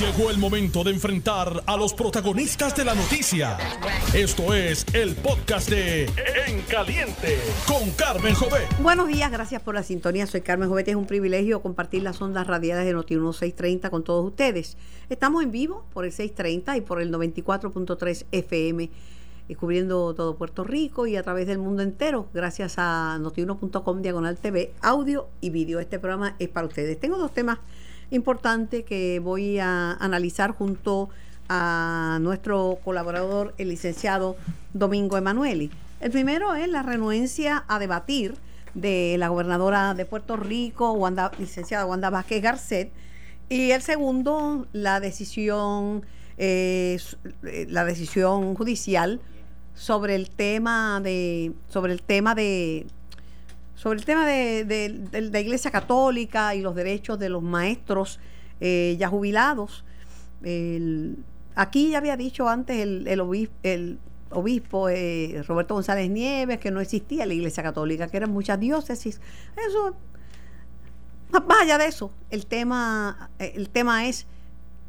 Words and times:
Llegó 0.00 0.30
el 0.30 0.36
momento 0.36 0.84
de 0.84 0.90
enfrentar 0.90 1.62
a 1.64 1.74
los 1.74 1.94
protagonistas 1.94 2.76
de 2.76 2.84
la 2.84 2.94
noticia. 2.94 3.56
Esto 4.12 4.52
es 4.52 4.84
el 4.92 5.14
podcast 5.14 5.70
de 5.70 6.04
En 6.46 6.60
Caliente 6.68 7.38
con 7.66 7.90
Carmen 7.92 8.34
Jovet. 8.34 8.68
Buenos 8.82 9.08
días, 9.08 9.32
gracias 9.32 9.62
por 9.62 9.74
la 9.74 9.82
sintonía. 9.82 10.26
Soy 10.26 10.42
Carmen 10.42 10.68
Jovet. 10.68 10.88
Es 10.88 10.96
un 10.96 11.06
privilegio 11.06 11.62
compartir 11.62 12.02
las 12.02 12.20
ondas 12.20 12.46
radiadas 12.46 12.84
de 12.84 12.92
Noti 12.92 13.14
1630 13.14 13.88
con 13.88 14.04
todos 14.04 14.22
ustedes. 14.26 14.76
Estamos 15.08 15.42
en 15.42 15.50
vivo 15.50 15.86
por 15.94 16.04
el 16.04 16.12
630 16.12 16.76
y 16.76 16.80
por 16.82 17.00
el 17.00 17.10
94.3 17.10 18.26
FM 18.32 18.90
y 19.48 19.54
cubriendo 19.54 20.12
todo 20.12 20.36
Puerto 20.36 20.62
Rico 20.62 21.06
y 21.06 21.16
a 21.16 21.22
través 21.22 21.46
del 21.46 21.58
mundo 21.58 21.82
entero, 21.82 22.28
gracias 22.34 22.74
a 22.76 23.16
notiuno.com 23.18 24.02
diagonal 24.02 24.36
TV, 24.36 24.74
audio 24.82 25.28
y 25.40 25.48
vídeo. 25.48 25.80
Este 25.80 25.98
programa 25.98 26.36
es 26.38 26.50
para 26.50 26.66
ustedes. 26.66 27.00
Tengo 27.00 27.16
dos 27.16 27.32
temas 27.32 27.60
importante 28.10 28.84
que 28.84 29.20
voy 29.20 29.58
a 29.58 29.92
analizar 29.92 30.52
junto 30.52 31.08
a 31.48 32.18
nuestro 32.20 32.78
colaborador, 32.84 33.54
el 33.58 33.68
licenciado 33.68 34.36
Domingo 34.72 35.16
Emanueli. 35.16 35.70
El 36.00 36.10
primero 36.10 36.54
es 36.54 36.68
la 36.68 36.82
renuencia 36.82 37.64
a 37.68 37.78
debatir 37.78 38.34
de 38.74 39.16
la 39.18 39.28
gobernadora 39.28 39.94
de 39.94 40.04
Puerto 40.04 40.36
Rico, 40.36 40.98
licenciada 41.38 41.86
Wanda 41.86 42.10
Vázquez 42.10 42.42
Garcet, 42.42 42.92
y 43.48 43.70
el 43.70 43.80
segundo, 43.80 44.66
la 44.72 45.00
decisión, 45.00 46.04
eh, 46.36 46.98
la 47.68 47.84
decisión 47.84 48.54
judicial 48.54 49.20
sobre 49.74 50.16
el 50.16 50.30
tema 50.30 51.00
de, 51.00 51.52
sobre 51.68 51.92
el 51.92 52.02
tema 52.02 52.34
de 52.34 52.86
sobre 53.76 53.98
el 54.00 54.04
tema 54.04 54.26
de, 54.26 55.30
la 55.30 55.40
Iglesia 55.40 55.70
Católica 55.70 56.54
y 56.54 56.62
los 56.62 56.74
derechos 56.74 57.18
de 57.18 57.28
los 57.28 57.42
maestros 57.42 58.18
eh, 58.60 58.96
ya 58.98 59.08
jubilados. 59.08 59.84
aquí 61.54 61.90
ya 61.90 61.98
había 61.98 62.16
dicho 62.16 62.48
antes 62.48 62.78
el, 62.78 63.06
el 63.06 63.98
obispo, 64.30 64.88
eh, 64.88 65.44
Roberto 65.46 65.74
González 65.74 66.10
Nieves 66.10 66.58
que 66.58 66.70
no 66.70 66.80
existía 66.80 67.26
la 67.26 67.34
Iglesia 67.34 67.62
Católica, 67.62 68.08
que 68.08 68.16
eran 68.16 68.32
muchas 68.32 68.58
diócesis. 68.58 69.20
Eso, 69.68 69.94
más 71.30 71.62
allá 71.62 71.78
de 71.78 71.86
eso, 71.86 72.10
el 72.30 72.46
tema, 72.46 73.30
el 73.38 73.68
tema 73.68 74.06
es 74.06 74.26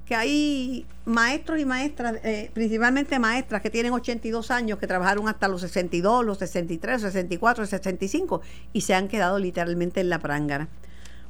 que 0.08 0.16
hay 0.16 0.86
maestros 1.06 1.60
y 1.60 1.66
maestras, 1.66 2.24
eh, 2.24 2.50
principalmente 2.54 3.20
maestras 3.20 3.62
que 3.62 3.70
tienen 3.70 3.92
82 3.92 4.52
años, 4.52 4.80
que 4.80 4.88
trabajaron 4.88 5.28
hasta 5.28 5.50
los 5.50 5.60
62, 5.62 6.26
los 6.26 6.38
63, 6.38 7.04
los 7.04 7.12
64, 7.12 7.64
los 7.64 7.70
65 7.70 8.42
y 8.72 8.82
se 8.82 8.94
han 8.94 9.10
quedado 9.10 9.38
literalmente 9.38 10.00
en 10.00 10.10
la 10.10 10.20
prángara. 10.20 10.70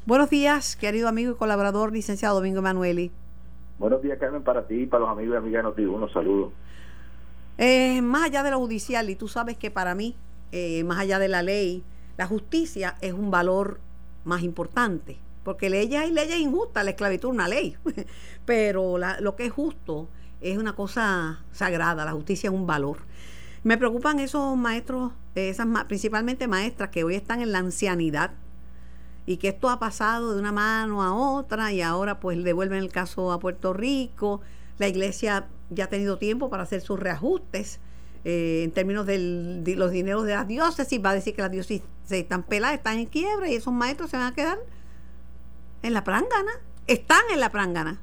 Buenos 0.06 0.30
días, 0.30 0.76
querido 0.76 1.08
amigo 1.08 1.32
y 1.32 1.36
colaborador, 1.36 1.92
licenciado 1.92 2.36
Domingo 2.36 2.60
Emanueli. 2.60 3.12
Buenos 3.80 4.02
días, 4.04 4.20
Carmen, 4.20 4.44
para 4.44 4.68
ti 4.68 4.84
y 4.84 4.86
para 4.86 5.02
los 5.02 5.10
amigos 5.10 5.34
y 5.34 5.38
amigas 5.38 5.76
de 5.76 5.88
Unos 5.88 6.14
saludos. 6.14 6.54
Eh, 7.58 8.04
más 8.04 8.26
allá 8.26 8.44
de 8.44 8.52
lo 8.52 8.60
judicial, 8.60 9.10
y 9.10 9.16
tú 9.16 9.28
sabes 9.28 9.58
que 9.58 9.72
para 9.72 9.96
mí, 9.96 10.16
eh, 10.52 10.84
más 10.84 11.00
allá 11.00 11.18
de 11.18 11.28
la 11.28 11.42
ley, 11.42 11.84
la 12.16 12.28
justicia 12.28 12.96
es 13.02 13.14
un 13.14 13.32
valor 13.32 13.80
más 14.24 14.44
importante 14.44 15.18
porque 15.48 15.70
leyes 15.70 16.02
hay 16.02 16.12
leyes 16.12 16.40
injustas, 16.40 16.84
la 16.84 16.90
esclavitud 16.90 17.30
es 17.30 17.34
una 17.34 17.48
ley, 17.48 17.78
pero 18.46 18.98
lo 19.22 19.38
que 19.38 19.46
es 19.46 19.54
justo 19.54 20.10
es 20.42 20.58
una 20.58 20.76
cosa 20.76 21.46
sagrada, 21.54 22.04
la 22.04 22.12
justicia 22.12 22.50
es 22.50 22.54
un 22.54 22.68
valor. 22.68 22.98
Me 23.64 23.78
preocupan 23.78 24.20
esos 24.20 24.58
maestros, 24.58 25.14
esas 25.36 25.66
principalmente 25.86 26.50
maestras 26.50 26.90
que 26.90 27.06
hoy 27.06 27.16
están 27.16 27.40
en 27.40 27.54
la 27.54 27.60
ancianidad 27.60 28.32
y 29.26 29.38
que 29.38 29.48
esto 29.48 29.70
ha 29.70 29.80
pasado 29.80 30.34
de 30.34 30.40
una 30.42 30.52
mano 30.52 31.02
a 31.02 31.14
otra 31.16 31.72
y 31.72 31.82
ahora 31.82 32.20
pues 32.20 32.44
devuelven 32.44 32.80
el 32.80 32.92
caso 32.92 33.32
a 33.32 33.40
Puerto 33.40 33.72
Rico. 33.72 34.42
La 34.80 34.90
iglesia 34.90 35.48
ya 35.70 35.86
ha 35.86 35.88
tenido 35.88 36.18
tiempo 36.18 36.50
para 36.50 36.64
hacer 36.64 36.82
sus 36.82 37.00
reajustes 37.00 37.80
eh, 38.26 38.64
en 38.66 38.72
términos 38.72 39.06
de 39.06 39.76
los 39.78 39.92
dineros 39.92 40.26
de 40.26 40.34
las 40.34 40.46
diócesis. 40.46 41.00
Va 41.02 41.12
a 41.12 41.16
decir 41.16 41.34
que 41.34 41.42
las 41.42 41.52
diócesis 41.52 41.84
se 42.04 42.20
están 42.20 42.44
peladas, 42.44 42.76
están 42.76 43.00
en 43.00 43.06
quiebra 43.06 43.50
y 43.50 43.56
esos 43.56 43.74
maestros 43.74 44.10
se 44.10 44.18
van 44.18 44.26
a 44.26 44.36
quedar 44.36 44.58
en 45.84 45.94
la 45.94 46.04
prangana, 46.04 46.52
están 46.88 47.22
en 47.34 47.40
la 47.40 47.50
prangana. 47.50 48.00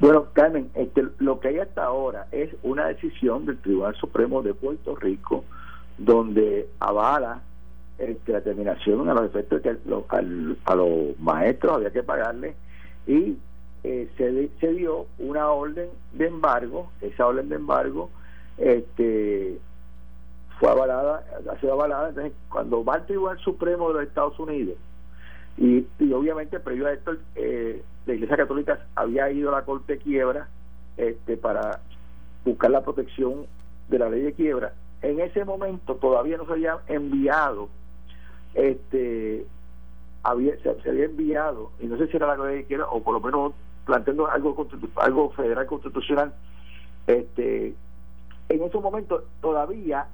Bueno, 0.00 0.26
Carmen, 0.32 0.70
este, 0.74 1.04
lo 1.18 1.40
que 1.40 1.48
hay 1.48 1.58
hasta 1.58 1.84
ahora 1.84 2.26
es 2.32 2.54
una 2.62 2.86
decisión 2.86 3.46
del 3.46 3.58
Tribunal 3.58 3.94
Supremo 3.96 4.42
de 4.42 4.52
Puerto 4.52 4.96
Rico 4.96 5.44
donde 5.98 6.68
avala 6.80 7.42
este, 7.98 8.32
la 8.32 8.40
terminación 8.40 9.08
a 9.08 9.14
los 9.14 9.26
efectos 9.26 9.62
de 9.62 9.78
que 9.78 9.78
a 10.64 10.74
los 10.74 11.18
maestros 11.20 11.76
había 11.76 11.92
que 11.92 12.02
pagarle 12.02 12.56
y 13.06 13.38
eh, 13.84 14.10
se, 14.16 14.50
se 14.60 14.72
dio 14.72 15.06
una 15.18 15.50
orden 15.50 15.88
de 16.12 16.26
embargo, 16.26 16.90
esa 17.00 17.26
orden 17.26 17.48
de 17.48 17.56
embargo 17.56 18.10
este, 18.58 19.58
fue 20.58 20.70
avalada, 20.70 21.24
ha 21.50 21.60
sido 21.60 21.74
avalada, 21.74 22.08
entonces 22.08 22.32
cuando 22.48 22.84
va 22.84 22.94
al 22.94 23.06
Tribunal 23.06 23.38
Supremo 23.38 23.88
de 23.88 23.94
los 23.94 24.02
Estados 24.04 24.38
Unidos, 24.38 24.76
y, 25.56 25.86
obviamente, 26.12 26.58
previo 26.58 26.86
a 26.86 26.92
esto, 26.92 27.12
eh, 27.36 27.82
la 28.06 28.14
Iglesia 28.14 28.36
Católica 28.36 28.86
había 28.94 29.30
ido 29.30 29.50
a 29.50 29.60
la 29.60 29.64
Corte 29.64 29.94
de 29.94 29.98
Quiebra 29.98 30.48
este, 30.96 31.36
para 31.36 31.80
buscar 32.44 32.70
la 32.70 32.82
protección 32.82 33.46
de 33.88 33.98
la 33.98 34.08
ley 34.08 34.22
de 34.22 34.32
quiebra. 34.32 34.74
En 35.02 35.20
ese 35.20 35.44
momento 35.44 35.94
todavía 35.96 36.36
no 36.36 36.46
se 36.46 36.52
había 36.52 36.78
enviado, 36.88 37.68
este, 38.54 39.46
había, 40.22 40.56
se, 40.62 40.88
había 40.88 41.04
enviado, 41.04 41.70
y 41.80 41.86
no 41.86 41.98
sé 41.98 42.08
si 42.08 42.16
era 42.16 42.36
la 42.36 42.46
ley 42.46 42.58
de 42.58 42.64
quiebra 42.64 42.86
o 42.88 43.02
por 43.02 43.14
lo 43.14 43.20
menos 43.20 43.52
planteando 43.84 44.30
algo, 44.30 44.66
algo 44.96 45.30
federal 45.30 45.66
constitucional, 45.66 46.34
este, 47.06 47.74
en 48.48 48.62
ese 48.62 48.78
momento 48.78 49.24
todavía 49.40 50.06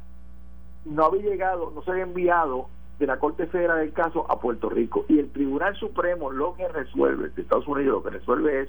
no 0.84 1.04
había 1.04 1.22
llegado, 1.22 1.70
no 1.74 1.82
se 1.82 1.90
había 1.92 2.04
enviado 2.04 2.68
de 3.00 3.06
la 3.06 3.19
Corte 3.19 3.47
Federal 3.47 3.78
del 3.78 3.93
caso 3.93 4.31
a 4.31 4.38
Puerto 4.38 4.69
Rico. 4.69 5.06
Y 5.09 5.19
el 5.19 5.31
Tribunal 5.31 5.75
Supremo 5.77 6.31
lo 6.31 6.55
que 6.55 6.69
resuelve, 6.69 7.31
de 7.31 7.43
Estados 7.43 7.66
Unidos 7.66 7.94
lo 7.94 8.03
que 8.03 8.11
resuelve 8.11 8.61
es 8.61 8.69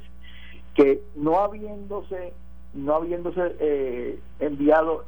que 0.74 1.04
no 1.16 1.40
habiéndose, 1.40 2.34
no 2.74 2.96
habiéndose 2.96 3.56
eh, 3.60 4.20
enviado 4.40 5.04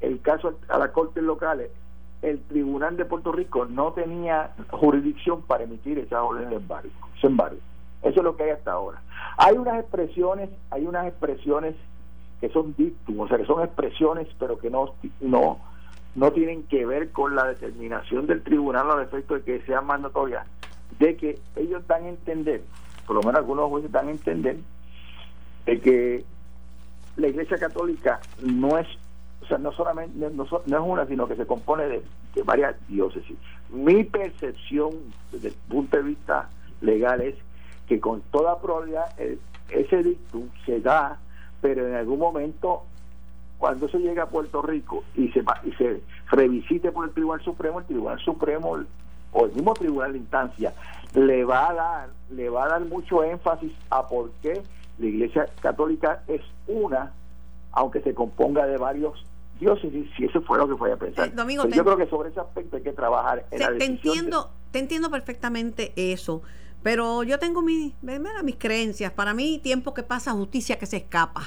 el 0.00 0.20
caso 0.22 0.54
a 0.68 0.78
las 0.78 0.90
Cortes 0.92 1.22
locales, 1.22 1.70
el 2.22 2.40
Tribunal 2.44 2.96
de 2.96 3.04
Puerto 3.04 3.32
Rico 3.32 3.66
no 3.66 3.92
tenía 3.92 4.52
jurisdicción 4.70 5.42
para 5.42 5.64
emitir 5.64 5.98
esa 5.98 6.22
orden 6.22 6.48
de 6.48 6.56
embargo, 6.56 6.90
embargo. 7.22 7.58
Eso 8.00 8.20
es 8.20 8.24
lo 8.24 8.34
que 8.34 8.44
hay 8.44 8.50
hasta 8.50 8.72
ahora. 8.72 9.02
Hay 9.36 9.58
unas 9.58 9.78
expresiones, 9.80 10.48
hay 10.70 10.86
unas 10.86 11.06
expresiones 11.06 11.74
que 12.40 12.48
son 12.48 12.74
dictum, 12.76 13.20
o 13.20 13.28
sea, 13.28 13.36
que 13.36 13.44
son 13.44 13.62
expresiones, 13.62 14.26
pero 14.38 14.58
que 14.58 14.70
no, 14.70 14.94
no 15.20 15.58
no 16.18 16.32
tienen 16.32 16.64
que 16.64 16.84
ver 16.84 17.12
con 17.12 17.36
la 17.36 17.46
determinación 17.46 18.26
del 18.26 18.42
tribunal 18.42 18.90
al 18.90 19.02
efecto 19.02 19.34
de 19.34 19.42
que 19.42 19.60
sean 19.62 19.86
mandatorias, 19.86 20.44
de 20.98 21.16
que 21.16 21.38
ellos 21.54 21.86
dan 21.86 22.04
a 22.04 22.08
entender, 22.08 22.62
por 23.06 23.16
lo 23.16 23.22
menos 23.22 23.36
algunos 23.36 23.68
jueces 23.68 23.92
dan 23.92 24.08
a 24.08 24.10
entender, 24.10 24.56
de 25.64 25.80
que 25.80 26.24
la 27.16 27.28
Iglesia 27.28 27.56
Católica 27.58 28.18
no 28.42 28.78
es, 28.78 28.88
o 29.42 29.46
sea, 29.46 29.58
no 29.58 29.70
solamente 29.70 30.12
no, 30.30 30.42
es 30.42 30.50
una, 30.66 31.06
sino 31.06 31.28
que 31.28 31.36
se 31.36 31.46
compone 31.46 31.84
de, 31.86 32.02
varias 32.44 32.76
diócesis. 32.88 33.36
Mi 33.70 34.04
percepción 34.04 34.90
desde 35.32 35.48
el 35.48 35.54
punto 35.68 35.96
de 35.96 36.02
vista 36.02 36.48
legal 36.80 37.20
es 37.20 37.34
que 37.88 38.00
con 38.00 38.22
toda 38.30 38.60
probabilidad 38.60 39.06
ese 39.70 40.02
dictum 40.02 40.48
se 40.66 40.80
da, 40.80 41.18
pero 41.60 41.86
en 41.86 41.94
algún 41.94 42.18
momento 42.18 42.84
cuando 43.58 43.88
se 43.88 43.98
llega 43.98 44.24
a 44.24 44.28
Puerto 44.28 44.62
Rico 44.62 45.04
y 45.14 45.28
se, 45.30 45.44
y 45.64 45.72
se 45.72 46.00
revisite 46.30 46.92
por 46.92 47.06
el 47.06 47.12
Tribunal 47.12 47.42
Supremo, 47.42 47.80
el 47.80 47.86
Tribunal 47.86 48.18
Supremo 48.20 48.78
o 49.32 49.46
el 49.46 49.52
mismo 49.52 49.74
Tribunal 49.74 50.12
de 50.12 50.18
Instancia 50.18 50.72
le 51.14 51.44
va 51.44 51.70
a 51.70 51.74
dar, 51.74 52.08
le 52.30 52.48
va 52.48 52.64
a 52.64 52.68
dar 52.68 52.84
mucho 52.84 53.24
énfasis 53.24 53.72
a 53.90 54.06
por 54.06 54.30
qué 54.42 54.62
la 54.98 55.06
Iglesia 55.06 55.48
Católica 55.60 56.22
es 56.28 56.42
una, 56.66 57.12
aunque 57.72 58.00
se 58.00 58.14
componga 58.14 58.66
de 58.66 58.76
varios 58.76 59.24
diócesis, 59.58 60.08
si 60.16 60.24
eso 60.24 60.40
fue 60.42 60.58
lo 60.58 60.68
que 60.68 60.76
fue 60.76 60.92
a 60.92 60.96
pensar. 60.96 61.28
Eh, 61.28 61.32
yo 61.74 61.84
creo 61.84 61.96
que 61.96 62.06
sobre 62.06 62.30
ese 62.30 62.40
aspecto 62.40 62.76
hay 62.76 62.82
que 62.82 62.92
trabajar 62.92 63.44
en 63.50 63.60
la 63.60 63.76
te 63.76 63.84
entiendo, 63.84 64.50
te 64.70 64.78
entiendo 64.78 65.10
perfectamente 65.10 65.92
eso. 65.96 66.42
Pero 66.82 67.24
yo 67.24 67.40
tengo 67.40 67.60
mis, 67.60 67.92
mis 68.02 68.56
creencias. 68.56 69.10
Para 69.12 69.34
mí, 69.34 69.58
tiempo 69.60 69.94
que 69.94 70.04
pasa, 70.04 70.30
justicia 70.32 70.78
que 70.78 70.86
se 70.86 70.98
escapa. 70.98 71.42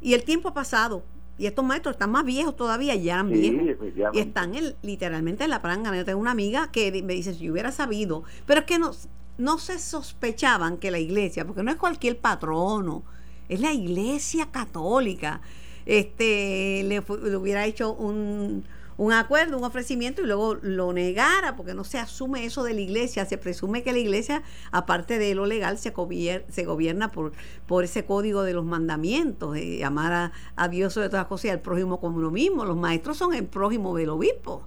Y 0.00 0.14
el 0.14 0.22
tiempo 0.22 0.50
ha 0.50 0.54
pasado. 0.54 1.02
Y 1.40 1.46
estos 1.46 1.64
maestros 1.64 1.94
están 1.94 2.10
más 2.10 2.26
viejos 2.26 2.54
todavía, 2.54 2.94
ya 2.96 3.14
eran 3.14 3.30
viejos. 3.30 3.86
Y 4.12 4.18
están 4.18 4.52
literalmente 4.82 5.44
en 5.44 5.48
la 5.48 5.62
pranga. 5.62 5.96
Yo 5.96 6.04
tengo 6.04 6.20
una 6.20 6.32
amiga 6.32 6.70
que 6.70 7.02
me 7.02 7.14
dice, 7.14 7.32
si 7.32 7.46
yo 7.46 7.52
hubiera 7.52 7.72
sabido, 7.72 8.24
pero 8.44 8.60
es 8.60 8.66
que 8.66 8.78
no, 8.78 8.90
no 9.38 9.56
se 9.56 9.78
sospechaban 9.78 10.76
que 10.76 10.90
la 10.90 10.98
iglesia, 10.98 11.46
porque 11.46 11.62
no 11.62 11.70
es 11.70 11.78
cualquier 11.78 12.18
patrono, 12.18 13.04
es 13.48 13.58
la 13.58 13.72
iglesia 13.72 14.50
católica, 14.50 15.40
este 15.86 16.82
le, 16.84 17.00
hubiera 17.00 17.64
hecho 17.64 17.94
un, 17.94 18.64
un 19.00 19.14
acuerdo, 19.14 19.56
un 19.56 19.64
ofrecimiento 19.64 20.20
y 20.20 20.26
luego 20.26 20.56
lo 20.56 20.92
negara, 20.92 21.56
porque 21.56 21.72
no 21.72 21.84
se 21.84 21.98
asume 21.98 22.44
eso 22.44 22.62
de 22.64 22.74
la 22.74 22.82
iglesia, 22.82 23.24
se 23.24 23.38
presume 23.38 23.82
que 23.82 23.94
la 23.94 23.98
iglesia, 23.98 24.42
aparte 24.72 25.18
de 25.18 25.34
lo 25.34 25.46
legal, 25.46 25.78
se, 25.78 25.88
gobierna, 25.88 27.10
por, 27.10 27.32
por 27.66 27.84
ese 27.84 28.04
código 28.04 28.42
de 28.42 28.52
los 28.52 28.66
mandamientos, 28.66 29.54
de 29.54 29.82
amar 29.86 30.32
a, 30.54 30.68
Dios 30.68 30.92
sobre 30.92 31.08
todas 31.08 31.22
las 31.22 31.28
cosas 31.28 31.46
y 31.46 31.48
al 31.48 31.60
prójimo 31.60 31.98
como 31.98 32.20
lo 32.20 32.30
mismo. 32.30 32.66
Los 32.66 32.76
maestros 32.76 33.16
son 33.16 33.32
el 33.32 33.46
prójimo 33.46 33.96
del 33.96 34.10
obispo. 34.10 34.66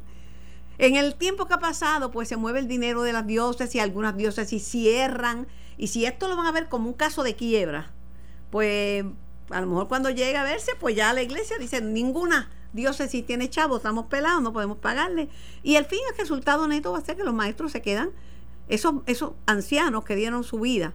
En 0.80 0.96
el 0.96 1.14
tiempo 1.14 1.46
que 1.46 1.54
ha 1.54 1.60
pasado, 1.60 2.10
pues 2.10 2.28
se 2.28 2.36
mueve 2.36 2.58
el 2.58 2.68
dinero 2.68 3.04
de 3.04 3.14
las 3.14 3.28
dioses 3.28 3.76
y 3.76 3.80
algunas 3.80 4.18
diócesis 4.18 4.64
cierran. 4.64 5.46
Y 5.78 5.90
si 5.90 6.08
esto 6.08 6.28
lo 6.28 6.36
van 6.36 6.48
a 6.48 6.52
ver 6.52 6.70
como 6.70 6.88
un 6.88 6.96
caso 6.96 7.22
de 7.22 7.36
quiebra, 7.36 7.92
pues 8.50 9.06
a 9.52 9.62
lo 9.62 9.68
mejor 9.68 9.88
cuando 9.88 10.10
llegue 10.10 10.38
a 10.38 10.44
verse, 10.44 10.72
pues 10.80 10.96
ya 10.96 11.14
la 11.14 11.22
iglesia 11.22 11.60
dice, 11.60 11.82
ninguna 11.82 12.50
diócesis 12.74 13.26
tiene 13.26 13.50
chavo, 13.50 13.78
estamos 13.78 14.08
pelados, 14.08 14.42
no 14.42 14.54
podemos 14.54 14.78
pagarle. 14.78 15.30
Y 15.64 15.76
el 15.76 15.86
fin, 15.86 16.00
el 16.12 16.18
resultado 16.18 16.68
neto 16.68 16.92
va 16.92 16.98
a 16.98 17.02
ser 17.02 17.16
que 17.16 17.24
los 17.24 17.34
maestros 17.34 17.72
se 17.72 17.82
quedan, 17.82 18.10
esos, 18.68 18.96
esos 19.06 19.34
ancianos 19.46 20.04
que 20.04 20.16
dieron 20.16 20.44
su 20.44 20.60
vida 20.60 20.94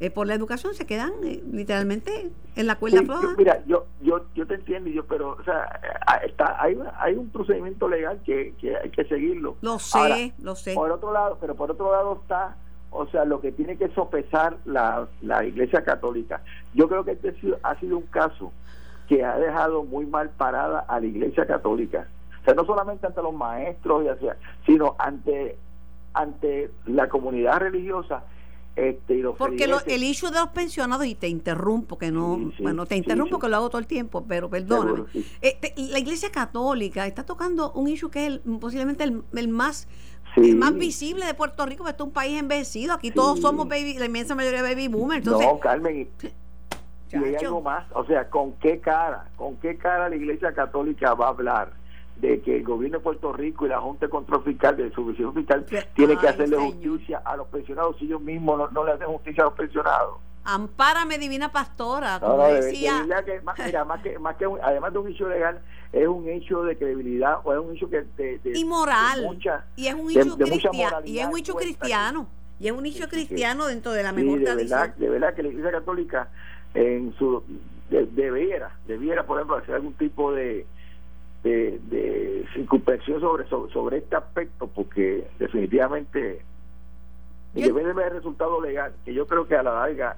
eh, 0.00 0.10
por 0.10 0.26
la 0.26 0.34
educación, 0.34 0.74
se 0.74 0.86
quedan 0.86 1.12
eh, 1.24 1.42
literalmente 1.52 2.30
en 2.56 2.66
la 2.66 2.76
cuerda 2.76 3.02
floja. 3.02 3.34
Mira, 3.36 3.62
yo, 3.66 3.86
yo, 4.00 4.24
yo 4.34 4.46
te 4.46 4.54
entiendo, 4.54 4.88
yo, 4.90 5.04
pero 5.06 5.36
o 5.38 5.44
sea, 5.44 5.80
está, 6.24 6.60
hay, 6.60 6.78
hay 6.98 7.14
un 7.14 7.28
procedimiento 7.28 7.88
legal 7.88 8.20
que, 8.24 8.54
que 8.60 8.76
hay 8.76 8.90
que 8.90 9.04
seguirlo. 9.04 9.56
Lo 9.60 9.78
sé, 9.78 10.32
lo 10.42 10.56
sé. 10.56 10.74
Por 10.74 10.90
otro 10.90 11.12
lado, 11.12 11.38
pero 11.40 11.54
por 11.54 11.70
otro 11.70 11.92
lado 11.92 12.18
está 12.22 12.56
o 12.90 13.06
sea, 13.06 13.24
lo 13.24 13.40
que 13.40 13.52
tiene 13.52 13.76
que 13.76 13.88
sopesar 13.90 14.56
la, 14.64 15.08
la 15.22 15.44
Iglesia 15.44 15.84
Católica. 15.84 16.42
Yo 16.74 16.88
creo 16.88 17.04
que 17.04 17.12
este 17.12 17.34
ha 17.62 17.78
sido 17.78 17.98
un 17.98 18.06
caso 18.06 18.52
que 19.10 19.24
ha 19.24 19.36
dejado 19.36 19.82
muy 19.82 20.06
mal 20.06 20.30
parada 20.30 20.84
a 20.86 21.00
la 21.00 21.06
Iglesia 21.06 21.44
Católica. 21.44 22.06
O 22.42 22.44
sea, 22.44 22.54
no 22.54 22.64
solamente 22.64 23.08
ante 23.08 23.20
los 23.20 23.34
maestros, 23.34 24.04
sino 24.64 24.94
ante, 25.00 25.58
ante 26.14 26.70
la 26.86 27.08
comunidad 27.08 27.58
religiosa. 27.58 28.22
Este, 28.76 29.18
y 29.18 29.22
Porque 29.36 29.64
el 29.64 30.04
issue 30.04 30.30
de 30.30 30.38
los 30.38 30.50
pensionados, 30.50 31.04
y 31.06 31.16
te 31.16 31.26
interrumpo, 31.26 31.98
que 31.98 32.12
no, 32.12 32.52
bueno, 32.60 32.86
te 32.86 32.96
interrumpo 32.96 33.40
que 33.40 33.48
lo 33.48 33.56
hago 33.56 33.68
todo 33.68 33.80
el 33.80 33.88
tiempo, 33.88 34.24
pero 34.28 34.48
perdóname. 34.48 35.06
Este, 35.40 35.74
la 35.76 35.98
Iglesia 35.98 36.30
Católica 36.30 37.04
está 37.08 37.24
tocando 37.24 37.72
un 37.72 37.88
issue 37.88 38.12
que 38.12 38.26
es 38.28 38.40
posiblemente 38.60 39.02
el, 39.02 39.24
el 39.34 39.48
más 39.48 39.88
el 40.36 40.54
más 40.54 40.72
visible 40.76 41.26
de 41.26 41.34
Puerto 41.34 41.66
Rico, 41.66 41.82
porque 41.82 41.96
es 41.96 42.06
un 42.06 42.12
país 42.12 42.38
envejecido. 42.38 42.94
Aquí 42.94 43.10
todos 43.10 43.40
somos 43.40 43.68
baby, 43.68 43.94
la 43.94 44.04
inmensa 44.04 44.36
mayoría 44.36 44.62
de 44.62 44.68
baby 44.72 44.86
boomers. 44.86 45.26
Entonces, 45.26 45.48
no, 45.48 45.58
Carmen, 45.58 46.08
y, 47.12 47.16
hay 47.16 47.34
algo 47.36 47.60
más. 47.60 47.86
O 47.92 48.04
sea, 48.04 48.28
¿con 48.28 48.52
qué 48.54 48.80
cara? 48.80 49.26
¿Con 49.36 49.56
qué 49.56 49.76
cara 49.76 50.08
la 50.08 50.16
Iglesia 50.16 50.52
Católica 50.52 51.14
va 51.14 51.26
a 51.26 51.30
hablar? 51.30 51.80
de 52.20 52.40
que 52.42 52.56
el 52.56 52.64
gobierno 52.64 52.98
de 52.98 53.04
Puerto 53.04 53.32
Rico 53.32 53.66
y 53.66 53.70
la 53.70 53.80
Junta 53.80 54.06
de 54.06 54.10
Control 54.10 54.44
Fiscal, 54.44 54.76
de 54.76 54.92
su 54.92 55.04
visión 55.06 55.34
fiscal, 55.34 55.64
tiene 55.94 56.16
que 56.18 56.28
hacerle 56.28 56.56
justicia 56.58 57.22
a 57.24 57.36
los 57.36 57.48
pensionados 57.48 57.96
si 57.98 58.04
ellos 58.04 58.20
mismos 58.20 58.70
no, 58.72 58.84
le 58.84 58.92
hacen 58.92 59.06
justicia 59.06 59.42
a 59.42 59.46
los 59.46 59.54
pensionados. 59.54 60.18
Ampárame, 60.44 61.18
divina 61.18 61.52
pastora, 61.52 62.18
como 62.20 62.42
decía. 62.44 63.06
que, 63.24 63.40
más, 63.42 63.56
que, 64.02 64.18
más 64.18 64.36
que 64.36 64.46
además 64.62 64.92
de 64.92 64.98
un 64.98 65.08
hecho 65.08 65.28
legal, 65.28 65.60
es 65.92 66.08
un 66.08 66.28
hecho 66.28 66.62
de 66.62 66.76
credibilidad 66.76 67.38
o 67.44 67.52
es 67.52 67.58
un 67.58 67.76
hecho 67.76 67.90
que 67.90 68.02
de, 68.16 68.38
de, 68.38 68.58
y 68.58 68.64
moral 68.64 69.38
y 69.76 69.86
es 69.86 69.94
un 69.94 70.10
hecho 70.10 70.36
cristiano 70.36 71.00
y 71.04 71.18
es 71.18 71.26
un 71.26 71.38
hecho 71.38 71.54
cristiano 71.54 72.26
y 72.58 72.68
es 72.68 72.72
un 72.72 72.86
hecho 72.86 73.08
cristiano 73.08 73.66
dentro 73.66 73.92
de 73.92 74.02
la 74.02 74.12
mejor 74.12 74.38
de 74.38 74.54
verdad, 74.54 74.94
de 74.94 75.08
verdad 75.08 75.34
que 75.34 75.42
la 75.42 75.48
Iglesia 75.48 75.72
Católica 75.72 76.28
en 76.74 77.14
su 77.18 77.42
debiera 77.88 78.76
debiera 78.86 79.24
por 79.24 79.38
ejemplo 79.38 79.56
hacer 79.56 79.74
algún 79.74 79.94
tipo 79.94 80.32
de 80.32 80.66
de, 81.42 81.80
de 81.88 82.46
sobre, 83.18 83.48
sobre, 83.48 83.98
este 83.98 84.14
aspecto 84.14 84.66
porque 84.66 85.26
definitivamente 85.38 86.42
debe 87.54 87.82
de 87.82 87.90
el 87.90 88.10
resultado 88.10 88.60
legal 88.60 88.92
que 89.04 89.14
yo 89.14 89.26
creo 89.26 89.48
que 89.48 89.56
a 89.56 89.62
la 89.62 89.72
larga 89.72 90.16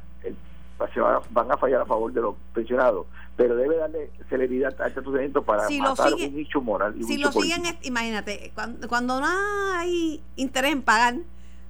se 0.93 1.00
van 1.00 1.50
a 1.50 1.56
fallar 1.56 1.82
a 1.82 1.87
favor 1.87 2.12
de 2.12 2.20
los 2.20 2.34
pensionados, 2.55 3.06
pero 3.37 3.56
debe 3.56 3.76
darle 3.76 4.10
celeridad 4.28 4.75
a 4.81 4.88
este 4.88 5.02
procedimiento 5.02 5.43
para 5.43 5.69
matar 5.69 6.12
un 6.14 6.34
nicho 6.34 6.60
moral. 6.60 6.94
si 7.02 7.19
lo 7.19 7.31
siguen, 7.32 7.62
imagínate, 7.82 8.52
cuando, 8.55 8.88
cuando 8.88 9.20
no 9.20 9.26
hay 9.76 10.22
interés 10.37 10.72
en 10.72 10.82
pagar, 10.82 11.14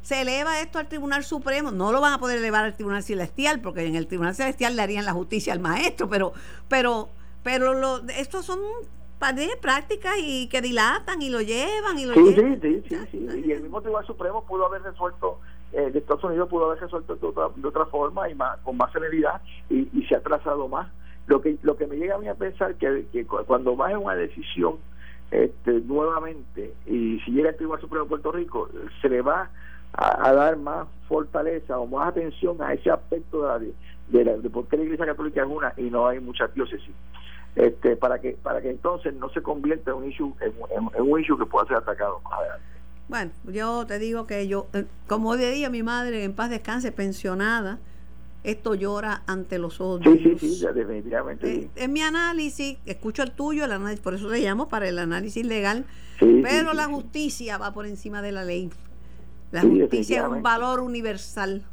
se 0.02 0.20
eleva 0.20 0.60
esto 0.60 0.78
al 0.78 0.88
Tribunal 0.88 1.25
Supremo, 1.25 1.70
no 1.70 1.93
lo 1.93 2.00
van 2.00 2.12
a 2.12 2.19
poder 2.19 2.38
elevar 2.38 2.64
al 2.64 2.75
Tribunal 2.75 3.02
Celestial, 3.02 3.60
porque 3.60 3.87
en 3.87 3.94
el 3.94 4.06
Tribunal 4.06 4.34
Celestial 4.34 4.76
le 4.76 4.82
harían 4.82 5.04
la 5.04 5.12
justicia 5.12 5.52
al 5.52 5.60
maestro, 5.60 6.08
pero, 6.08 6.32
pero, 6.69 7.08
pero 7.43 7.75
lo, 7.75 8.02
estos 8.08 8.44
son 8.44 8.58
prácticas 9.60 10.14
y 10.19 10.49
que 10.49 10.60
dilatan 10.60 11.22
y 11.22 11.31
lo 11.31 11.40
llevan 11.40 11.99
y 11.99 12.06
lo 12.06 12.14
llevan. 12.14 12.60
Sí, 12.60 12.82
sí, 12.88 12.96
sí, 13.12 13.26
Y 13.46 13.52
el 13.52 13.62
mismo 13.62 13.81
Tribunal 13.81 14.04
Supremo 14.04 14.44
pudo 14.44 14.66
haber 14.66 14.82
resuelto 14.82 15.38
eh, 15.72 15.90
de 15.90 16.00
Estados 16.00 16.25
Unidos 16.25 16.49
pudo 16.50 16.66
haber 16.66 16.81
resuelto 16.82 17.16
de 17.16 17.26
otra, 17.26 17.49
de 17.54 17.66
otra 17.66 17.87
forma 17.87 18.28
y 18.28 18.34
más, 18.34 18.58
con 18.58 18.76
más 18.76 18.93
celeridad 18.93 19.40
y, 19.70 19.87
se 20.08 20.16
ha 20.16 20.20
trazado 20.20 20.69
más. 20.69 20.90
Lo 21.26 21.40
que 21.40 21.56
lo 21.62 21.76
que 21.76 21.87
me 21.87 21.96
llega 21.96 22.16
a 22.16 22.19
mí 22.19 22.28
a 22.28 22.34
pensar 22.34 22.75
que, 22.75 23.06
que 23.12 23.25
cuando 23.25 23.76
en 23.88 23.96
una 23.96 24.14
decisión 24.14 24.78
este, 25.31 25.81
nuevamente 25.81 26.75
y 26.84 27.20
si 27.20 27.31
llega 27.31 27.50
el 27.50 27.56
Tribunal 27.56 27.81
Supremo 27.81 28.04
de 28.04 28.08
Puerto 28.08 28.32
Rico, 28.32 28.69
se 29.00 29.08
le 29.08 29.22
va 29.22 29.50
a, 29.94 30.32
dar 30.32 30.56
más 30.56 30.86
fortaleza 31.08 31.78
o 31.78 31.86
más 31.86 32.08
atención 32.08 32.56
a 32.62 32.72
ese 32.72 32.90
aspecto 32.90 33.42
de, 33.42 33.48
la, 33.48 33.58
de, 34.08 34.24
la, 34.24 34.36
de 34.38 34.50
por 34.50 34.66
qué 34.68 34.76
la 34.76 34.84
Iglesia 34.84 35.06
Católica 35.06 35.42
es 35.42 35.48
una 35.48 35.72
y 35.76 35.82
no 35.82 36.06
hay 36.06 36.20
muchas 36.20 36.52
diócesis. 36.54 36.94
Este, 37.54 37.96
para 37.96 38.18
que 38.18 38.32
para 38.42 38.62
que 38.62 38.70
entonces 38.70 39.12
no 39.12 39.28
se 39.28 39.42
convierta 39.42 39.90
en 39.90 39.98
un 39.98 40.08
issue 40.08 40.34
en, 40.40 40.54
en 40.94 41.02
un 41.02 41.20
issue 41.20 41.36
que 41.36 41.44
pueda 41.44 41.66
ser 41.66 41.76
atacado 41.76 42.18
más 42.20 42.32
adelante. 42.32 42.64
Bueno, 43.08 43.30
yo 43.44 43.84
te 43.86 43.98
digo 43.98 44.26
que 44.26 44.48
yo, 44.48 44.68
eh, 44.72 44.86
como 45.06 45.36
diría 45.36 45.68
mi 45.68 45.82
madre, 45.82 46.24
en 46.24 46.32
paz 46.32 46.48
descanse, 46.48 46.92
pensionada, 46.92 47.78
esto 48.42 48.74
llora 48.74 49.22
ante 49.26 49.58
los 49.58 49.82
ojos 49.82 50.00
de 50.00 50.16
Sí, 50.16 50.36
sí, 50.38 50.54
sí, 50.54 50.66
definitivamente. 50.74 51.54
Eh, 51.54 51.70
es 51.76 51.88
mi 51.90 52.00
análisis, 52.00 52.78
escucho 52.86 53.22
el 53.22 53.32
tuyo, 53.32 53.66
el 53.66 53.72
análisis, 53.72 54.00
por 54.00 54.14
eso 54.14 54.30
le 54.30 54.40
llamo 54.40 54.68
para 54.68 54.88
el 54.88 54.98
análisis 54.98 55.44
legal, 55.44 55.84
pero 56.18 56.72
la 56.72 56.86
justicia 56.86 57.58
va 57.58 57.74
por 57.74 57.86
encima 57.86 58.22
de 58.22 58.32
la 58.32 58.44
ley. 58.44 58.70
La 59.52 59.62
justicia 59.62 60.22
es 60.22 60.28
un 60.28 60.43
valor 60.43 60.81
universal. 60.81 61.64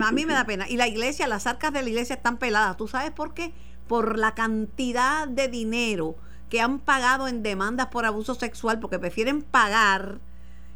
a 0.00 0.12
mí 0.12 0.26
me 0.26 0.34
da 0.34 0.44
pena. 0.44 0.68
Y 0.68 0.76
la 0.76 0.86
iglesia, 0.86 1.26
las 1.26 1.46
arcas 1.46 1.72
de 1.72 1.82
la 1.82 1.88
iglesia 1.88 2.14
están 2.16 2.36
peladas. 2.36 2.76
¿Tú 2.76 2.86
sabes 2.86 3.10
por 3.10 3.34
qué? 3.34 3.52
Por 3.88 4.18
la 4.18 4.34
cantidad 4.34 5.26
de 5.26 5.48
dinero 5.48 6.16
que 6.50 6.60
han 6.60 6.78
pagado 6.78 7.26
en 7.26 7.42
demandas 7.42 7.88
por 7.88 8.04
abuso 8.04 8.34
sexual, 8.34 8.78
porque 8.78 8.98
prefieren 8.98 9.42
pagar 9.42 10.18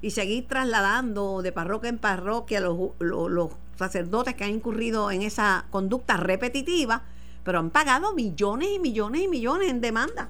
y 0.01 0.11
seguir 0.11 0.49
trasladando 0.49 1.43
de 1.43 1.53
parroquia 1.53 1.89
en 1.89 1.99
parroquia 1.99 2.61
los, 2.61 2.91
los, 2.99 3.51
sacerdotes 3.77 4.35
que 4.35 4.45
han 4.45 4.51
incurrido 4.51 5.11
en 5.11 5.23
esa 5.23 5.65
conducta 5.71 6.17
repetitiva, 6.17 7.03
pero 7.43 7.59
han 7.59 7.71
pagado 7.71 8.15
millones 8.15 8.69
y 8.75 8.79
millones 8.79 9.23
y 9.23 9.29
millones 9.29 9.71
en 9.71 9.81
demanda. 9.81 10.29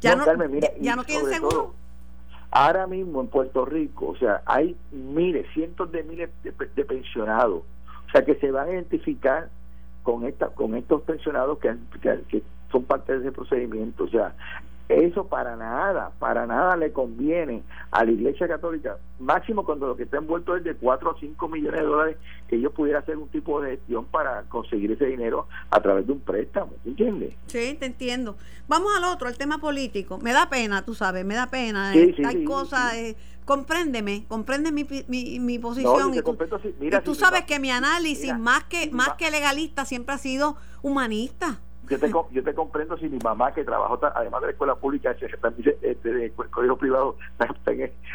Ya 0.00 0.16
no, 0.16 0.24
ya, 0.80 0.96
no 0.96 1.04
tienen 1.04 1.30
seguro. 1.30 1.74
Ahora 2.52 2.86
mismo 2.86 3.20
en 3.20 3.28
Puerto 3.28 3.64
Rico, 3.64 4.08
o 4.08 4.16
sea, 4.16 4.42
hay 4.46 4.76
miles, 4.92 5.46
cientos 5.54 5.90
de 5.90 6.04
miles 6.04 6.30
de, 6.44 6.84
pensionados, 6.84 7.62
o 7.62 8.10
sea, 8.12 8.24
que 8.24 8.36
se 8.36 8.50
van 8.50 8.68
a 8.68 8.72
identificar 8.72 9.48
con 10.02 10.24
esta 10.24 10.48
con 10.48 10.74
estos 10.76 11.02
pensionados 11.02 11.58
que, 11.58 11.74
que 12.28 12.42
son 12.70 12.84
parte 12.84 13.12
de 13.12 13.20
ese 13.20 13.32
procedimiento. 13.32 14.04
O 14.04 14.08
sea, 14.08 14.34
eso 14.88 15.26
para 15.26 15.56
nada, 15.56 16.12
para 16.18 16.46
nada 16.46 16.76
le 16.76 16.92
conviene 16.92 17.62
a 17.90 18.04
la 18.04 18.10
Iglesia 18.10 18.48
Católica, 18.48 18.98
máximo 19.20 19.64
cuando 19.64 19.86
lo 19.86 19.96
que 19.96 20.04
está 20.04 20.18
envuelto 20.18 20.56
es 20.56 20.64
de 20.64 20.74
4 20.74 21.10
o 21.10 21.18
5 21.18 21.48
millones 21.48 21.80
de 21.80 21.86
dólares, 21.86 22.16
que 22.48 22.56
ellos 22.56 22.72
pudieran 22.72 23.02
hacer 23.02 23.16
un 23.16 23.28
tipo 23.28 23.60
de 23.60 23.76
gestión 23.76 24.04
para 24.06 24.42
conseguir 24.42 24.92
ese 24.92 25.06
dinero 25.06 25.46
a 25.70 25.80
través 25.80 26.06
de 26.06 26.12
un 26.12 26.20
préstamo, 26.20 26.72
¿entiendes? 26.84 27.34
Sí, 27.46 27.76
te 27.78 27.86
entiendo. 27.86 28.36
Vamos 28.68 28.92
al 28.96 29.04
otro, 29.04 29.28
al 29.28 29.36
tema 29.36 29.58
político. 29.58 30.18
Me 30.18 30.32
da 30.32 30.48
pena, 30.48 30.84
tú 30.84 30.94
sabes, 30.94 31.24
me 31.24 31.34
da 31.34 31.48
pena. 31.48 31.94
Eh, 31.94 32.14
hay 32.24 32.44
cosas, 32.44 32.94
eh, 32.94 33.16
compréndeme, 33.44 34.24
comprende 34.28 34.72
mi, 34.72 34.86
mi, 35.08 35.40
mi 35.40 35.58
posición. 35.58 36.14
y 36.14 36.90
tú, 37.00 37.14
sabes 37.14 37.44
que 37.44 37.58
mi 37.58 37.70
análisis, 37.70 38.36
más 38.38 38.64
que 38.64 38.90
más 38.90 39.14
que 39.14 39.30
legalista, 39.30 39.84
siempre 39.84 40.14
ha 40.14 40.18
sido 40.18 40.56
humanista 40.82 41.60
yo 41.88 41.98
te, 41.98 42.10
yo 42.30 42.44
te 42.44 42.54
comprendo 42.54 42.96
si 42.96 43.08
mi 43.08 43.18
mamá 43.18 43.52
que 43.52 43.64
trabajó 43.64 43.98
además 44.14 44.40
de 44.40 44.46
la 44.46 44.52
escuela 44.52 44.74
pública 44.76 45.16
también 45.42 45.76
este, 45.82 46.12
de 46.12 46.30
colegio 46.30 46.76
privado 46.76 47.16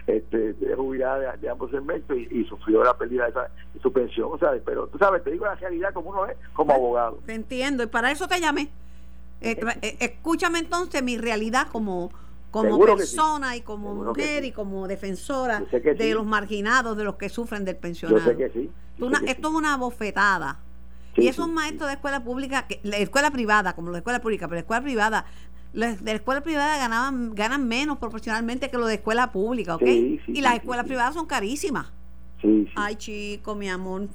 este, 0.08 0.54
de 0.54 0.76
jubilada 0.76 1.36
de, 1.38 1.50
ambos 1.50 1.72
segmentos 1.72 2.18
y, 2.18 2.46
sufrió 2.46 2.84
la 2.84 2.98
pérdida 2.98 3.26
de, 3.26 3.32
esa, 3.32 3.50
su 3.82 3.92
pensión 3.92 4.30
o 4.32 4.38
sea 4.38 4.52
pero 4.66 4.88
tú 4.88 4.98
sabes 4.98 5.24
te 5.24 5.32
digo 5.32 5.46
la 5.46 5.56
realidad 5.56 5.94
como 5.94 6.12
uno 6.12 6.26
es 6.26 6.38
como 6.54 6.74
abogado. 6.74 7.20
te 7.26 7.34
entiendo 7.34 7.84
y 7.84 7.88
para 7.88 8.12
eso 8.12 8.28
te 8.28 8.40
llamé. 8.40 8.70
Eh, 9.40 9.60
eh, 9.84 9.98
escúchame 10.00 10.60
entonces 10.60 11.04
mi 11.04 11.18
realidad 11.18 11.68
como 11.72 12.10
como 12.50 12.80
persona 12.80 13.56
y 13.56 13.62
como 13.62 13.94
mujer 13.94 14.46
y 14.46 14.52
como 14.52 14.88
defensora 14.88 15.60
de 15.60 16.14
los 16.14 16.26
marginados 16.26 16.98
de 16.98 17.04
los 17.04 17.16
que 17.16 17.30
sufren 17.30 17.66
del 17.66 17.76
pensionado. 17.76 18.20
yo 18.20 18.26
sé 18.26 18.38
que 18.38 18.50
sí, 18.50 18.72
esto 19.28 19.48
es 19.50 19.54
una 19.54 19.78
bofetada 19.78 20.58
y 21.18 21.28
esos 21.28 21.50
maestros 21.50 21.90
de 21.90 21.96
escuela 21.96 22.24
pública, 22.24 22.68
que, 22.68 22.80
la 22.84 22.98
escuela 22.98 23.32
privada, 23.32 23.74
como 23.74 23.92
la 23.92 23.98
escuela 23.98 24.22
pública, 24.22 24.48
pero 24.48 24.56
la 24.56 24.62
escuela 24.62 24.82
privada, 24.82 25.26
Los 25.74 26.04
de 26.04 26.12
la 26.12 26.18
escuela 26.18 26.42
privada 26.42 26.78
ganaban, 26.78 27.34
ganan 27.34 27.68
menos 27.68 27.98
proporcionalmente 27.98 28.70
que 28.70 28.78
los 28.78 28.88
de 28.88 28.96
escuela 28.96 29.32
pública, 29.32 29.76
¿ok? 29.76 29.84
y 29.84 30.42
las 30.42 30.56
escuelas 30.56 30.86
privadas 30.86 31.14
son 31.14 31.26
carísimas. 31.26 31.92
Sí, 32.42 32.70
Ay, 32.76 32.96
chico, 32.96 33.56
mi 33.56 33.68
amor. 33.68 34.08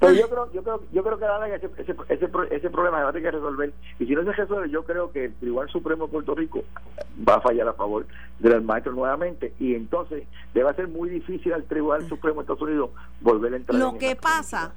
Pero 0.00 0.12
yo 0.12 0.28
creo, 0.28 0.52
yo 0.52 0.62
creo, 0.62 0.82
yo 0.92 1.02
creo 1.02 1.18
que 1.18 1.54
ese, 1.56 1.70
ese, 1.78 1.96
ese, 2.08 2.30
ese 2.52 2.70
problema 2.70 3.02
va 3.02 3.08
a 3.08 3.12
tener 3.12 3.32
que 3.32 3.36
resolver. 3.36 3.72
Y 3.98 4.06
si 4.06 4.14
no 4.14 4.22
se 4.22 4.32
resuelve, 4.32 4.70
yo 4.70 4.84
creo 4.84 5.10
que 5.10 5.24
el 5.24 5.34
Tribunal 5.34 5.68
Supremo 5.70 6.06
de 6.06 6.12
Puerto 6.12 6.36
Rico 6.36 6.62
va 7.28 7.34
a 7.34 7.40
fallar 7.40 7.66
a 7.66 7.72
favor 7.72 8.06
del 8.38 8.62
maestro 8.62 8.92
nuevamente. 8.92 9.54
Y 9.58 9.74
entonces 9.74 10.22
debe 10.54 10.72
ser 10.74 10.86
muy 10.86 11.10
difícil 11.10 11.52
al 11.52 11.64
Tribunal 11.64 12.08
Supremo 12.08 12.36
de 12.36 12.40
Estados 12.42 12.62
Unidos 12.62 12.90
volver 13.20 13.54
a 13.54 13.56
entrar. 13.56 13.80
Lo 13.80 13.98
que 13.98 14.14
pasa 14.14 14.72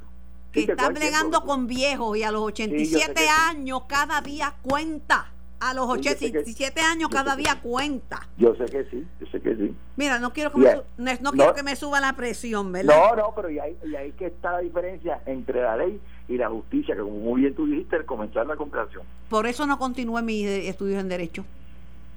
que 0.52 0.62
está 0.62 0.90
bregando 0.90 1.42
con 1.42 1.68
viejos 1.68 2.18
y 2.18 2.24
a 2.24 2.32
los 2.32 2.42
87 2.42 3.22
años 3.50 3.84
cada 3.88 4.22
día 4.22 4.54
cuenta. 4.62 5.32
A 5.60 5.76
los 5.76 5.88
87 5.88 6.82
años 6.82 7.10
cada 7.10 7.36
día 7.36 7.60
cuenta. 7.62 8.28
Yo 8.36 8.56
sé 8.56 8.66
que 8.66 8.84
sí, 8.86 9.06
yo 9.20 9.28
sé 9.28 9.40
que 9.40 9.56
sí. 9.56 9.76
Mira, 9.96 10.18
no 10.18 10.34
quiero 10.34 10.52
que, 10.52 10.58
me, 10.98 11.20
no, 11.22 11.32
quiero 11.32 11.54
que 11.54 11.62
me 11.62 11.76
suba 11.76 12.00
la 12.00 12.14
presión, 12.14 12.72
¿verdad? 12.72 12.96
No, 12.96 13.16
no, 13.16 13.36
pero 13.36 13.52
y 13.52 13.60
ahí, 13.60 13.78
y 13.86 13.96
ahí 13.96 14.12
que 14.14 14.26
está 14.26 14.54
la 14.54 14.60
diferencia 14.60 15.22
entre 15.28 15.62
la 15.62 15.78
ley 15.78 16.02
y 16.28 16.38
la 16.38 16.50
justicia, 16.50 16.96
que 16.96 17.02
como 17.02 17.20
muy 17.20 17.42
bien 17.42 17.54
tú 17.54 17.68
dijiste, 17.68 17.96
el 17.96 18.06
comenzar 18.06 18.48
la 18.48 18.56
comparación. 18.56 19.04
Por 19.30 19.46
eso 19.46 19.68
no 19.68 19.78
continúe 19.78 20.24
mis 20.24 20.48
estudios 20.48 21.00
en 21.00 21.10
Derecho. 21.10 21.46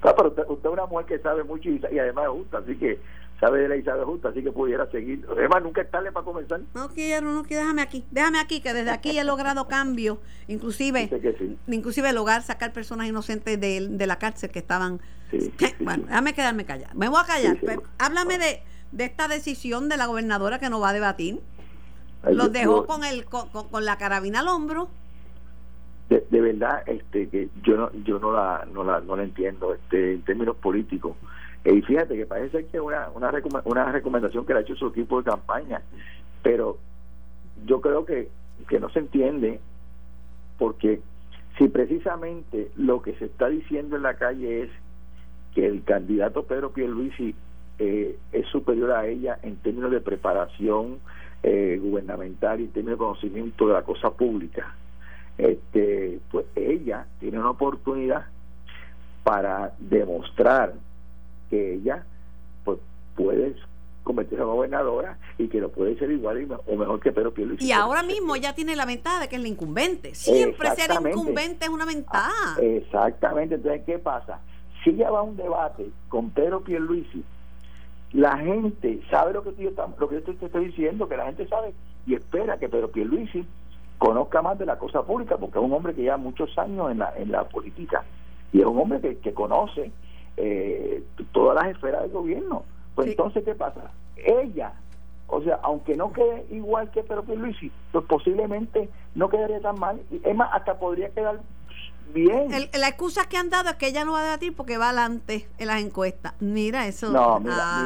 pero 0.02 0.28
usted, 0.28 0.42
es 0.42 0.72
una 0.72 0.86
mujer 0.86 1.06
que 1.06 1.18
sabe 1.20 1.44
mucho 1.44 1.68
y, 1.68 1.80
y 1.92 1.98
además 2.00 2.24
es 2.24 2.30
justa, 2.30 2.58
así 2.58 2.76
que 2.76 2.98
sabe 3.40 3.60
de 3.60 3.68
la 3.68 3.76
Isabel 3.76 4.04
justa, 4.04 4.28
así 4.30 4.42
que 4.42 4.50
pudiera 4.50 4.90
seguir. 4.90 5.24
Además, 5.30 5.62
nunca 5.62 5.82
es 5.82 5.90
tarde 5.90 6.10
para 6.10 6.24
comenzar. 6.24 6.60
No 6.74 6.88
quiero, 6.88 7.32
no 7.32 7.44
quiero, 7.44 7.62
déjame 7.62 7.82
aquí, 7.82 8.04
déjame 8.10 8.40
aquí, 8.40 8.60
que 8.60 8.74
desde 8.74 8.90
aquí 8.90 9.18
he 9.18 9.24
logrado 9.24 9.68
cambios, 9.68 10.18
inclusive, 10.48 11.08
inclusive 11.68 12.12
lograr 12.12 12.42
sacar 12.42 12.72
personas 12.72 13.06
inocentes 13.06 13.60
de, 13.60 13.88
de 13.88 14.06
la 14.06 14.18
cárcel 14.18 14.50
que 14.50 14.58
estaban... 14.58 15.00
bueno, 15.80 16.04
déjame 16.06 16.34
quedarme 16.34 16.64
callada. 16.64 16.92
Me 16.94 17.08
voy 17.08 17.20
a 17.22 17.26
callar. 17.26 17.58
háblame 17.98 18.38
de, 18.38 18.62
de 18.92 19.04
esta 19.04 19.28
decisión 19.28 19.88
de 19.88 19.96
la 19.96 20.06
gobernadora 20.06 20.58
que 20.58 20.70
no 20.70 20.80
va 20.80 20.90
a 20.90 20.92
debatir. 20.92 21.40
Los 22.28 22.52
dejó 22.52 22.86
con, 22.86 23.04
el, 23.04 23.24
con, 23.24 23.48
con, 23.48 23.84
la 23.84 23.96
carabina 23.96 24.40
al 24.40 24.48
hombro. 24.48 24.88
De, 26.08 26.26
de, 26.30 26.40
verdad 26.40 26.82
este 26.86 27.28
que 27.28 27.48
yo 27.62 27.76
no 27.76 27.92
yo 28.02 28.18
no 28.18 28.32
la 28.32 28.66
no 28.72 28.82
la 28.82 29.00
no 29.00 29.14
la 29.14 29.24
entiendo 29.24 29.74
este 29.74 30.14
en 30.14 30.22
términos 30.22 30.56
políticos 30.56 31.16
y 31.64 31.82
fíjate 31.82 32.16
que 32.16 32.26
parece 32.26 32.66
que 32.66 32.80
una, 32.80 33.08
una, 33.14 33.32
una 33.64 33.92
recomendación 33.92 34.46
que 34.46 34.52
le 34.52 34.60
ha 34.60 34.62
hecho 34.62 34.76
su 34.76 34.88
equipo 34.88 35.18
de 35.18 35.30
campaña, 35.30 35.82
pero 36.42 36.78
yo 37.66 37.80
creo 37.80 38.04
que, 38.04 38.28
que 38.68 38.80
no 38.80 38.88
se 38.90 39.00
entiende 39.00 39.60
porque 40.58 41.00
si 41.56 41.68
precisamente 41.68 42.70
lo 42.76 43.02
que 43.02 43.14
se 43.14 43.26
está 43.26 43.48
diciendo 43.48 43.96
en 43.96 44.02
la 44.02 44.14
calle 44.14 44.62
es 44.62 44.70
que 45.54 45.66
el 45.66 45.82
candidato 45.84 46.44
Pedro 46.44 46.72
Pierluisi 46.72 47.34
eh, 47.78 48.18
es 48.32 48.46
superior 48.48 48.92
a 48.92 49.06
ella 49.06 49.38
en 49.42 49.56
términos 49.56 49.90
de 49.90 50.00
preparación 50.00 50.98
eh, 51.42 51.78
gubernamental 51.80 52.60
y 52.60 52.64
en 52.64 52.72
términos 52.72 52.98
de 52.98 53.04
conocimiento 53.04 53.66
de 53.66 53.74
la 53.74 53.82
cosa 53.82 54.10
pública, 54.10 54.74
este, 55.36 56.20
pues 56.30 56.46
ella 56.56 57.06
tiene 57.20 57.38
una 57.38 57.50
oportunidad 57.50 58.26
para 59.22 59.74
demostrar 59.78 60.74
que 61.50 61.74
ella 61.74 62.04
pues 62.64 62.78
puede 63.16 63.54
convertirse 64.08 64.42
en 64.42 64.48
gobernadora 64.48 65.18
y 65.36 65.48
que 65.48 65.60
lo 65.60 65.70
puede 65.70 65.98
ser 65.98 66.10
igual 66.10 66.48
o 66.66 66.76
mejor 66.76 67.00
que 67.00 67.12
Pedro 67.12 67.32
Pierluisi. 67.32 67.66
Y 67.66 67.72
ahora 67.72 68.02
mismo 68.02 68.36
ya 68.36 68.54
tiene 68.54 68.74
la 68.74 68.86
ventaja 68.86 69.20
de 69.20 69.28
que 69.28 69.36
es 69.36 69.42
la 69.42 69.48
incumbente. 69.48 70.14
Siempre 70.14 70.70
ser 70.70 70.90
incumbente 70.92 71.66
es 71.66 71.70
una 71.70 71.84
ventaja. 71.84 72.30
Ah, 72.32 72.56
exactamente. 72.60 73.56
Entonces, 73.56 73.82
¿qué 73.84 73.98
pasa? 73.98 74.40
Si 74.82 74.90
ella 74.90 75.10
va 75.10 75.20
a 75.20 75.22
un 75.22 75.36
debate 75.36 75.90
con 76.08 76.30
Pedro 76.30 76.62
Pierluisi, 76.62 77.22
la 78.12 78.38
gente 78.38 79.02
sabe 79.10 79.34
lo 79.34 79.42
que, 79.42 79.54
yo, 79.62 79.70
lo 79.98 80.08
que 80.08 80.14
yo 80.14 80.22
te 80.22 80.46
estoy 80.46 80.66
diciendo, 80.66 81.08
que 81.08 81.16
la 81.16 81.26
gente 81.26 81.46
sabe 81.46 81.74
y 82.06 82.14
espera 82.14 82.58
que 82.58 82.70
Pedro 82.70 82.90
Pierluisi 82.90 83.44
conozca 83.98 84.40
más 84.40 84.58
de 84.58 84.64
la 84.64 84.78
cosa 84.78 85.02
pública, 85.02 85.36
porque 85.36 85.58
es 85.58 85.64
un 85.64 85.72
hombre 85.72 85.94
que 85.94 86.02
lleva 86.02 86.16
muchos 86.16 86.56
años 86.56 86.90
en 86.90 86.98
la, 86.98 87.12
en 87.16 87.30
la 87.30 87.44
política 87.44 88.04
y 88.52 88.60
es 88.60 88.66
un 88.66 88.78
hombre 88.78 89.00
que, 89.00 89.18
que 89.18 89.34
conoce 89.34 89.90
eh, 90.38 91.02
todas 91.32 91.56
las 91.56 91.74
esferas 91.74 92.02
del 92.02 92.12
gobierno. 92.12 92.64
Pues 92.94 93.08
entonces, 93.08 93.44
¿qué 93.44 93.54
pasa? 93.54 93.90
Ella, 94.16 94.72
o 95.26 95.42
sea, 95.42 95.58
aunque 95.62 95.96
no 95.96 96.12
quede 96.12 96.46
igual 96.50 96.90
que 96.90 97.02
Pedro 97.02 97.22
Pierluisi, 97.24 97.70
pues 97.92 98.04
posiblemente 98.06 98.88
no 99.14 99.28
quedaría 99.28 99.60
tan 99.60 99.78
mal. 99.78 100.00
Es 100.24 100.34
más, 100.36 100.50
hasta 100.52 100.78
podría 100.78 101.10
quedar 101.10 101.40
bien. 102.14 102.48
la 102.50 102.88
excusa 102.88 103.28
que 103.28 103.36
han 103.36 103.50
dado 103.50 103.70
es 103.70 103.76
que 103.76 103.88
ella 103.88 104.04
no 104.04 104.12
va 104.12 104.20
a 104.20 104.24
debatir 104.24 104.54
porque 104.54 104.78
va 104.78 104.88
adelante 104.88 105.48
en 105.58 105.66
las 105.66 105.82
encuestas. 105.82 106.34
Mira 106.40 106.86
eso. 106.86 107.12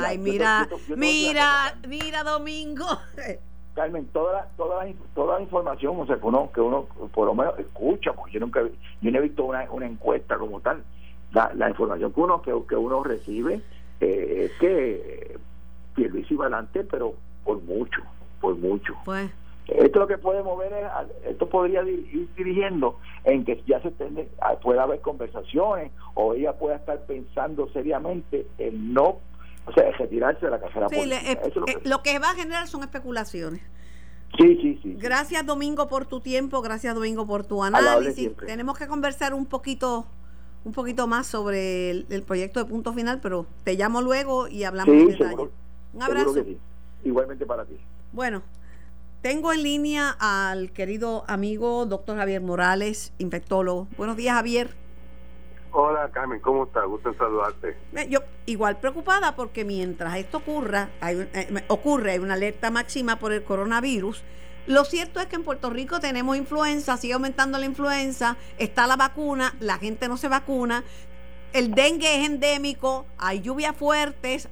Ay, 0.06 0.18
mira, 0.18 0.68
mira, 0.96 1.74
mira, 1.88 2.22
Domingo. 2.22 2.86
Carmen, 3.74 4.06
toda 4.12 4.48
toda 4.58 4.84
la, 4.84 4.92
toda 5.14 5.36
la 5.36 5.42
información 5.42 5.98
o 5.98 6.06
sea, 6.06 6.16
que 6.16 6.26
uno, 6.26 6.50
que 6.52 6.60
uno 6.60 6.86
por 7.14 7.26
lo 7.26 7.34
menos 7.34 7.58
escucha, 7.58 8.12
porque 8.12 8.32
yo 8.32 8.40
nunca 8.40 8.60
yo 9.00 9.10
no 9.10 9.18
he 9.18 9.22
visto 9.22 9.44
una, 9.44 9.66
una 9.70 9.86
encuesta 9.86 10.36
como 10.36 10.60
tal, 10.60 10.84
la, 11.32 11.68
información 11.68 12.12
que 12.12 12.20
uno, 12.20 12.42
que, 12.42 12.76
uno 12.76 13.02
recibe 13.02 13.62
eh, 14.00 14.44
es 14.44 14.52
que 14.58 15.38
Pierluisi 15.94 16.34
va 16.34 16.46
adelante, 16.46 16.84
pero 16.84 17.14
por 17.44 17.62
mucho, 17.62 18.02
por 18.40 18.56
mucho. 18.56 18.94
Pues. 19.04 19.30
Esto 19.68 20.00
lo 20.00 20.06
que 20.06 20.18
puede 20.18 20.42
mover 20.42 20.72
es, 20.72 21.30
esto 21.30 21.48
podría 21.48 21.82
ir 21.82 22.28
dirigiendo 22.36 22.98
en 23.24 23.44
que 23.44 23.62
ya 23.66 23.80
se 23.80 23.92
pueda 24.60 24.82
haber 24.82 25.00
conversaciones 25.00 25.92
o 26.14 26.34
ella 26.34 26.52
pueda 26.54 26.76
estar 26.76 27.00
pensando 27.06 27.68
seriamente 27.68 28.46
en 28.58 28.92
no, 28.92 29.18
o 29.64 29.72
sea, 29.72 29.90
retirarse 29.92 30.46
de 30.46 30.50
la 30.50 30.60
carrera 30.60 30.88
eh, 30.90 31.38
eh, 31.44 31.80
lo, 31.84 32.02
que... 32.02 32.18
va 32.18 32.30
a 32.30 32.34
generar 32.34 32.66
son 32.66 32.82
especulaciones. 32.82 33.62
Sí, 34.36 34.58
sí, 34.60 34.80
sí. 34.82 34.96
Gracias 34.98 35.46
Domingo 35.46 35.88
por 35.88 36.06
tu 36.06 36.20
tiempo, 36.20 36.60
gracias 36.60 36.94
Domingo 36.94 37.26
por 37.26 37.44
tu 37.44 37.62
análisis. 37.62 38.34
Tenemos 38.36 38.76
que 38.76 38.88
conversar 38.88 39.32
un 39.32 39.46
poquito 39.46 40.06
un 40.64 40.72
poquito 40.72 41.06
más 41.06 41.26
sobre 41.26 41.90
el, 41.90 42.22
proyecto 42.26 42.60
de 42.60 42.66
punto 42.66 42.92
final, 42.92 43.20
pero 43.20 43.46
te 43.64 43.74
llamo 43.74 44.00
luego 44.00 44.48
y 44.48 44.64
hablamos 44.64 44.94
en 44.94 45.08
detalle. 45.08 45.50
un 45.92 46.02
abrazo. 46.02 46.34
Igualmente 47.04 47.44
para 47.46 47.64
ti. 47.64 47.76
Bueno, 48.12 48.42
tengo 49.22 49.52
en 49.52 49.62
línea 49.62 50.16
al 50.18 50.72
querido 50.72 51.24
amigo 51.26 51.86
doctor 51.86 52.16
Javier 52.16 52.40
Morales, 52.42 53.12
infectólogo. 53.18 53.88
Buenos 53.96 54.16
días, 54.16 54.34
Javier. 54.36 54.70
Hola, 55.74 56.10
Carmen, 56.12 56.38
¿cómo 56.40 56.64
estás? 56.64 56.84
Gusto 56.86 57.08
en 57.08 57.18
saludarte. 57.18 57.76
Yo 58.10 58.20
igual 58.44 58.78
preocupada 58.78 59.34
porque 59.34 59.64
mientras 59.64 60.16
esto 60.16 60.38
ocurra, 60.38 60.90
hay, 61.00 61.28
eh, 61.32 61.64
ocurre, 61.68 62.12
hay 62.12 62.18
una 62.18 62.34
alerta 62.34 62.70
máxima 62.70 63.18
por 63.18 63.32
el 63.32 63.42
coronavirus 63.42 64.22
lo 64.66 64.84
cierto 64.84 65.18
es 65.20 65.26
que 65.26 65.36
en 65.36 65.42
Puerto 65.42 65.70
Rico 65.70 65.98
tenemos 65.98 66.36
influenza, 66.36 66.96
sigue 66.96 67.14
aumentando 67.14 67.58
la 67.58 67.66
influenza, 67.66 68.36
está 68.58 68.86
la 68.86 68.96
vacuna, 68.96 69.54
la 69.58 69.78
gente 69.78 70.06
no 70.06 70.16
se 70.16 70.28
vacuna, 70.28 70.84
el 71.52 71.74
dengue 71.74 72.20
es 72.20 72.26
endémico, 72.26 73.04
hay 73.18 73.40
lluvias 73.40 73.76
fuertes, 73.76 74.48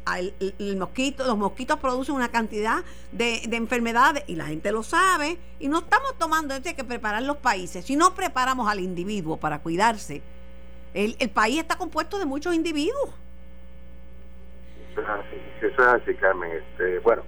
el, 0.59 0.77
mosquito, 0.77 1.25
los 1.25 1.39
mosquitos 1.39 1.79
producen 1.79 2.17
una 2.17 2.29
cantidad 2.29 2.85
de, 3.13 3.43
enfermedades 3.53 4.25
y 4.27 4.35
la 4.35 4.47
gente 4.47 4.73
lo 4.73 4.83
sabe 4.83 5.39
y 5.61 5.69
no 5.69 5.79
estamos 5.79 6.19
tomando, 6.19 6.55
hay 6.55 6.61
que 6.61 6.85
preparar 6.85 7.23
los 7.23 7.37
países. 7.37 7.85
Si 7.85 7.95
no 7.95 8.15
preparamos 8.15 8.69
al 8.69 8.81
individuo 8.81 9.37
para 9.37 9.61
cuidarse, 9.61 10.23
el, 10.93 11.31
país 11.31 11.61
está 11.61 11.79
compuesto 11.79 12.19
de 12.19 12.27
muchos 12.27 12.53
individuos. 12.53 13.11
Eso 14.91 15.03
es 15.03 15.09
así, 15.09 15.37
eso 15.63 15.83
es 15.83 16.03
así 16.03 16.15
Carmen. 16.17 16.51
Este, 16.51 16.99
bueno, 16.99 17.23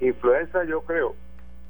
influenza 0.00 0.64
yo 0.64 0.82
creo 0.82 1.16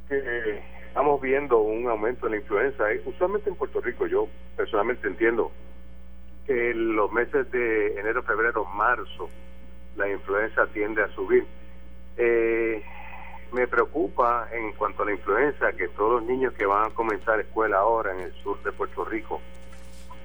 que 0.09 0.63
estamos 0.89 1.21
viendo 1.21 1.59
un 1.59 1.89
aumento 1.89 2.27
en 2.27 2.33
la 2.33 2.39
influenza. 2.39 2.85
Usualmente 3.05 3.51
en 3.51 3.57
Puerto 3.57 3.81
Rico, 3.81 4.07
yo 4.07 4.29
personalmente 4.57 5.07
entiendo 5.07 5.53
que 6.47 6.71
en 6.71 6.97
los 6.97 7.13
meses 7.13 7.51
de 7.51 7.99
enero, 8.01 8.23
febrero, 8.23 8.65
marzo, 8.65 9.29
la 9.97 10.09
influenza 10.09 10.67
tiende 10.69 11.03
a 11.03 11.09
subir. 11.09 11.45
Eh, 12.17 12.83
me 13.53 13.67
preocupa 13.67 14.49
en 14.53 14.73
cuanto 14.73 15.03
a 15.03 15.07
la 15.07 15.13
influenza 15.13 15.73
que 15.73 15.89
todos 15.89 16.21
los 16.21 16.23
niños 16.25 16.53
que 16.55 16.67
van 16.67 16.91
a 16.91 16.95
comenzar 16.95 17.41
escuela 17.41 17.79
ahora 17.79 18.13
en 18.13 18.21
el 18.21 18.33
sur 18.43 18.63
de 18.63 18.73
Puerto 18.73 19.05
Rico, 19.05 19.41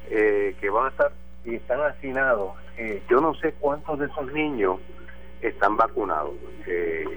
eh, 0.09 0.55
que 0.59 0.69
van 0.69 0.87
a 0.87 0.89
estar 0.89 1.11
y 1.45 1.55
están 1.55 1.81
hacinados, 1.81 2.53
eh, 2.77 3.01
yo 3.09 3.19
no 3.21 3.33
sé 3.35 3.53
cuántos 3.59 3.99
de 3.99 4.05
esos 4.05 4.31
niños 4.33 4.79
están 5.41 5.75
vacunados. 5.75 6.33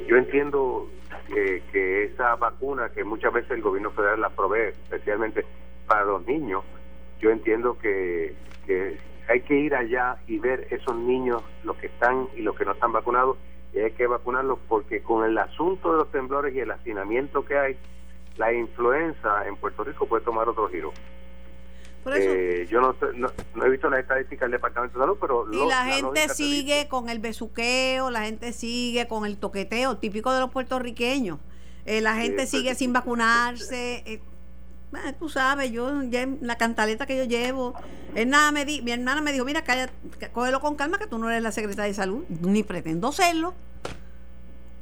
yo 0.08 0.16
entiendo 0.16 0.88
que, 1.26 2.04
esa 2.04 2.36
vacuna 2.36 2.88
que 2.90 3.04
muchas 3.04 3.32
veces 3.32 3.50
el 3.52 3.62
gobierno 3.62 3.90
federal 3.90 4.20
la 4.20 4.30
provee, 4.30 4.68
especialmente 4.68 5.44
para 5.86 6.04
los 6.04 6.26
niños, 6.26 6.64
yo 7.20 7.30
entiendo 7.30 7.78
que, 7.78 8.34
que 8.66 8.98
hay 9.28 9.40
que 9.40 9.54
ir 9.54 9.74
allá 9.74 10.16
y 10.26 10.38
ver 10.38 10.66
esos 10.70 10.96
niños, 10.96 11.42
los 11.64 11.76
que 11.76 11.86
están 11.86 12.28
y 12.36 12.42
los 12.42 12.56
que 12.56 12.64
no 12.64 12.72
están 12.72 12.92
vacunados, 12.92 13.36
y 13.72 13.80
hay 13.80 13.92
que 13.92 14.06
vacunarlos 14.06 14.58
porque 14.68 15.02
con 15.02 15.24
el 15.24 15.36
asunto 15.38 15.92
de 15.92 15.98
los 15.98 16.10
temblores 16.10 16.54
y 16.54 16.60
el 16.60 16.70
hacinamiento 16.70 17.44
que 17.44 17.58
hay, 17.58 17.76
la 18.36 18.52
influenza 18.52 19.46
en 19.46 19.56
Puerto 19.56 19.84
Rico 19.84 20.06
puede 20.06 20.24
tomar 20.24 20.48
otro 20.48 20.68
giro. 20.68 20.92
Eh, 22.14 22.66
yo 22.70 22.80
no, 22.80 22.94
no, 23.54 23.64
he 23.64 23.70
visto 23.70 23.90
las 23.90 24.00
estadísticas 24.00 24.42
del 24.42 24.52
Departamento 24.52 24.98
de 24.98 25.02
Salud, 25.02 25.18
pero... 25.20 25.46
Y 25.52 25.68
la, 25.68 25.84
gente 25.86 26.28
sigue 26.28 26.88
con 26.88 27.08
el 27.08 27.18
besuqueo, 27.18 28.10
la 28.10 28.22
gente 28.22 28.52
sigue 28.52 29.08
con 29.08 29.26
el 29.26 29.38
toqueteo, 29.38 29.96
típico 29.96 30.32
de 30.32 30.40
los 30.40 30.50
puertorriqueños. 30.50 31.38
Eh, 31.84 32.00
la 32.00 32.14
gente 32.16 32.46
sigue 32.46 32.74
sin 32.74 32.92
vacunarse. 32.92 34.02
Eh, 34.06 34.20
tú 35.18 35.28
sabes, 35.28 35.70
yo 35.72 35.92
la 36.40 36.56
cantaleta 36.56 37.06
que 37.06 37.16
yo 37.16 37.24
llevo, 37.24 37.74
nada 38.26 38.52
me 38.52 38.64
di, 38.64 38.82
mi 38.82 38.92
hermana 38.92 39.20
me 39.20 39.32
dijo, 39.32 39.44
mira, 39.44 39.62
calla, 39.62 39.90
cógelo 40.32 40.60
con 40.60 40.76
calma 40.76 40.98
que 40.98 41.06
tú 41.06 41.18
no 41.18 41.28
eres 41.28 41.42
la 41.42 41.52
secretaria 41.52 41.88
de 41.88 41.94
salud, 41.94 42.24
ni 42.28 42.62
pretendo 42.62 43.12
serlo. 43.12 43.54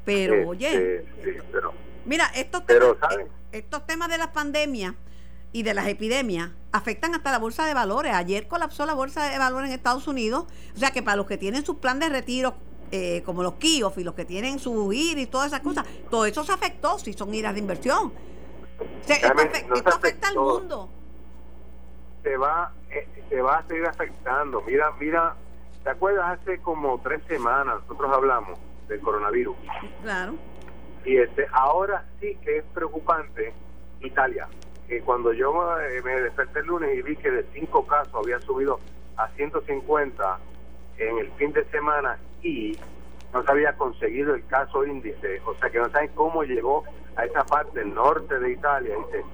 Pero, 0.04 0.48
oye, 0.48 1.04
mira, 2.04 2.26
estos 2.34 2.66
temas, 2.66 2.96
eh, 3.18 3.26
estos 3.52 3.86
temas 3.86 4.08
de 4.08 4.18
las 4.18 4.28
pandemias 4.28 4.94
y 5.54 5.62
de 5.62 5.72
las 5.72 5.86
epidemias 5.86 6.50
afectan 6.72 7.14
hasta 7.14 7.30
la 7.30 7.38
bolsa 7.38 7.64
de 7.64 7.74
valores. 7.74 8.12
Ayer 8.12 8.48
colapsó 8.48 8.86
la 8.86 8.92
bolsa 8.92 9.30
de 9.30 9.38
valores 9.38 9.68
en 9.70 9.76
Estados 9.76 10.08
Unidos, 10.08 10.46
o 10.74 10.78
sea 10.78 10.90
que 10.90 11.00
para 11.00 11.16
los 11.16 11.26
que 11.26 11.38
tienen 11.38 11.64
sus 11.64 11.76
planes 11.76 12.08
de 12.08 12.14
retiro 12.14 12.54
eh, 12.90 13.22
como 13.24 13.44
los 13.44 13.54
KIOF 13.54 13.98
y 13.98 14.04
los 14.04 14.14
que 14.14 14.24
tienen 14.24 14.58
su 14.58 14.92
IR 14.92 15.16
y 15.16 15.26
todas 15.26 15.46
esas 15.46 15.60
cosas, 15.60 15.86
todo 16.10 16.26
eso 16.26 16.42
se 16.42 16.52
afectó 16.52 16.98
si 16.98 17.12
son 17.12 17.32
iras 17.32 17.54
de 17.54 17.60
inversión. 17.60 18.12
Se, 19.02 19.12
esto, 19.12 19.90
afecta, 19.90 20.28
al 20.28 20.34
mundo. 20.34 20.88
Se 22.24 22.36
va, 22.36 22.72
eh, 22.90 23.06
se 23.28 23.40
va 23.40 23.58
a 23.58 23.66
seguir 23.68 23.86
afectando. 23.86 24.60
Mira, 24.62 24.90
mira, 24.98 25.36
¿te 25.84 25.90
acuerdas? 25.90 26.40
Hace 26.40 26.58
como 26.58 26.98
tres 26.98 27.22
semanas 27.28 27.76
nosotros 27.82 28.10
hablamos 28.12 28.58
del 28.88 29.00
coronavirus. 29.00 29.56
Claro. 30.02 30.34
Y 31.04 31.16
este, 31.16 31.46
ahora 31.52 32.04
sí 32.20 32.36
que 32.42 32.58
es 32.58 32.64
preocupante 32.74 33.54
Italia. 34.00 34.48
Que 34.94 35.00
cuando 35.00 35.32
yo 35.32 35.52
eh, 35.80 36.00
me 36.04 36.20
desperté 36.20 36.60
el 36.60 36.66
lunes 36.66 36.96
y 36.96 37.02
vi 37.02 37.16
que 37.16 37.28
de 37.28 37.44
cinco 37.52 37.84
casos 37.84 38.14
había 38.14 38.40
subido 38.40 38.78
a 39.16 39.26
150 39.30 40.38
en 40.98 41.18
el 41.18 41.32
fin 41.32 41.52
de 41.52 41.64
semana 41.64 42.16
y 42.44 42.78
no 43.32 43.42
se 43.42 43.50
había 43.50 43.72
conseguido 43.72 44.36
el 44.36 44.46
caso 44.46 44.86
índice, 44.86 45.42
o 45.44 45.54
sea 45.56 45.68
que 45.68 45.78
no 45.80 45.90
saben 45.90 46.10
cómo 46.14 46.44
llegó 46.44 46.84
a 47.16 47.24
esa 47.24 47.44
parte 47.44 47.80
del 47.80 47.92
norte 47.92 48.38
de 48.38 48.52
Italia 48.52 48.94
y 48.96 49.10
se, 49.10 49.24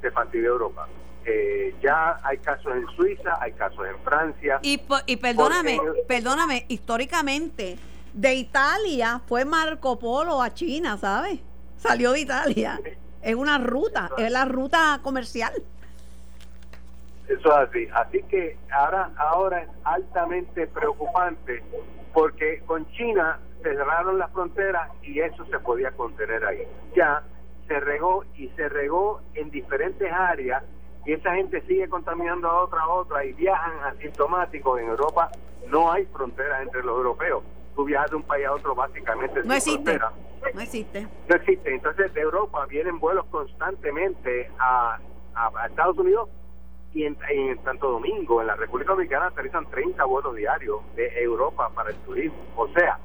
se 0.00 0.10
fastidió 0.10 0.52
Europa. 0.52 0.88
Eh, 1.26 1.74
ya 1.82 2.18
hay 2.22 2.38
casos 2.38 2.74
en 2.74 2.86
Suiza, 2.96 3.36
hay 3.42 3.52
casos 3.52 3.86
en 3.86 3.98
Francia. 3.98 4.58
Y, 4.62 4.80
y 5.04 5.16
perdóname, 5.18 5.78
perdóname, 6.06 6.64
históricamente 6.68 7.76
de 8.14 8.34
Italia 8.36 9.20
fue 9.26 9.44
Marco 9.44 9.98
Polo 9.98 10.40
a 10.40 10.54
China, 10.54 10.96
¿sabes? 10.96 11.40
Salió 11.76 12.12
de 12.12 12.20
Italia. 12.20 12.80
Es 13.22 13.34
una 13.34 13.58
ruta, 13.58 14.10
es 14.16 14.30
la 14.30 14.44
ruta 14.44 15.00
comercial. 15.02 15.52
Eso 17.28 17.48
es 17.50 17.68
así. 17.68 17.88
Así 17.92 18.22
que 18.24 18.56
ahora, 18.70 19.10
ahora 19.16 19.62
es 19.62 19.68
altamente 19.84 20.66
preocupante 20.66 21.62
porque 22.12 22.62
con 22.66 22.90
China 22.92 23.38
cerraron 23.62 24.18
las 24.18 24.30
fronteras 24.32 24.90
y 25.02 25.20
eso 25.20 25.44
se 25.46 25.58
podía 25.58 25.90
contener 25.92 26.44
ahí. 26.44 26.62
Ya 26.96 27.22
se 27.66 27.80
regó 27.80 28.24
y 28.36 28.48
se 28.50 28.68
regó 28.68 29.20
en 29.34 29.50
diferentes 29.50 30.10
áreas 30.10 30.62
y 31.04 31.12
esa 31.12 31.34
gente 31.34 31.60
sigue 31.62 31.88
contaminando 31.88 32.48
a 32.48 32.62
otra 32.62 32.80
a 32.80 32.88
otra 32.88 33.24
y 33.24 33.32
viajan 33.34 33.94
asintomáticos. 33.94 34.80
En 34.80 34.88
Europa 34.88 35.30
no 35.68 35.92
hay 35.92 36.06
fronteras 36.06 36.62
entre 36.62 36.82
los 36.82 36.96
europeos. 36.96 37.44
Viajas 37.84 38.10
de 38.10 38.16
un 38.16 38.22
país 38.22 38.46
a 38.46 38.52
otro 38.52 38.74
básicamente 38.74 39.42
no 39.44 39.54
existe. 39.54 39.98
No 40.54 40.60
existe. 40.60 41.06
No 41.28 41.36
existe. 41.36 41.74
Entonces 41.74 42.12
de 42.14 42.20
Europa 42.20 42.66
vienen 42.66 42.98
vuelos 42.98 43.26
constantemente 43.26 44.50
a, 44.58 44.98
a 45.34 45.66
Estados 45.66 45.98
Unidos 45.98 46.28
y 46.94 47.04
en, 47.04 47.16
Santo 47.64 47.90
Domingo, 47.90 48.40
en 48.40 48.46
la 48.46 48.56
República 48.56 48.92
Dominicana, 48.92 49.26
aterrizan 49.26 49.68
30 49.70 50.04
vuelos 50.04 50.34
diarios 50.34 50.80
de 50.96 51.22
Europa 51.22 51.70
para 51.74 51.90
el 51.90 51.96
turismo. 51.98 52.38
O 52.56 52.68
sea, 52.68 52.98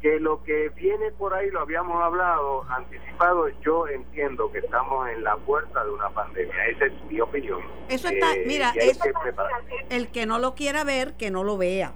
que 0.00 0.20
lo 0.20 0.42
que 0.42 0.68
viene 0.70 1.10
por 1.12 1.34
ahí 1.34 1.50
lo 1.50 1.60
habíamos 1.60 2.02
hablado, 2.02 2.64
anticipado, 2.70 3.48
yo 3.62 3.88
entiendo 3.88 4.50
que 4.52 4.58
estamos 4.58 5.08
en 5.08 5.24
la 5.24 5.36
puerta 5.36 5.84
de 5.84 5.90
una 5.90 6.10
pandemia. 6.10 6.66
Esa 6.66 6.86
es 6.86 6.92
mi 7.10 7.20
opinión. 7.20 7.60
Eso 7.88 8.08
está, 8.08 8.34
eh, 8.34 8.44
mira, 8.46 8.72
el 9.90 10.10
que 10.10 10.26
no 10.26 10.38
lo 10.38 10.54
quiera 10.54 10.84
ver, 10.84 11.14
que 11.14 11.30
no 11.30 11.42
lo 11.42 11.56
vea. 11.58 11.92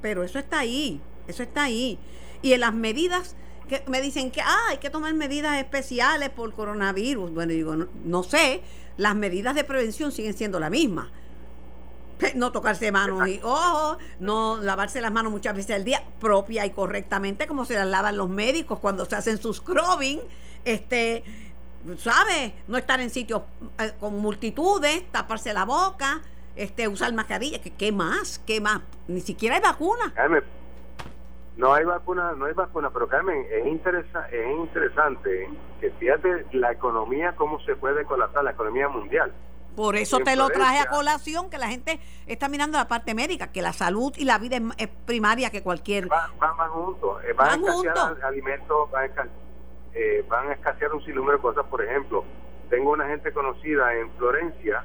Pero 0.00 0.22
eso 0.22 0.38
está 0.38 0.60
ahí, 0.60 1.00
eso 1.28 1.42
está 1.42 1.64
ahí. 1.64 1.98
Y 2.42 2.52
en 2.52 2.60
las 2.60 2.74
medidas 2.74 3.36
que 3.68 3.82
me 3.88 4.00
dicen 4.00 4.30
que 4.30 4.40
ah, 4.40 4.66
hay 4.68 4.78
que 4.78 4.90
tomar 4.90 5.12
medidas 5.14 5.58
especiales 5.58 6.30
por 6.30 6.52
coronavirus. 6.52 7.32
Bueno, 7.32 7.52
digo, 7.52 7.74
no 8.04 8.22
sé, 8.22 8.62
las 8.96 9.14
medidas 9.14 9.54
de 9.54 9.64
prevención 9.64 10.12
siguen 10.12 10.34
siendo 10.34 10.60
las 10.60 10.70
mismas. 10.70 11.08
No 12.34 12.50
tocarse 12.50 12.90
manos 12.92 13.28
y 13.28 13.40
ojos, 13.42 13.98
no 14.20 14.56
lavarse 14.62 15.02
las 15.02 15.12
manos 15.12 15.30
muchas 15.30 15.54
veces 15.54 15.76
al 15.76 15.84
día, 15.84 16.02
propia 16.18 16.64
y 16.64 16.70
correctamente, 16.70 17.46
como 17.46 17.66
se 17.66 17.74
las 17.74 17.86
lavan 17.86 18.16
los 18.16 18.30
médicos 18.30 18.78
cuando 18.78 19.04
se 19.04 19.16
hacen 19.16 19.36
sus 19.36 19.58
scrubbing, 19.58 20.20
este, 20.64 21.22
¿sabes? 21.98 22.52
No 22.68 22.78
estar 22.78 23.00
en 23.00 23.10
sitios 23.10 23.42
eh, 23.78 23.92
con 24.00 24.16
multitudes, 24.16 25.04
taparse 25.12 25.52
la 25.52 25.66
boca, 25.66 26.22
este, 26.54 26.88
usar 26.88 27.12
mascarilla, 27.12 27.60
¿qué, 27.60 27.92
más? 27.92 28.40
¿Qué 28.46 28.62
más? 28.62 28.80
Ni 29.08 29.20
siquiera 29.20 29.56
hay 29.56 29.60
vacuna. 29.60 30.14
No 31.56 31.72
hay 31.72 31.84
vacuna, 31.84 32.32
no 32.36 32.44
hay 32.44 32.52
vacuna, 32.52 32.90
pero 32.90 33.08
Carmen, 33.08 33.46
es, 33.50 33.66
interesa, 33.66 34.28
es 34.28 34.56
interesante 34.58 35.48
que 35.80 35.90
fíjate 35.92 36.46
la 36.52 36.72
economía, 36.72 37.34
cómo 37.34 37.58
se 37.60 37.74
puede 37.76 38.04
colapsar 38.04 38.44
la 38.44 38.50
economía 38.50 38.88
mundial. 38.88 39.32
Por 39.74 39.96
eso 39.96 40.20
te 40.20 40.36
lo 40.36 40.48
traje 40.48 40.80
a 40.80 40.86
colación, 40.86 41.50
que 41.50 41.58
la 41.58 41.68
gente 41.68 42.00
está 42.26 42.48
mirando 42.48 42.78
la 42.78 42.88
parte 42.88 43.14
médica, 43.14 43.52
que 43.52 43.60
la 43.62 43.72
salud 43.72 44.12
y 44.16 44.24
la 44.24 44.38
vida 44.38 44.58
es, 44.78 44.88
primaria 45.06 45.50
que 45.50 45.62
cualquier... 45.62 46.08
Van, 46.08 46.30
van, 46.38 46.70
juntos, 46.70 47.22
eh, 47.24 47.32
van, 47.34 47.48
a 47.48 47.74
escasear 47.74 48.24
alimentos, 48.24 48.90
van 48.90 49.10
a, 49.18 49.26
eh, 49.94 50.24
van 50.28 50.48
a 50.48 50.52
escasear 50.54 50.92
un 50.94 51.04
sinnúmero 51.04 51.36
de 51.36 51.42
cosas, 51.42 51.64
por 51.66 51.82
ejemplo, 51.82 52.24
tengo 52.70 52.90
una 52.90 53.06
gente 53.06 53.32
conocida 53.32 53.94
en 53.94 54.10
Florencia 54.12 54.82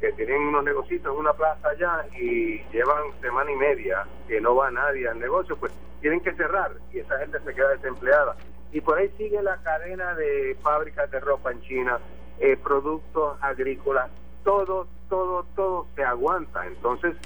que 0.00 0.12
tienen 0.12 0.42
unos 0.42 0.64
negocios 0.64 1.02
en 1.04 1.10
una 1.10 1.32
plaza 1.34 1.68
allá 1.68 2.06
y 2.18 2.62
llevan 2.72 3.02
semana 3.20 3.52
y 3.52 3.56
media 3.56 4.06
que 4.26 4.40
no 4.40 4.54
va 4.56 4.70
nadie 4.70 5.06
al 5.06 5.18
negocio, 5.18 5.56
pues 5.56 5.72
tienen 6.00 6.20
que 6.20 6.32
cerrar 6.32 6.72
y 6.92 7.00
esa 7.00 7.18
gente 7.18 7.38
se 7.40 7.54
queda 7.54 7.68
desempleada. 7.70 8.36
Y 8.72 8.80
por 8.80 8.98
ahí 8.98 9.10
sigue 9.18 9.42
la 9.42 9.56
cadena 9.58 10.14
de 10.14 10.56
fábricas 10.62 11.10
de 11.10 11.20
ropa 11.20 11.52
en 11.52 11.60
China, 11.62 11.98
eh, 12.38 12.56
productos 12.56 13.36
agrícolas, 13.42 14.10
todo, 14.42 14.86
todo, 15.08 15.44
todo 15.54 15.86
se 15.94 16.02
aguanta. 16.02 16.66
Entonces, 16.66 17.16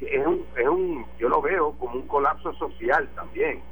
es 0.00 0.26
un, 0.26 0.44
es 0.56 0.66
un, 0.66 1.06
yo 1.18 1.28
lo 1.28 1.40
veo 1.40 1.72
como 1.78 1.94
un 1.94 2.08
colapso 2.08 2.52
social 2.54 3.08
también. 3.14 3.62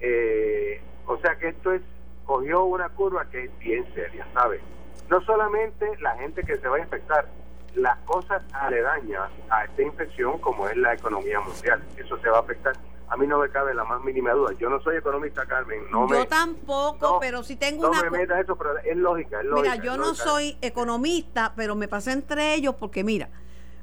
Eh, 0.00 0.82
o 1.06 1.16
sea 1.18 1.36
que 1.36 1.48
esto 1.48 1.72
es, 1.72 1.82
cogió 2.24 2.64
una 2.64 2.88
curva 2.90 3.24
que 3.30 3.44
es 3.44 3.58
bien 3.58 3.86
seria, 3.94 4.26
¿sabes? 4.34 4.60
No 5.08 5.20
solamente 5.22 5.86
la 6.00 6.16
gente 6.16 6.42
que 6.42 6.56
se 6.56 6.68
va 6.68 6.76
a 6.76 6.80
infectar, 6.80 7.26
las 7.74 7.98
cosas 8.00 8.42
aledañas 8.52 9.30
a 9.48 9.64
esta 9.64 9.82
infección 9.82 10.38
como 10.38 10.68
es 10.68 10.76
la 10.76 10.94
economía 10.94 11.40
mundial. 11.40 11.82
Eso 11.96 12.18
se 12.18 12.28
va 12.28 12.38
a 12.38 12.40
afectar. 12.40 12.74
A 13.08 13.16
mí 13.16 13.26
no 13.26 13.38
me 13.38 13.48
cabe 13.50 13.74
la 13.74 13.84
más 13.84 14.00
mínima 14.02 14.32
duda. 14.32 14.52
Yo 14.58 14.70
no 14.70 14.80
soy 14.80 14.96
economista, 14.96 15.44
Carmen. 15.44 15.90
No 15.90 16.08
yo 16.08 16.26
tampoco, 16.26 17.18
pero 17.20 17.42
si 17.42 17.56
tengo 17.56 17.88
una... 17.88 18.02
No 18.02 18.10
me 18.10 18.22
eso, 18.22 18.56
pero 18.56 18.78
es 18.78 18.96
lógica, 18.96 19.40
es 19.40 19.46
lógica. 19.46 19.72
Mira, 19.72 19.84
yo 19.84 19.96
no 19.96 20.14
soy 20.14 20.56
economista, 20.60 21.52
pero 21.56 21.74
me 21.74 21.88
pasé 21.88 22.12
entre 22.12 22.54
ellos 22.54 22.76
porque, 22.78 23.02
mira, 23.02 23.28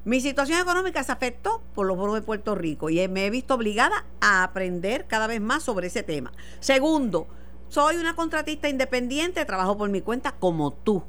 mi 0.04 0.22
situación 0.22 0.58
económica 0.58 1.02
se 1.02 1.12
afectó 1.12 1.60
por 1.74 1.86
los 1.86 1.98
bonos 1.98 2.14
de 2.14 2.22
Puerto 2.22 2.54
Rico 2.54 2.88
y 2.88 3.06
me 3.08 3.26
he 3.26 3.30
visto 3.30 3.54
obligada 3.54 4.06
a 4.22 4.42
aprender 4.42 5.06
cada 5.06 5.26
vez 5.26 5.42
más 5.42 5.62
sobre 5.62 5.88
ese 5.88 6.02
tema. 6.02 6.32
Segundo, 6.60 7.26
soy 7.68 7.96
una 7.96 8.16
contratista 8.16 8.70
independiente, 8.70 9.44
trabajo 9.44 9.76
por 9.76 9.90
mi 9.90 10.00
cuenta 10.00 10.32
como 10.32 10.72
tú. 10.72 11.04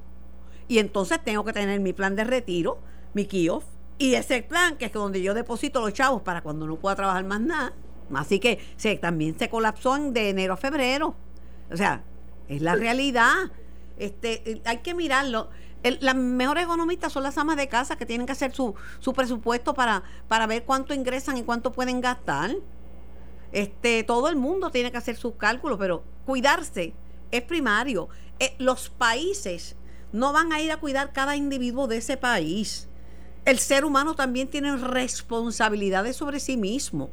Y 0.69 0.77
entonces 0.77 1.19
tengo 1.21 1.43
que 1.43 1.51
tener 1.51 1.81
mi 1.81 1.91
plan 1.91 2.15
de 2.15 2.23
retiro, 2.23 2.77
mi 3.13 3.25
KIOF, 3.25 3.65
y 3.97 4.13
ese 4.13 4.43
plan 4.43 4.77
que 4.77 4.85
es 4.85 4.93
donde 4.93 5.21
yo 5.21 5.33
deposito 5.33 5.81
los 5.81 5.93
chavos 5.93 6.21
para 6.21 6.41
cuando 6.41 6.65
no 6.65 6.77
pueda 6.77 6.95
trabajar 6.95 7.25
más 7.25 7.41
nada. 7.41 7.73
Así 8.13 8.39
que 8.39 8.59
se, 8.77 8.95
también 8.95 9.37
se 9.37 9.49
colapsó 9.49 9.95
en, 9.97 10.13
de 10.13 10.29
enero 10.29 10.53
a 10.53 10.57
febrero. 10.57 11.15
O 11.71 11.75
sea, 11.75 12.03
es 12.47 12.61
la 12.61 12.75
realidad. 12.75 13.51
Este, 13.97 14.49
eh, 14.49 14.61
hay 14.63 14.77
que 14.77 14.93
mirarlo. 14.93 15.49
las 15.83 16.15
mejores 16.15 16.65
economistas 16.65 17.11
son 17.11 17.23
las 17.23 17.37
amas 17.37 17.57
de 17.57 17.67
casa 17.67 17.97
que 17.97 18.05
tienen 18.05 18.27
que 18.27 18.33
hacer 18.33 18.53
su, 18.53 18.75
su 18.99 19.13
presupuesto 19.13 19.73
para, 19.73 20.03
para 20.27 20.45
ver 20.47 20.63
cuánto 20.65 20.93
ingresan 20.93 21.35
y 21.37 21.43
cuánto 21.43 21.71
pueden 21.71 21.99
gastar. 21.99 22.55
Este, 23.51 24.03
todo 24.03 24.29
el 24.29 24.35
mundo 24.35 24.69
tiene 24.69 24.91
que 24.91 24.97
hacer 24.97 25.15
sus 25.15 25.33
cálculos, 25.33 25.79
pero 25.79 26.03
cuidarse 26.25 26.93
es 27.31 27.41
primario. 27.41 28.07
Eh, 28.39 28.55
los 28.59 28.89
países 28.89 29.75
no 30.11 30.33
van 30.33 30.51
a 30.51 30.61
ir 30.61 30.71
a 30.71 30.77
cuidar 30.77 31.13
cada 31.13 31.35
individuo 31.35 31.87
de 31.87 31.97
ese 31.97 32.17
país. 32.17 32.87
El 33.45 33.59
ser 33.59 33.85
humano 33.85 34.15
también 34.15 34.47
tiene 34.47 34.75
responsabilidades 34.75 36.15
sobre 36.15 36.39
sí 36.39 36.57
mismo. 36.57 37.09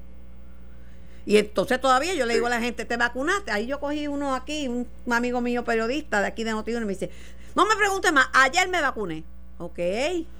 Y 1.24 1.38
entonces 1.38 1.80
todavía 1.80 2.14
yo 2.14 2.24
le 2.24 2.34
digo 2.34 2.46
a 2.46 2.50
la 2.50 2.60
gente, 2.60 2.84
¿te 2.84 2.96
vacunaste? 2.96 3.50
Ahí 3.50 3.66
yo 3.66 3.80
cogí 3.80 4.06
uno 4.06 4.34
aquí, 4.34 4.68
un 4.68 4.86
amigo 5.10 5.40
mío 5.40 5.64
periodista 5.64 6.20
de 6.20 6.28
aquí 6.28 6.44
de 6.44 6.52
Noticias, 6.52 6.80
y 6.80 6.86
me 6.86 6.92
dice, 6.92 7.10
no 7.56 7.66
me 7.66 7.74
preguntes 7.74 8.12
más, 8.12 8.28
ayer 8.32 8.68
me 8.68 8.80
vacuné. 8.80 9.24
Ok, 9.58 9.78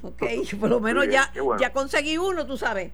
ok, 0.03 0.23
por 0.61 0.71
lo 0.71 0.81
menos 0.81 1.09
ya, 1.09 1.33
ya 1.59 1.73
conseguí 1.73 2.19
uno, 2.19 2.47
tú 2.47 2.57
sabes. 2.57 2.93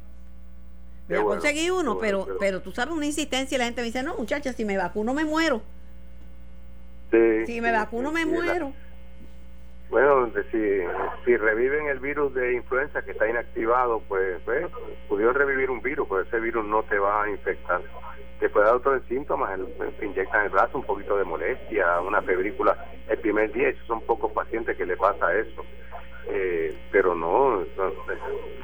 Ya 1.08 1.22
conseguí 1.22 1.68
uno, 1.68 1.98
pero, 1.98 2.38
pero, 2.38 2.62
tú 2.62 2.72
sabes 2.72 2.94
una 2.94 3.04
insistencia 3.04 3.56
y 3.56 3.58
la 3.58 3.64
gente 3.66 3.82
me 3.82 3.86
dice, 3.86 4.02
no, 4.02 4.16
muchacha, 4.16 4.52
si 4.52 4.64
me 4.64 4.78
vacuno 4.78 5.12
me 5.12 5.24
muero. 5.24 5.62
si 7.10 7.60
me 7.60 7.72
vacuno 7.72 8.12
me 8.12 8.24
muero. 8.24 8.72
Bueno, 9.92 10.32
si, 10.50 10.58
si 11.22 11.36
reviven 11.36 11.86
el 11.88 12.00
virus 12.00 12.32
de 12.32 12.54
influenza 12.54 13.02
que 13.02 13.10
está 13.10 13.28
inactivado, 13.28 14.00
pues, 14.08 14.40
pues 14.42 14.64
pudieron 15.06 15.34
revivir 15.34 15.70
un 15.70 15.82
virus, 15.82 16.08
pues 16.08 16.26
ese 16.26 16.40
virus 16.40 16.64
no 16.64 16.82
te 16.84 16.98
va 16.98 17.24
a 17.24 17.28
infectar. 17.28 17.82
Te 18.42 18.50
puede 18.50 18.66
dar 18.66 18.74
otros 18.74 19.00
síntomas, 19.08 19.56
te 20.00 20.04
inyectan 20.04 20.46
el 20.46 20.50
brazo, 20.50 20.76
un 20.76 20.82
poquito 20.82 21.16
de 21.16 21.22
molestia, 21.22 22.00
una 22.00 22.20
febrícula 22.22 22.76
el 23.08 23.16
primer 23.18 23.52
día, 23.52 23.68
esos 23.68 23.86
son 23.86 24.00
pocos 24.00 24.32
pacientes 24.32 24.76
que 24.76 24.84
le 24.84 24.96
pasa 24.96 25.32
eso. 25.32 25.64
Eh, 26.26 26.76
pero 26.90 27.14
no, 27.14 27.62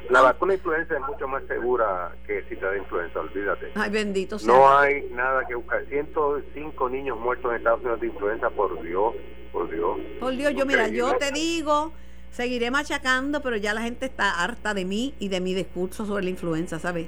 la 0.09 0.21
vacuna 0.21 0.51
de 0.51 0.57
influenza 0.57 0.95
es 0.95 1.01
mucho 1.07 1.29
más 1.29 1.43
segura 1.47 2.13
que 2.27 2.43
si 2.49 2.57
te 2.57 2.65
da 2.65 2.75
influenza, 2.75 3.21
olvídate. 3.21 3.71
Ay, 3.73 3.89
bendito 3.89 4.37
sea. 4.37 4.53
No 4.53 4.69
hay 4.69 5.07
nada 5.11 5.45
que 5.47 5.55
buscar. 5.55 5.85
105 5.85 6.89
niños 6.89 7.17
muertos 7.17 7.49
en 7.49 7.59
Estados 7.59 7.79
Unidos 7.79 8.01
de 8.01 8.07
influenza, 8.07 8.49
por 8.49 8.81
Dios, 8.81 9.15
por 9.53 9.69
Dios. 9.71 9.97
Por 10.19 10.35
Dios, 10.35 10.53
yo 10.55 10.65
mira, 10.65 10.89
yo 10.89 11.15
te 11.15 11.31
digo, 11.31 11.93
seguiré 12.31 12.69
machacando, 12.69 13.41
pero 13.41 13.55
ya 13.55 13.73
la 13.73 13.83
gente 13.83 14.07
está 14.07 14.43
harta 14.43 14.73
de 14.73 14.83
mí 14.83 15.15
y 15.19 15.29
de 15.29 15.39
mi 15.39 15.53
discurso 15.53 16.05
sobre 16.05 16.25
la 16.25 16.31
influenza, 16.31 16.79
¿sabes? 16.79 17.07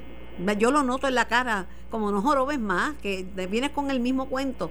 Yo 0.58 0.70
lo 0.70 0.82
noto 0.82 1.08
en 1.08 1.14
la 1.14 1.28
cara, 1.28 1.66
como 1.90 2.10
no 2.10 2.22
jorobes 2.22 2.58
más, 2.58 2.94
que 2.98 3.26
vienes 3.50 3.70
con 3.70 3.90
el 3.90 4.00
mismo 4.00 4.28
cuento. 4.28 4.70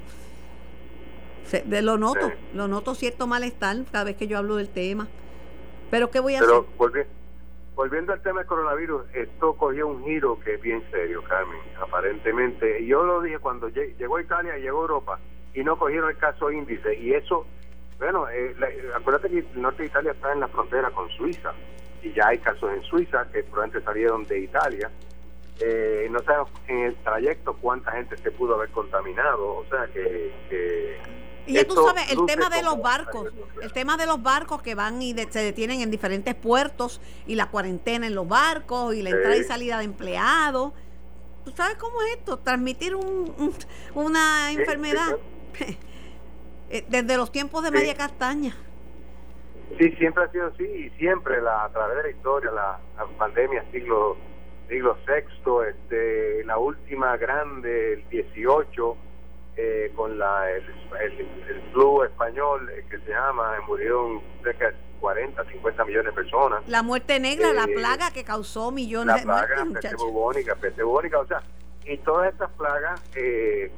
de, 1.65 1.81
lo 1.81 1.97
noto, 1.97 2.31
lo 2.53 2.67
noto 2.67 2.95
cierto 2.95 3.27
malestar 3.27 3.77
cada 3.91 4.05
vez 4.05 4.15
que 4.15 4.27
yo 4.27 4.37
hablo 4.37 4.55
del 4.55 4.69
tema. 4.69 5.07
Pero 5.89 6.09
¿qué 6.09 6.19
voy 6.19 6.35
a 6.35 6.39
hacer? 6.39 7.07
volviendo 7.75 8.13
al 8.13 8.21
tema 8.21 8.41
del 8.41 8.47
coronavirus, 8.47 9.03
esto 9.13 9.53
cogió 9.55 9.87
un 9.87 10.03
giro 10.03 10.39
que 10.39 10.53
es 10.53 10.61
bien 10.61 10.83
serio, 10.91 11.23
Carmen, 11.23 11.59
aparentemente. 11.81 12.85
Yo 12.85 13.03
lo 13.03 13.21
dije 13.21 13.39
cuando 13.39 13.69
llegó 13.69 14.19
Italia 14.19 14.55
llegó 14.57 14.81
Europa 14.81 15.19
y 15.53 15.63
no 15.63 15.77
cogieron 15.77 16.09
el 16.09 16.17
caso 16.17 16.51
índice. 16.51 16.95
Y 16.95 17.13
eso, 17.13 17.45
bueno, 17.97 18.29
eh, 18.29 18.55
acuérdate 18.95 19.29
que 19.29 19.39
el 19.39 19.61
norte 19.61 19.83
de 19.83 19.87
Italia 19.87 20.11
está 20.11 20.31
en 20.31 20.41
la 20.41 20.47
frontera 20.49 20.91
con 20.91 21.09
Suiza 21.09 21.53
y 22.03 22.13
ya 22.13 22.27
hay 22.27 22.37
casos 22.39 22.71
en 22.71 22.83
Suiza 22.83 23.27
que 23.31 23.43
probablemente 23.43 23.83
salieron 23.83 24.25
de 24.25 24.39
Italia. 24.39 24.91
Eh, 25.63 26.07
no 26.09 26.19
sabemos 26.23 26.49
en 26.67 26.79
el 26.79 26.95
trayecto 26.97 27.55
cuánta 27.61 27.91
gente 27.91 28.17
se 28.17 28.31
pudo 28.31 28.55
haber 28.55 28.69
contaminado, 28.69 29.57
o 29.57 29.65
sea 29.69 29.87
que, 29.93 30.33
que 30.49 30.97
y 31.45 31.53
ya 31.53 31.65
tú 31.65 31.75
sabes, 31.75 32.11
el 32.11 32.25
tema 32.25 32.49
de 32.49 32.61
los 32.61 32.81
barcos, 32.81 33.33
el 33.61 33.73
tema 33.73 33.97
de 33.97 34.05
los 34.05 34.21
barcos 34.21 34.61
que 34.61 34.75
van 34.75 35.01
y 35.01 35.13
se 35.13 35.39
detienen 35.39 35.81
en 35.81 35.89
diferentes 35.89 36.35
puertos 36.35 37.01
y 37.25 37.35
la 37.35 37.47
cuarentena 37.47 38.07
en 38.07 38.15
los 38.15 38.27
barcos 38.27 38.95
y 38.95 39.01
la 39.01 39.09
entrada 39.09 39.37
y 39.37 39.43
salida 39.43 39.79
de 39.79 39.85
empleados. 39.85 40.73
¿Tú 41.43 41.51
sabes 41.51 41.77
cómo 41.77 42.01
es 42.03 42.17
esto? 42.17 42.37
Transmitir 42.37 42.95
un, 42.95 43.33
una 43.95 44.51
enfermedad 44.51 45.17
eh, 46.69 46.85
desde 46.87 47.17
los 47.17 47.31
tiempos 47.31 47.63
de 47.63 47.71
media 47.71 47.95
castaña. 47.95 48.55
Sí, 49.79 49.91
siempre 49.93 50.23
ha 50.25 50.31
sido 50.31 50.47
así 50.47 50.63
y 50.63 50.89
siempre 50.99 51.41
la, 51.41 51.65
a 51.65 51.69
través 51.69 51.97
de 51.97 52.03
la 52.03 52.09
historia, 52.09 52.51
la, 52.51 52.79
pandemia 53.17 53.63
siglo 53.71 54.17
siglo 54.71 54.97
sexto, 55.05 55.65
este, 55.65 56.45
la 56.45 56.57
última 56.57 57.17
grande, 57.17 57.93
el 57.93 58.09
18 58.09 58.97
eh, 59.57 59.91
con 59.97 60.17
la, 60.17 60.49
el, 60.49 60.63
el, 61.01 61.61
flu 61.73 62.03
español 62.03 62.69
eh, 62.69 62.85
que 62.89 62.97
se 62.99 63.11
llama, 63.11 63.57
murieron 63.67 64.21
cerca 64.41 64.71
de 64.71 64.75
40, 65.01 65.43
50 65.43 65.85
millones 65.85 66.15
de 66.15 66.21
personas. 66.21 66.63
La 66.67 66.83
muerte 66.83 67.19
negra, 67.19 67.51
la 67.51 67.65
eh, 67.65 67.75
plaga 67.75 68.11
que 68.11 68.23
causó 68.23 68.71
millones 68.71 69.19
de 69.19 69.25
muertes. 69.25 69.57
La 69.57 69.79
plaga, 69.81 69.95
bubónica, 69.97 70.55
peste 70.55 70.83
bubónica, 70.83 71.19
o 71.19 71.27
sea, 71.27 71.41
y 71.83 71.97
todas 71.97 72.31
estas 72.31 72.49
plagas 72.51 73.01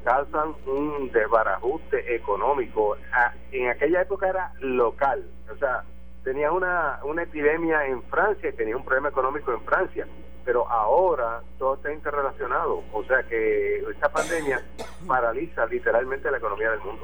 causan 0.04 0.54
un 0.68 1.12
desbarajuste 1.12 2.16
económico. 2.16 2.98
Ah, 3.14 3.34
en 3.52 3.70
aquella 3.70 4.04
época 4.04 4.30
era 4.30 4.54
local, 4.60 5.26
o 5.52 5.58
sea, 5.58 5.84
tenía 6.24 6.52
una, 6.52 7.00
una 7.04 7.24
epidemia 7.24 7.88
en 7.88 8.04
Francia 8.04 8.50
y 8.50 8.54
tenía 8.54 8.78
un 8.78 8.86
problema 8.86 9.10
económico 9.10 9.52
en 9.52 9.62
Francia 9.62 10.06
pero 10.46 10.70
ahora 10.70 11.42
todo 11.58 11.76
está 11.76 11.92
interrelacionado, 11.92 12.84
o 12.92 13.04
sea 13.06 13.24
que 13.24 13.80
esta 13.92 14.10
pandemia 14.12 14.64
paraliza 15.08 15.66
literalmente 15.66 16.30
la 16.30 16.38
economía 16.38 16.72
del 16.72 16.80
mundo. 16.82 17.04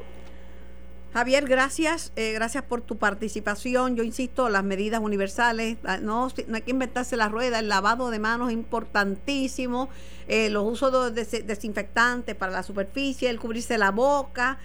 Javier, 1.12 1.48
gracias, 1.48 2.12
eh, 2.14 2.32
gracias 2.32 2.62
por 2.62 2.82
tu 2.82 2.96
participación. 2.96 3.96
Yo 3.96 4.04
insisto, 4.04 4.48
las 4.48 4.62
medidas 4.62 5.00
universales, 5.00 5.76
ah, 5.84 5.98
no, 5.98 6.28
no 6.46 6.54
hay 6.54 6.62
que 6.62 6.70
inventarse 6.70 7.16
la 7.16 7.28
rueda, 7.28 7.58
el 7.58 7.68
lavado 7.68 8.10
de 8.10 8.20
manos 8.20 8.50
es 8.50 8.54
importantísimo, 8.54 9.88
eh, 10.28 10.50
los 10.50 10.64
usos 10.64 11.12
de 11.12 11.24
desinfectantes 11.42 12.36
para 12.36 12.52
la 12.52 12.62
superficie, 12.62 13.28
el 13.28 13.40
cubrirse 13.40 13.76
la 13.76 13.90
boca, 13.90 14.58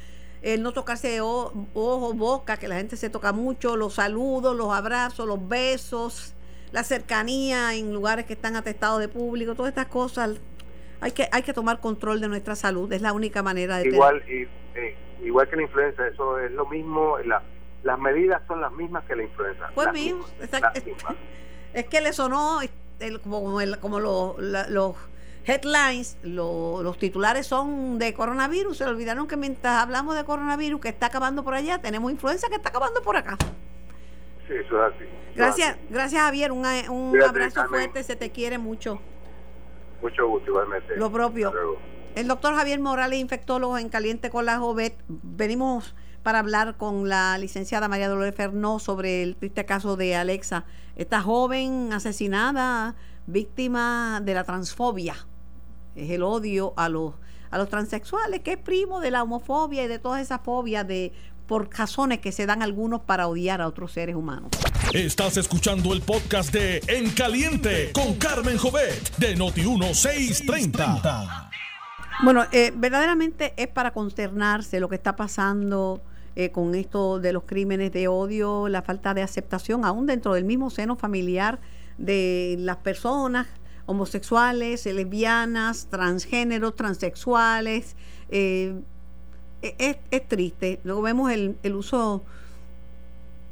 el 0.44 0.62
no 0.62 0.72
tocarse 0.72 1.20
ojo, 1.22 2.14
boca, 2.14 2.58
que 2.58 2.68
la 2.68 2.76
gente 2.76 2.96
se 2.96 3.10
toca 3.10 3.32
mucho, 3.32 3.76
los 3.76 3.96
saludos, 3.96 4.56
los 4.56 4.72
abrazos, 4.72 5.28
los 5.28 5.48
besos, 5.48 6.35
la 6.72 6.84
cercanía 6.84 7.74
en 7.74 7.94
lugares 7.94 8.26
que 8.26 8.34
están 8.34 8.56
atestados 8.56 9.00
de 9.00 9.08
público, 9.08 9.56
todas 9.56 9.70
estas 9.70 9.88
cosas. 9.88 10.40
Hay 11.02 11.12
que, 11.12 11.28
hay 11.32 11.44
que 11.44 11.54
tomar 11.54 11.80
control 11.80 12.22
de 12.22 12.28
nuestra 12.28 12.56
salud, 12.56 12.92
es 12.92 13.02
la 13.02 13.14
única 13.14 13.44
manera 13.44 13.78
de... 13.78 13.90
Igual, 13.90 14.24
y, 14.30 14.48
igual 15.26 15.50
que 15.50 15.56
la 15.56 15.62
influenza, 15.64 16.08
eso 16.08 16.40
es 16.40 16.52
lo 16.52 16.66
mismo, 16.66 17.18
la, 17.20 17.42
las 17.84 18.00
medidas 18.00 18.42
son 18.48 18.62
las 18.62 18.72
mismas 18.72 19.04
que 19.06 19.16
la 19.16 19.24
influenza. 19.24 19.70
Pues 19.76 19.92
mismo, 19.94 20.26
es, 21.74 21.86
que 21.86 22.02
le 22.02 22.14
sonó 22.14 22.60
como, 23.24 23.60
como 23.80 24.00
los 24.00 24.96
headlines, 25.46 26.18
los 26.24 26.98
titulares 26.98 27.46
son 27.46 28.00
de 28.00 28.14
coronavirus, 28.14 28.78
se 28.78 28.86
olvidaron 28.86 29.28
que 29.28 29.38
mientras 29.38 29.82
hablamos 29.82 30.16
de 30.16 30.24
coronavirus 30.24 30.82
que 30.82 30.90
está 30.90 31.08
acabando 31.08 31.44
por 31.44 31.54
allá, 31.54 31.80
tenemos 31.80 32.12
influenza 32.12 32.48
que 32.50 32.56
está 32.56 32.70
acabando 32.70 33.02
por 33.02 33.16
acá. 33.16 33.38
Sí, 34.48 34.54
eso 34.54 34.86
es 34.86 34.94
así. 34.94 35.06
Gracias, 35.36 35.78
gracias 35.90 36.22
Javier, 36.22 36.52
un, 36.52 36.66
un 36.90 37.22
abrazo 37.22 37.66
fuerte, 37.68 38.04
se 38.04 38.16
te 38.16 38.32
quiere 38.32 38.58
mucho. 38.58 39.02
Mucho 40.02 40.28
gusto, 40.28 40.50
igualmente. 40.50 40.96
Lo 40.98 41.12
propio. 41.12 41.52
El 42.16 42.28
doctor 42.28 42.56
Javier 42.56 42.80
Morales, 42.80 43.20
infectólogo 43.20 43.78
en 43.78 43.90
Caliente 43.90 44.30
con 44.30 44.46
la 44.46 44.58
Jovet. 44.58 44.96
Venimos 45.08 45.96
para 46.24 46.40
hablar 46.40 46.78
con 46.78 47.10
la 47.10 47.38
licenciada 47.38 47.88
María 47.88 48.08
Dolores 48.08 48.34
Fernó 48.34 48.80
sobre 48.80 49.22
el 49.22 49.36
triste 49.36 49.66
caso 49.66 49.96
de 49.96 50.16
Alexa, 50.16 50.66
esta 50.96 51.22
joven 51.22 51.92
asesinada, 51.94 52.96
víctima 53.28 54.22
de 54.24 54.34
la 54.34 54.44
transfobia. 54.44 55.16
Es 55.96 56.10
el 56.10 56.24
odio 56.24 56.74
a 56.78 56.90
los, 56.90 57.14
a 57.52 57.58
los 57.58 57.70
transexuales, 57.70 58.40
que 58.40 58.54
es 58.54 58.58
primo 58.58 59.02
de 59.02 59.12
la 59.12 59.24
homofobia 59.24 59.84
y 59.84 59.88
de 59.88 60.00
todas 60.00 60.22
esas 60.22 60.42
fobias 60.42 60.88
de 60.88 61.14
por 61.48 61.70
razones 61.76 62.20
que 62.20 62.32
se 62.32 62.46
dan 62.46 62.62
algunos 62.62 63.02
para 63.02 63.28
odiar 63.28 63.62
a 63.62 63.68
otros 63.68 63.92
seres 63.92 64.16
humanos. 64.16 64.52
Estás 64.94 65.38
escuchando 65.38 65.94
el 65.94 66.02
podcast 66.02 66.54
de 66.54 66.82
En 66.88 67.10
Caliente 67.12 67.92
con 67.94 68.16
Carmen 68.16 68.58
Jovet 68.58 69.16
de 69.18 69.38
Noti1630. 69.38 71.50
Bueno, 72.24 72.46
eh, 72.52 72.72
verdaderamente 72.76 73.54
es 73.58 73.68
para 73.68 73.92
consternarse 73.92 74.80
lo 74.80 74.88
que 74.88 74.96
está 74.96 75.16
pasando 75.16 76.02
eh, 76.36 76.52
con 76.52 76.76
esto 76.76 77.20
de 77.20 77.34
los 77.34 77.44
crímenes 77.44 77.92
de 77.92 78.08
odio, 78.08 78.70
la 78.70 78.82
falta 78.82 79.14
de 79.14 79.22
aceptación, 79.22 79.86
aún 79.86 80.06
dentro 80.06 80.34
del 80.34 80.46
mismo 80.46 80.70
seno 80.70 80.96
familiar 80.96 81.60
de 81.98 82.56
las 82.60 82.78
personas 82.78 83.48
homosexuales, 83.86 84.86
lesbianas, 84.86 85.88
transgéneros, 85.90 86.76
transexuales. 86.76 87.96
Eh, 88.30 88.82
es, 89.80 90.28
triste. 90.28 90.80
Luego 90.84 91.02
vemos 91.02 91.32
el, 91.32 91.58
el, 91.64 91.76
uso, 91.76 92.24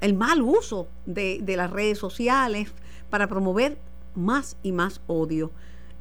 el 0.01 0.13
mal 0.13 0.41
uso 0.41 0.87
de, 1.05 1.39
de 1.41 1.57
las 1.57 1.71
redes 1.71 1.97
sociales 1.97 2.71
para 3.09 3.27
promover 3.27 3.77
más 4.15 4.57
y 4.63 4.71
más 4.71 5.01
odio. 5.07 5.51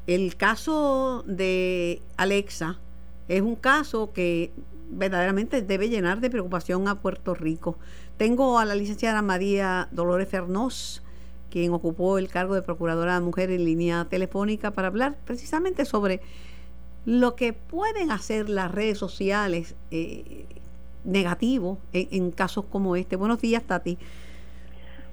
El 0.06 0.36
caso 0.36 1.24
de 1.26 2.02
Alexa 2.16 2.78
es 3.28 3.40
un 3.40 3.54
caso 3.54 4.12
que 4.12 4.52
verdaderamente 4.90 5.62
debe 5.62 5.88
llenar 5.88 6.20
de 6.20 6.30
preocupación 6.30 6.88
a 6.88 7.00
Puerto 7.00 7.34
Rico. 7.34 7.78
Tengo 8.16 8.58
a 8.58 8.64
la 8.64 8.74
licenciada 8.74 9.22
María 9.22 9.88
Dolores 9.90 10.28
Fernós, 10.28 11.02
quien 11.50 11.72
ocupó 11.72 12.18
el 12.18 12.28
cargo 12.28 12.54
de 12.54 12.62
Procuradora 12.62 13.14
de 13.14 13.20
Mujer 13.20 13.50
en 13.50 13.64
línea 13.64 14.06
telefónica 14.06 14.70
para 14.72 14.88
hablar 14.88 15.16
precisamente 15.24 15.84
sobre 15.84 16.20
lo 17.04 17.34
que 17.34 17.52
pueden 17.52 18.10
hacer 18.10 18.48
las 18.48 18.70
redes 18.70 18.98
sociales 18.98 19.74
eh, 19.90 20.46
negativo 21.04 21.78
en, 21.92 22.30
casos 22.30 22.64
como 22.70 22.96
este. 22.96 23.16
Buenos 23.16 23.40
días, 23.40 23.62
Tati. 23.64 23.98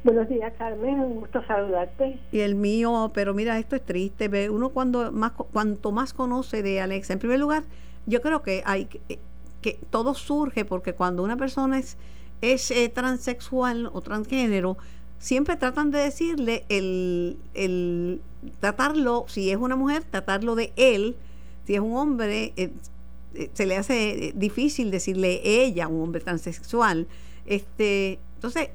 Buenos 0.03 0.29
días, 0.29 0.53
Carmen. 0.57 0.99
Un 0.99 1.19
gusto 1.21 1.43
saludarte. 1.45 2.19
Y 2.31 2.39
el 2.39 2.55
mío, 2.55 3.11
pero 3.13 3.33
mira, 3.33 3.57
esto 3.57 3.75
es 3.75 3.83
triste. 3.83 4.49
Uno 4.49 4.69
cuando 4.69 5.11
más, 5.11 5.31
cuanto 5.31 5.91
más 5.91 6.13
conoce 6.13 6.61
de 6.61 6.79
Alexa, 6.79 7.13
en 7.13 7.19
primer 7.19 7.39
lugar, 7.39 7.63
yo 8.05 8.21
creo 8.21 8.41
que 8.43 8.61
hay 8.65 8.85
que, 8.85 9.19
que 9.61 9.79
todo 9.89 10.13
surge 10.13 10.65
porque 10.65 10.93
cuando 10.93 11.23
una 11.23 11.37
persona 11.37 11.79
es, 11.79 11.97
es 12.41 12.71
eh, 12.71 12.89
transexual 12.89 13.89
o 13.91 14.01
transgénero, 14.01 14.77
siempre 15.17 15.57
tratan 15.57 15.91
de 15.91 15.99
decirle 15.99 16.65
el, 16.69 17.37
el 17.53 18.21
tratarlo, 18.59 19.25
si 19.27 19.51
es 19.51 19.57
una 19.57 19.75
mujer, 19.75 20.03
tratarlo 20.03 20.55
de 20.55 20.71
él, 20.77 21.17
si 21.69 21.75
es 21.75 21.81
un 21.81 21.95
hombre, 21.95 22.51
eh, 22.57 22.71
eh, 23.35 23.51
se 23.53 23.67
le 23.67 23.77
hace 23.77 24.33
difícil 24.33 24.89
decirle 24.89 25.39
ella, 25.43 25.87
un 25.87 26.01
hombre 26.01 26.19
transexual. 26.19 27.05
Este, 27.45 28.17
entonces, 28.33 28.69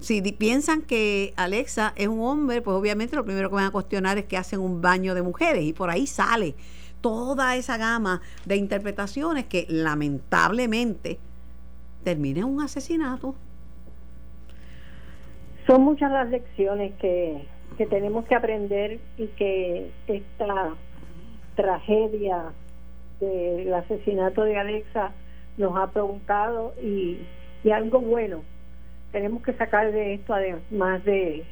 si 0.00 0.20
piensan 0.32 0.82
que 0.82 1.34
Alexa 1.36 1.92
es 1.94 2.08
un 2.08 2.18
hombre, 2.18 2.62
pues 2.62 2.76
obviamente 2.76 3.14
lo 3.14 3.24
primero 3.24 3.48
que 3.48 3.54
van 3.54 3.66
a 3.66 3.70
cuestionar 3.70 4.18
es 4.18 4.24
que 4.24 4.36
hacen 4.36 4.58
un 4.58 4.82
baño 4.82 5.14
de 5.14 5.22
mujeres 5.22 5.62
y 5.62 5.72
por 5.72 5.88
ahí 5.88 6.08
sale 6.08 6.56
toda 7.00 7.54
esa 7.54 7.76
gama 7.76 8.22
de 8.44 8.56
interpretaciones 8.56 9.44
que 9.44 9.64
lamentablemente 9.68 11.20
termina 12.02 12.40
en 12.40 12.46
un 12.46 12.60
asesinato. 12.60 13.36
Son 15.68 15.82
muchas 15.82 16.10
las 16.10 16.28
lecciones 16.28 16.92
que, 16.94 17.46
que 17.76 17.86
tenemos 17.86 18.24
que 18.24 18.34
aprender 18.34 18.98
y 19.16 19.28
que 19.28 19.92
esta 20.08 20.74
tragedia 21.58 22.52
del 23.18 23.74
asesinato 23.74 24.44
de 24.44 24.56
Alexa 24.56 25.10
nos 25.56 25.76
ha 25.76 25.90
preguntado 25.90 26.72
y, 26.80 27.18
algo 27.72 28.00
bueno. 28.00 28.44
Tenemos 29.10 29.42
que 29.42 29.52
sacar 29.54 29.90
de 29.90 30.14
esto 30.14 30.32
además 30.32 31.04
de, 31.04 31.44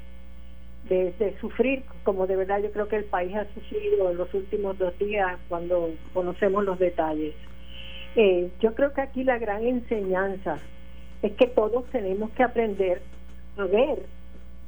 de, 0.88 1.36
sufrir 1.40 1.82
como 2.04 2.26
de 2.26 2.36
verdad 2.36 2.62
yo 2.62 2.70
creo 2.70 2.86
que 2.88 2.96
el 2.96 3.04
país 3.04 3.34
ha 3.34 3.52
sufrido 3.52 4.10
en 4.10 4.16
los 4.16 4.32
últimos 4.32 4.78
dos 4.78 4.96
días 4.98 5.38
cuando 5.48 5.90
conocemos 6.14 6.64
los 6.64 6.78
detalles. 6.78 7.34
Eh, 8.14 8.48
yo 8.60 8.74
creo 8.74 8.94
que 8.94 9.00
aquí 9.00 9.24
la 9.24 9.38
gran 9.38 9.64
enseñanza 9.64 10.58
es 11.20 11.32
que 11.32 11.48
todos 11.48 11.84
tenemos 11.90 12.30
que 12.30 12.44
aprender 12.44 13.02
a 13.58 13.64
ver 13.64 14.06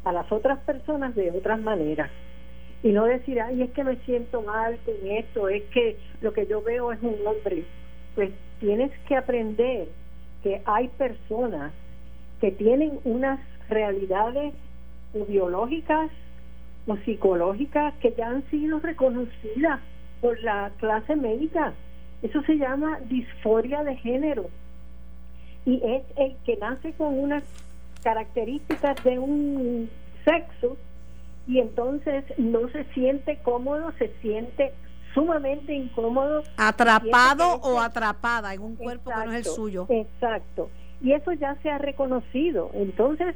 a 0.05 0.13
las 0.13 0.31
otras 0.33 0.59
personas 0.65 1.15
de 1.15 1.31
otras 1.31 1.61
maneras 1.61 2.11
y 2.83 2.89
no 2.89 3.05
decir, 3.05 3.41
ay, 3.41 3.63
es 3.63 3.71
que 3.71 3.85
me 3.85 3.97
siento 4.05 4.43
mal 4.43 4.79
con 4.85 4.95
esto, 5.11 5.49
es 5.49 5.65
que 5.65 5.97
lo 6.21 6.33
que 6.33 6.47
yo 6.47 6.63
veo 6.63 6.93
es 6.93 7.03
un 7.03 7.17
hombre. 7.27 7.65
Pues 8.15 8.31
tienes 8.61 8.93
que 9.07 9.17
aprender 9.17 9.89
que 10.43 10.63
hay 10.65 10.89
personas 10.89 11.73
que 12.41 12.53
tienen 12.53 13.01
unas 13.05 13.41
realidades 13.69 14.55
biológicas 15.29 16.11
o 16.87 16.97
psicológicas 16.99 17.95
que 18.01 18.15
ya 18.17 18.29
han 18.29 18.49
sido 18.51 18.79
reconocidas 18.79 19.81
por 20.21 20.41
la 20.43 20.71
clase 20.79 21.17
médica. 21.17 21.75
Eso 22.23 22.43
se 22.43 22.57
llama 22.57 23.01
disforia 23.09 23.83
de 23.83 23.97
género. 23.97 24.47
Y 25.67 25.83
es 25.85 26.03
el 26.17 26.37
que 26.47 26.57
nace 26.57 26.93
con 26.93 27.19
unas 27.19 27.43
características 28.03 29.03
de 29.05 29.19
un 29.19 29.91
sexo 30.25 30.77
y 31.49 31.59
entonces 31.59 32.25
no 32.39 32.69
se 32.69 32.85
siente 32.95 33.39
cómodo, 33.43 33.93
se 33.99 34.09
siente 34.21 34.73
sumamente 35.15 35.75
incómodo. 35.75 36.45
Atrapado 36.57 37.55
o 37.63 37.81
atrapada 37.81 38.55
en 38.55 38.63
un 38.63 38.77
cuerpo 38.77 39.11
que 39.11 39.27
no 39.27 39.33
es 39.33 39.47
el 39.47 39.53
suyo. 39.53 39.87
Exacto 39.89 40.71
y 41.01 41.13
eso 41.13 41.33
ya 41.33 41.57
se 41.63 41.71
ha 41.71 41.79
reconocido. 41.79 42.71
Entonces, 42.75 43.35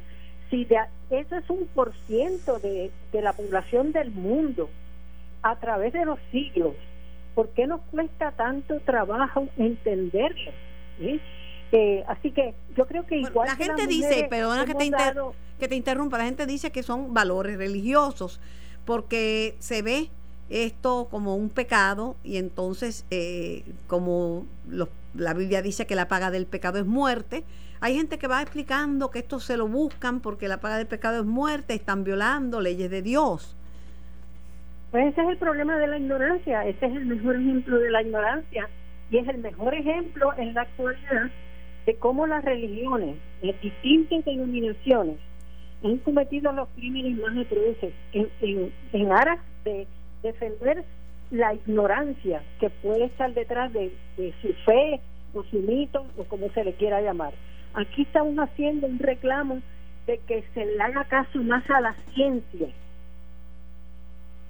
si 0.49 0.65
de, 0.65 0.77
eso 1.09 1.35
es 1.35 1.49
un 1.49 1.67
por 1.67 1.93
ciento 2.07 2.59
de, 2.59 2.91
la 3.13 3.33
población 3.33 3.91
del 3.91 4.11
mundo 4.11 4.69
a 5.41 5.55
través 5.57 5.93
de 5.93 6.05
los 6.05 6.19
siglos, 6.31 6.75
¿por 7.35 7.49
qué 7.49 7.67
nos 7.67 7.81
cuesta 7.91 8.31
tanto 8.31 8.79
trabajo 8.81 9.47
entenderlo? 9.57 10.51
Eh, 11.75 12.03
así 12.07 12.29
que 12.29 12.53
yo 12.77 12.85
creo 12.85 13.03
que 13.07 13.17
igual 13.17 13.47
la 13.47 13.55
gente 13.55 13.87
dice, 13.87 14.27
perdona 14.29 14.63
que 14.63 14.75
te, 14.75 14.91
que 15.59 15.67
te 15.67 15.75
interrumpa, 15.75 16.19
la 16.19 16.25
gente 16.25 16.45
dice 16.45 16.71
que 16.71 16.83
son 16.83 17.15
valores 17.15 17.57
religiosos 17.57 18.39
porque 18.85 19.55
se 19.57 19.81
ve 19.81 20.11
esto 20.51 21.07
como 21.09 21.35
un 21.35 21.49
pecado 21.49 22.15
y 22.23 22.37
entonces 22.37 23.07
eh, 23.09 23.63
como 23.87 24.45
los 24.69 24.89
la 25.15 25.33
Biblia 25.33 25.63
dice 25.63 25.87
que 25.87 25.95
la 25.95 26.07
paga 26.07 26.29
del 26.29 26.45
pecado 26.45 26.77
es 26.77 26.85
muerte. 26.85 27.43
Hay 27.81 27.95
gente 27.95 28.19
que 28.19 28.27
va 28.27 28.41
explicando 28.41 29.09
que 29.09 29.19
esto 29.19 29.39
se 29.39 29.57
lo 29.57 29.67
buscan 29.67 30.19
porque 30.19 30.47
la 30.47 30.59
paga 30.59 30.77
del 30.77 30.87
pecado 30.87 31.19
es 31.19 31.25
muerte, 31.25 31.73
están 31.73 32.03
violando 32.03 32.61
leyes 32.61 32.89
de 32.91 33.01
Dios. 33.01 33.57
Pues 34.91 35.07
ese 35.07 35.21
es 35.21 35.29
el 35.29 35.37
problema 35.37 35.75
de 35.77 35.87
la 35.87 35.97
ignorancia, 35.97 36.65
ese 36.67 36.85
es 36.85 36.95
el 36.95 37.05
mejor 37.07 37.35
ejemplo 37.35 37.79
de 37.79 37.89
la 37.89 38.01
ignorancia 38.03 38.69
y 39.09 39.17
es 39.17 39.27
el 39.27 39.39
mejor 39.39 39.73
ejemplo 39.73 40.33
en 40.37 40.53
la 40.53 40.61
actualidad 40.61 41.31
de 41.85 41.95
cómo 41.95 42.27
las 42.27 42.43
religiones, 42.43 43.17
las 43.41 43.59
distintas 43.61 44.23
denominaciones, 44.25 45.17
han 45.83 45.97
cometido 45.97 46.51
los 46.53 46.69
crímenes 46.69 47.17
más 47.17 47.37
atroces 47.45 47.93
en, 48.13 48.71
en, 48.93 49.11
aras 49.11 49.39
de 49.65 49.85
defender 50.21 50.85
la 51.31 51.53
ignorancia 51.53 52.41
que 52.59 52.69
puede 52.69 53.05
estar 53.05 53.33
detrás 53.33 53.73
de, 53.73 53.91
su 54.41 54.53
fe 54.65 55.01
o 55.33 55.43
su 55.43 55.59
mito 55.59 56.05
o 56.17 56.23
como 56.23 56.49
se 56.51 56.63
le 56.63 56.73
quiera 56.73 57.01
llamar. 57.01 57.33
Aquí 57.73 58.03
estamos 58.03 58.35
haciendo 58.37 58.87
un 58.87 58.99
reclamo 58.99 59.61
de 60.07 60.19
que 60.19 60.43
se 60.53 60.65
le 60.65 60.81
haga 60.81 61.05
caso 61.05 61.41
más 61.43 61.67
a 61.69 61.81
la 61.81 61.95
ciencia 62.13 62.67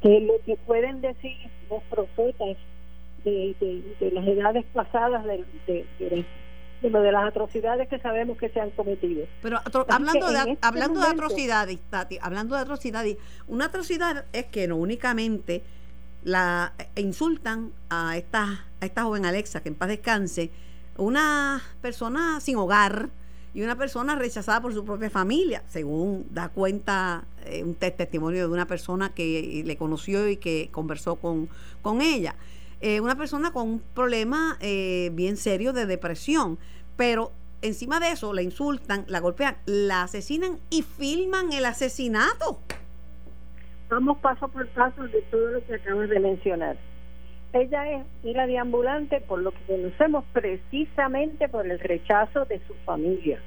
que 0.01 0.19
lo 0.19 0.33
que 0.45 0.57
pueden 0.57 0.99
decir 0.99 1.37
los 1.69 1.81
profetas 1.83 2.57
de, 3.23 3.55
de, 3.99 4.11
las 4.11 4.27
edades 4.27 4.65
pasadas 4.73 5.23
de, 5.23 5.45
de, 5.65 6.25
lo 6.89 7.01
de 7.01 7.11
las 7.11 7.25
atrocidades 7.25 7.87
que 7.87 7.99
sabemos 7.99 8.37
que 8.37 8.49
se 8.49 8.59
han 8.59 8.71
cometido. 8.71 9.25
Pero 9.41 9.59
hablando 9.89 10.31
de 10.31 10.39
este 10.39 10.57
hablando 10.61 10.99
de 10.99 11.07
atrocidades, 11.07 11.79
Tati, 11.89 12.17
hablando 12.21 12.55
de 12.55 12.61
atrocidades, 12.61 13.17
una 13.47 13.65
atrocidad 13.65 14.25
es 14.33 14.45
que 14.45 14.67
no 14.67 14.77
únicamente 14.77 15.63
la 16.23 16.73
e 16.95 17.01
insultan 17.01 17.71
a 17.89 18.17
esta, 18.17 18.65
a 18.79 18.85
esta 18.85 19.03
joven 19.03 19.25
Alexa, 19.25 19.61
que 19.61 19.69
en 19.69 19.75
paz 19.75 19.89
descanse, 19.89 20.51
una 20.97 21.61
persona 21.81 22.39
sin 22.39 22.57
hogar 22.57 23.09
y 23.53 23.61
una 23.61 23.77
persona 23.77 24.15
rechazada 24.15 24.61
por 24.61 24.73
su 24.73 24.83
propia 24.83 25.09
familia, 25.09 25.63
según 25.67 26.25
da 26.31 26.49
cuenta 26.49 27.25
eh, 27.45 27.63
un 27.63 27.75
testimonio 27.75 28.47
de 28.47 28.53
una 28.53 28.65
persona 28.65 29.13
que 29.13 29.63
le 29.65 29.77
conoció 29.77 30.27
y 30.27 30.37
que 30.37 30.69
conversó 30.71 31.15
con, 31.17 31.49
con 31.81 32.01
ella. 32.01 32.35
Eh, 32.85 32.99
una 32.99 33.15
persona 33.15 33.53
con 33.53 33.69
un 33.69 33.79
problema 33.79 34.57
eh, 34.59 35.09
bien 35.13 35.37
serio 35.37 35.71
de 35.71 35.85
depresión, 35.85 36.59
pero 36.97 37.31
encima 37.61 38.01
de 38.01 38.11
eso 38.11 38.33
la 38.33 38.41
insultan, 38.41 39.05
la 39.07 39.21
golpean, 39.21 39.55
la 39.65 40.01
asesinan 40.01 40.59
y 40.69 40.81
filman 40.81 41.53
el 41.53 41.63
asesinato. 41.63 42.59
Vamos 43.87 44.17
paso 44.17 44.49
por 44.49 44.67
paso 44.71 45.01
de 45.03 45.21
todo 45.31 45.47
lo 45.51 45.65
que 45.65 45.75
acabas 45.75 46.09
de 46.09 46.19
mencionar. 46.19 46.75
Ella 47.53 47.89
es, 47.89 48.05
era 48.25 48.47
deambulante 48.47 49.21
por 49.21 49.39
lo 49.39 49.51
que 49.51 49.63
conocemos 49.65 50.25
precisamente 50.33 51.47
por 51.47 51.65
el 51.65 51.79
rechazo 51.79 52.43
de 52.43 52.59
su 52.67 52.73
familia. 52.83 53.39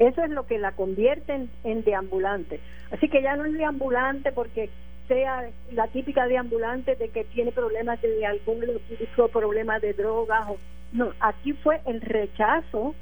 Eso 0.00 0.24
es 0.24 0.30
lo 0.30 0.48
que 0.48 0.58
la 0.58 0.72
convierte 0.72 1.46
en, 1.62 1.84
deambulante. 1.84 2.58
Así 2.90 3.08
que 3.08 3.22
ya 3.22 3.36
no 3.36 3.44
es 3.44 3.52
deambulante 3.52 4.32
porque 4.32 4.68
sea 5.08 5.50
la 5.72 5.88
típica 5.88 6.26
deambulante 6.26 6.96
de 6.96 7.08
que 7.08 7.24
tiene 7.24 7.52
problemas 7.52 8.00
de 8.00 8.24
alcohol 8.26 8.80
o 9.18 9.28
problemas 9.28 9.82
de 9.82 9.92
drogas. 9.92 10.48
O, 10.48 10.56
no, 10.92 11.12
aquí 11.20 11.52
fue 11.52 11.80
el 11.86 12.00
rechazo 12.00 12.94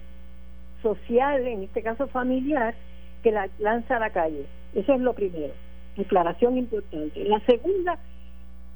social, 0.83 1.47
en 1.47 1.63
este 1.63 1.83
caso 1.83 2.09
familiar, 2.09 2.75
que 3.23 3.31
la 3.31 3.49
lanza 3.59 3.97
a 3.97 4.01
la 4.01 4.11
calle. 4.11 4.47
Eso 4.75 4.95
es 4.95 5.01
lo 5.01 5.13
primero. 5.13 5.53
Declaración 5.97 6.57
importante. 6.59 7.25
La 7.25 7.41
segunda, 7.41 7.99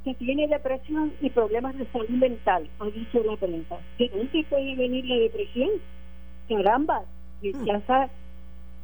que 0.04 0.14
tiene 0.14 0.46
depresión 0.46 1.12
y 1.20 1.30
problemas 1.30 1.76
de 1.76 1.86
salud 1.86 2.08
mental, 2.10 2.68
ha 2.78 2.84
dicho 2.86 3.22
la 3.24 3.36
prensa. 3.36 3.76
¿De 3.98 4.08
dónde 4.08 4.46
puede 4.48 4.76
venir 4.76 5.04
la 5.06 5.16
depresión? 5.16 5.70
Caramba, 6.48 7.02
rechaza, 7.42 8.08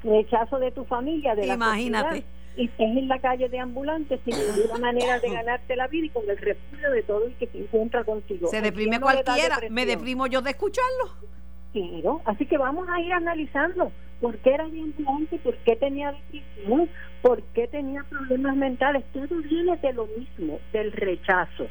rechazo 0.02 0.58
de 0.58 0.72
tu 0.72 0.84
familia, 0.84 1.34
de 1.36 1.46
Imagínate. 1.46 2.24
Y 2.56 2.66
estás 2.66 2.86
en 2.86 3.08
la 3.08 3.18
calle 3.18 3.48
de 3.48 3.58
ambulantes 3.58 4.20
sin 4.24 4.34
ninguna 4.56 4.78
manera 4.78 5.18
de 5.18 5.30
ganarte 5.30 5.76
la 5.76 5.88
vida 5.88 6.06
y 6.06 6.10
con 6.10 6.28
el 6.28 6.38
refugio 6.38 6.90
de 6.90 7.02
todo 7.02 7.26
el 7.26 7.34
que 7.34 7.46
se 7.46 7.58
encuentra 7.58 8.04
contigo. 8.04 8.48
Se 8.48 8.60
deprime 8.60 9.00
cualquiera, 9.00 9.58
me 9.70 9.86
deprimo 9.86 10.26
yo 10.26 10.42
de 10.42 10.50
escucharlo. 10.50 11.32
Claro, 11.72 12.20
así 12.26 12.44
que 12.46 12.58
vamos 12.58 12.86
a 12.88 13.00
ir 13.00 13.12
analizando 13.12 13.90
por 14.20 14.36
qué 14.38 14.54
era 14.54 14.64
ambulante, 14.64 15.38
por 15.38 15.56
qué 15.58 15.76
tenía 15.76 16.12
depresión, 16.12 16.88
por 17.22 17.42
qué 17.54 17.66
tenía 17.66 18.04
problemas 18.04 18.56
mentales. 18.56 19.04
Todo 19.12 19.40
viene 19.42 19.76
de 19.78 19.92
lo 19.94 20.06
mismo, 20.06 20.60
del 20.72 20.92
rechazo. 20.92 21.66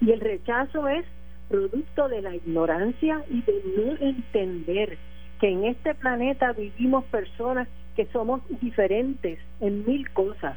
Y 0.00 0.10
el 0.10 0.20
rechazo 0.20 0.88
es 0.88 1.04
producto 1.48 2.08
de 2.08 2.20
la 2.20 2.34
ignorancia 2.34 3.24
y 3.30 3.42
de 3.42 3.62
no 3.76 3.96
entender 4.06 4.98
que 5.40 5.48
en 5.48 5.64
este 5.64 5.94
planeta 5.94 6.52
vivimos 6.52 7.04
personas 7.04 7.68
que 7.98 8.06
somos 8.12 8.40
diferentes 8.60 9.40
en 9.60 9.84
mil 9.84 10.08
cosas 10.12 10.56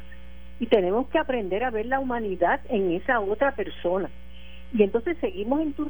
y 0.60 0.66
tenemos 0.66 1.08
que 1.08 1.18
aprender 1.18 1.64
a 1.64 1.72
ver 1.72 1.86
la 1.86 1.98
humanidad 1.98 2.60
en 2.68 2.92
esa 2.92 3.18
otra 3.18 3.56
persona. 3.56 4.08
Y 4.72 4.84
entonces 4.84 5.18
seguimos 5.20 5.60
en 5.60 5.72
tu. 5.72 5.84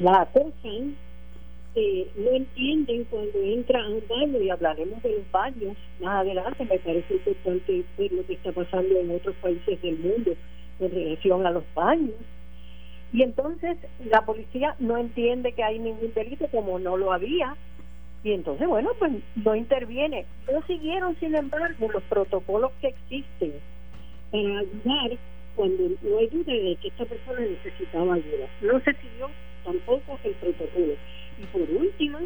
La 0.00 0.22
atención 0.22 0.96
este, 1.78 2.10
no 2.16 2.30
entienden 2.32 3.04
cuando 3.04 3.38
entra 3.40 3.80
a 3.80 3.88
un 3.88 4.02
baño 4.08 4.40
y 4.40 4.50
hablaremos 4.50 5.00
de 5.04 5.10
los 5.18 5.30
baños 5.30 5.76
más 6.00 6.22
adelante. 6.22 6.64
Me 6.64 6.80
parece 6.80 7.14
importante 7.14 7.84
ver 7.96 8.12
lo 8.12 8.26
que 8.26 8.32
está 8.32 8.50
pasando 8.50 8.98
en 8.98 9.12
otros 9.12 9.36
países 9.36 9.80
del 9.82 9.98
mundo 9.98 10.32
en 10.80 10.90
relación 10.90 11.46
a 11.46 11.52
los 11.52 11.64
baños. 11.74 12.16
Y 13.12 13.22
entonces 13.22 13.78
la 14.04 14.22
policía 14.22 14.74
no 14.80 14.96
entiende 14.98 15.52
que 15.52 15.62
hay 15.62 15.78
ningún 15.78 16.12
delito 16.12 16.48
como 16.48 16.80
no 16.80 16.96
lo 16.96 17.12
había. 17.12 17.54
Y 18.24 18.32
entonces, 18.32 18.66
bueno, 18.66 18.90
pues 18.98 19.12
no 19.36 19.54
interviene. 19.54 20.26
No 20.52 20.60
siguieron, 20.66 21.16
sin 21.20 21.34
embargo, 21.34 21.88
los 21.92 22.02
protocolos 22.04 22.72
que 22.80 22.88
existen 22.88 23.54
para 24.30 24.58
ayudar 24.58 25.18
cuando 25.54 25.88
no 26.02 26.18
hay 26.18 26.26
duda 26.28 26.52
de 26.52 26.76
que 26.80 26.88
esta 26.88 27.04
persona 27.04 27.40
necesitaba 27.40 28.14
ayuda. 28.14 28.46
No 28.62 28.80
se 28.80 28.92
siguió 28.94 29.30
tampoco 29.64 30.18
el 30.24 30.32
protocolo. 30.32 30.94
Y 31.40 31.46
por 31.46 31.62
último, 31.62 32.18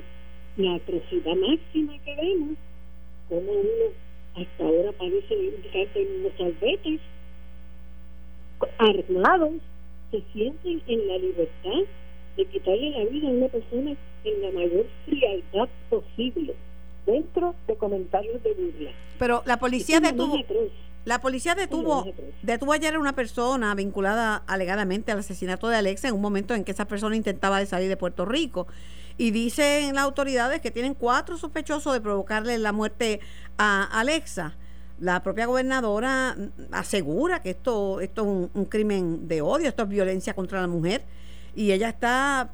la 0.56 0.74
atrocidad 0.74 1.34
máxima 1.36 1.98
que 2.04 2.16
vemos, 2.16 2.56
como 3.28 3.52
uno 3.52 3.92
hasta 4.36 4.64
ahora 4.64 4.92
parece 4.92 5.34
en 5.34 6.22
los 6.22 6.32
salvetes, 6.38 7.00
armados, 8.78 9.54
se 10.10 10.22
sienten 10.32 10.82
en 10.86 11.08
la 11.08 11.18
libertad 11.18 11.84
de 12.36 12.46
quitarle 12.46 12.90
la 12.90 13.04
vida 13.10 13.28
a 13.28 13.30
una 13.30 13.48
persona 13.48 13.96
en 14.24 14.42
la 14.42 14.50
mayor 14.52 14.86
frialdad 15.04 15.68
posible, 15.90 16.54
dentro 17.06 17.54
de 17.66 17.76
comentarios 17.76 18.42
de 18.42 18.54
burla. 18.54 18.90
Pero 19.18 19.42
la 19.46 19.58
policía 19.58 20.00
detuvo, 20.00 20.38
la 21.04 21.20
policía 21.20 21.56
detuvo, 21.56 22.06
detuvo 22.42 22.72
ayer 22.72 22.94
a 22.94 22.98
una 23.00 23.12
persona 23.12 23.74
vinculada 23.74 24.42
alegadamente 24.46 25.10
al 25.10 25.18
asesinato 25.18 25.68
de 25.68 25.76
Alexa 25.76 26.08
en 26.08 26.14
un 26.14 26.20
momento 26.20 26.54
en 26.54 26.62
que 26.62 26.70
esa 26.70 26.86
persona 26.86 27.16
intentaba 27.16 27.64
salir 27.66 27.88
de 27.88 27.96
Puerto 27.96 28.24
Rico. 28.24 28.68
Y 29.18 29.30
dicen 29.30 29.94
las 29.94 30.04
autoridades 30.04 30.60
que 30.60 30.70
tienen 30.70 30.94
cuatro 30.94 31.36
sospechosos 31.36 31.92
de 31.92 32.00
provocarle 32.00 32.56
la 32.58 32.72
muerte 32.72 33.20
a 33.58 33.84
Alexa. 33.98 34.56
La 35.00 35.22
propia 35.24 35.46
gobernadora 35.46 36.36
asegura 36.70 37.42
que 37.42 37.50
esto, 37.50 38.00
esto 38.00 38.22
es 38.22 38.50
un, 38.54 38.64
crimen 38.66 39.26
de 39.26 39.42
odio, 39.42 39.68
esto 39.68 39.82
es 39.82 39.88
violencia 39.88 40.34
contra 40.34 40.60
la 40.60 40.68
mujer. 40.68 41.02
Y 41.54 41.72
ella 41.72 41.88
está 41.88 42.50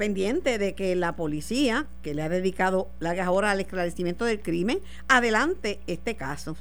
pendiente 0.00 0.56
de 0.56 0.74
que 0.74 0.96
la 0.96 1.14
policía, 1.14 1.86
que 2.02 2.14
le 2.14 2.22
ha 2.22 2.28
dedicado 2.28 2.88
largas 3.00 3.28
horas 3.28 3.52
al 3.52 3.60
esclarecimiento 3.60 4.24
del 4.24 4.40
crimen, 4.40 4.78
adelante 5.08 5.78
este 5.86 6.16
caso. 6.16 6.56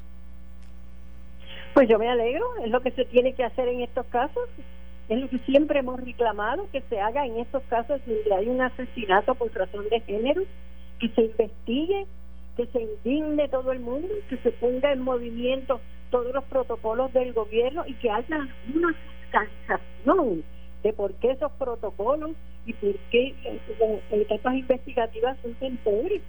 Pues 1.73 1.88
yo 1.88 1.97
me 1.97 2.10
alegro, 2.10 2.45
es 2.65 2.69
lo 2.69 2.82
que 2.82 2.91
se 2.91 3.06
tiene 3.06 3.34
que 3.34 3.45
hacer 3.45 3.69
en 3.69 3.80
estos 3.80 4.06
casos, 4.08 4.49
es 5.08 5.19
lo 5.19 5.30
que 5.30 5.39
siempre 5.39 5.80
hemos 5.80 5.99
reclamado, 6.02 6.67
que 6.71 6.82
se 6.89 6.99
haga 6.99 7.25
en 7.25 7.38
estos 7.38 7.63
casos 7.69 8.02
donde 8.06 8.34
hay 8.34 8.47
un 8.49 8.62
asesinato 8.62 9.34
por 9.36 9.54
razón 9.54 9.86
de 9.89 10.02
género, 10.02 10.43
que 10.99 11.08
se 11.10 11.21
investigue, 11.21 12.06
que 12.58 12.65
se 12.67 12.82
indigne 12.82 13.47
todo 13.47 13.71
el 13.71 13.80
mundo, 13.80 14.10
que 14.30 14.36
se 14.38 14.52
ponga 14.52 14.91
en 14.91 15.02
movimiento 15.02 15.80
todos 16.12 16.34
los 16.34 16.43
protocolos 16.43 17.13
del 17.13 17.32
gobierno 17.32 17.86
y 17.88 17.93
que 17.93 18.10
haya 18.10 18.47
una 18.75 18.93
fiscalización 19.21 20.43
de 20.84 20.94
por 20.94 21.13
qué 21.15 21.32
esos 21.32 21.52
protocolos 21.54 22.32
y 22.65 22.74
por 22.74 22.96
qué 23.12 23.36
las 23.44 24.22
etapas 24.22 24.56
investigativas 24.56 25.38
son 25.42 25.54
tan 25.56 25.78
pobres 25.78 26.22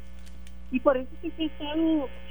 y 0.72 0.80
por 0.80 0.96
eso 0.96 1.10
que 1.20 1.30
se 1.32 1.44
está 1.44 1.74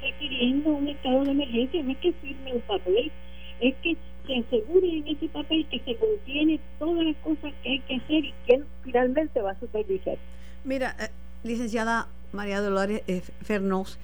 requiriendo 0.02 0.70
un 0.70 0.88
estado 0.88 1.24
de 1.24 1.30
emergencia, 1.32 1.82
no 1.82 1.92
es 1.92 1.98
que 1.98 2.12
firme 2.14 2.54
un 2.54 2.60
papel, 2.62 3.12
es 3.60 3.74
que 3.82 3.96
se 4.26 4.38
asegure 4.38 4.98
en 4.98 5.08
ese 5.08 5.28
papel 5.28 5.66
que 5.70 5.80
se 5.80 5.96
contiene 5.96 6.60
todas 6.78 7.04
las 7.04 7.16
cosas 7.16 7.52
que 7.62 7.70
hay 7.70 7.80
que 7.80 7.96
hacer 7.96 8.24
y 8.24 8.34
que 8.46 8.62
finalmente 8.82 9.40
va 9.42 9.50
a 9.52 9.60
supervisar. 9.60 10.16
Mira, 10.64 10.96
eh, 10.98 11.08
licenciada 11.42 12.08
María 12.32 12.60
Dolores 12.60 13.02
eh, 13.06 13.20
Fernós, 13.42 13.98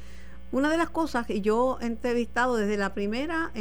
una 0.52 0.70
de 0.70 0.76
las 0.76 0.90
cosas 0.90 1.26
que 1.26 1.40
yo 1.40 1.79
he 1.81 1.87
entrevistado 1.87 2.57
desde 2.57 2.76
la 2.76 2.92
primera, 2.92 3.52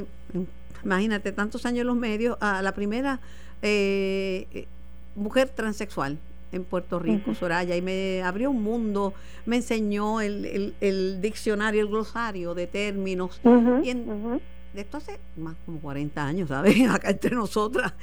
imagínate, 0.84 1.32
tantos 1.32 1.66
años 1.66 1.82
en 1.82 1.88
los 1.88 1.96
medios, 1.96 2.38
a 2.42 2.62
la 2.62 2.74
primera 2.74 3.20
eh, 3.62 4.68
mujer 5.16 5.50
transexual 5.50 6.18
en 6.52 6.64
Puerto 6.64 7.00
Rico, 7.00 7.34
Soraya, 7.34 7.76
y 7.76 7.82
me 7.82 8.22
abrió 8.24 8.50
un 8.52 8.64
mundo, 8.64 9.14
me 9.46 9.58
enseñó 9.58 10.22
el, 10.22 10.74
el, 10.80 11.22
diccionario, 11.22 11.82
el 11.82 11.88
glosario 11.88 12.54
de 12.54 12.68
términos. 12.68 13.42
y 13.84 13.94
de 13.94 14.82
esto 14.82 14.98
hace 14.98 15.20
más 15.38 15.56
como 15.66 15.80
40 15.80 16.26
años, 16.26 16.50
¿sabes? 16.50 16.76
Acá 16.90 17.10
entre 17.10 17.36
nosotras. 17.36 17.94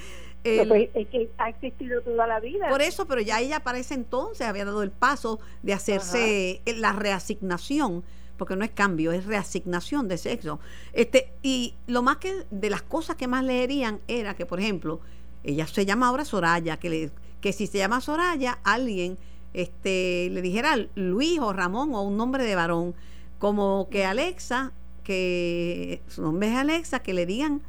Pues, 0.43 0.91
es 0.95 1.09
que 1.09 1.31
ha 1.39 1.51
existido 1.51 2.03
toda 2.03 2.27
la 2.27 2.41
vida. 2.41 2.69
Por 2.69 2.83
eso, 2.83 3.07
pero 3.07 3.21
ya 3.21 3.41
ella 3.41 3.61
para 3.61 3.79
ese 3.79 3.95
entonces 3.95 4.47
había 4.47 4.65
dado 4.65 4.83
el 4.83 4.91
paso 4.91 5.39
de 5.63 5.73
hacerse 5.73 6.63
la 6.67 6.93
reasignación, 6.93 8.03
porque 8.37 8.57
no 8.57 8.65
es 8.65 8.71
cambio, 8.71 9.13
es 9.13 9.27
reasignación 9.27 10.09
de 10.09 10.19
sexo. 10.19 10.59
Este, 10.93 11.33
y 11.43 11.75
lo 11.87 12.03
más 12.03 12.17
que 12.17 12.45
de 12.51 12.71
las 12.71 12.83
cosas 12.83 13.17
que 13.17 13.29
más 13.29 13.45
leerían 13.45 14.01
era 14.09 14.35
que, 14.35 14.47
por 14.47 14.59
ejemplo, 14.59 15.01
ella 15.45 15.67
se 15.67 15.87
llama 15.87 16.09
ahora 16.09 16.25
Soraya, 16.25 16.77
que 16.77 16.91
le 16.91 17.11
que 17.41 17.53
si 17.53 17.67
se 17.67 17.79
llama 17.79 18.01
Soraya, 18.01 18.59
alguien 18.63 19.19
este, 19.53 20.29
le 20.31 20.43
dijera 20.43 20.77
Luis 20.95 21.41
o 21.41 21.53
Ramón 21.53 21.95
o 21.95 22.03
un 22.03 22.17
nombre 22.17 22.45
de 22.45 22.55
varón, 22.55 22.95
como 23.39 23.89
que 23.91 24.05
Alexa, 24.05 24.73
que 25.03 26.01
su 26.07 26.23
nombre 26.23 26.49
es 26.49 26.57
Alexa, 26.57 27.01
que 27.01 27.13
le 27.13 27.27
digan 27.27 27.61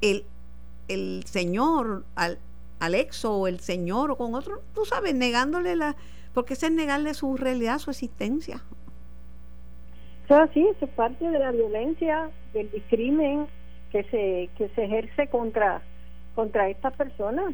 el, 0.00 0.24
el 0.88 1.22
señor 1.26 2.04
al 2.16 2.38
Alexo 2.80 3.36
o 3.36 3.46
el 3.46 3.60
señor 3.60 4.10
o 4.10 4.16
con 4.16 4.34
otro, 4.34 4.60
tú 4.74 4.84
sabes, 4.84 5.14
negándole 5.14 5.76
la, 5.76 5.96
porque 6.34 6.54
es 6.54 6.70
negarle 6.70 7.14
su 7.14 7.36
realidad, 7.36 7.78
su 7.78 7.90
existencia. 7.90 8.62
Eso 10.24 10.46
sí, 10.52 10.60
eso 10.60 10.84
es 10.84 10.90
parte 10.90 11.28
de 11.28 11.38
la 11.38 11.50
violencia, 11.52 12.30
del 12.52 12.70
discrimen 12.70 13.46
que 13.90 14.04
se, 14.04 14.50
que 14.58 14.68
se 14.74 14.84
ejerce 14.84 15.28
contra, 15.28 15.82
contra 16.38 16.68
estas 16.68 16.94
personas. 16.94 17.52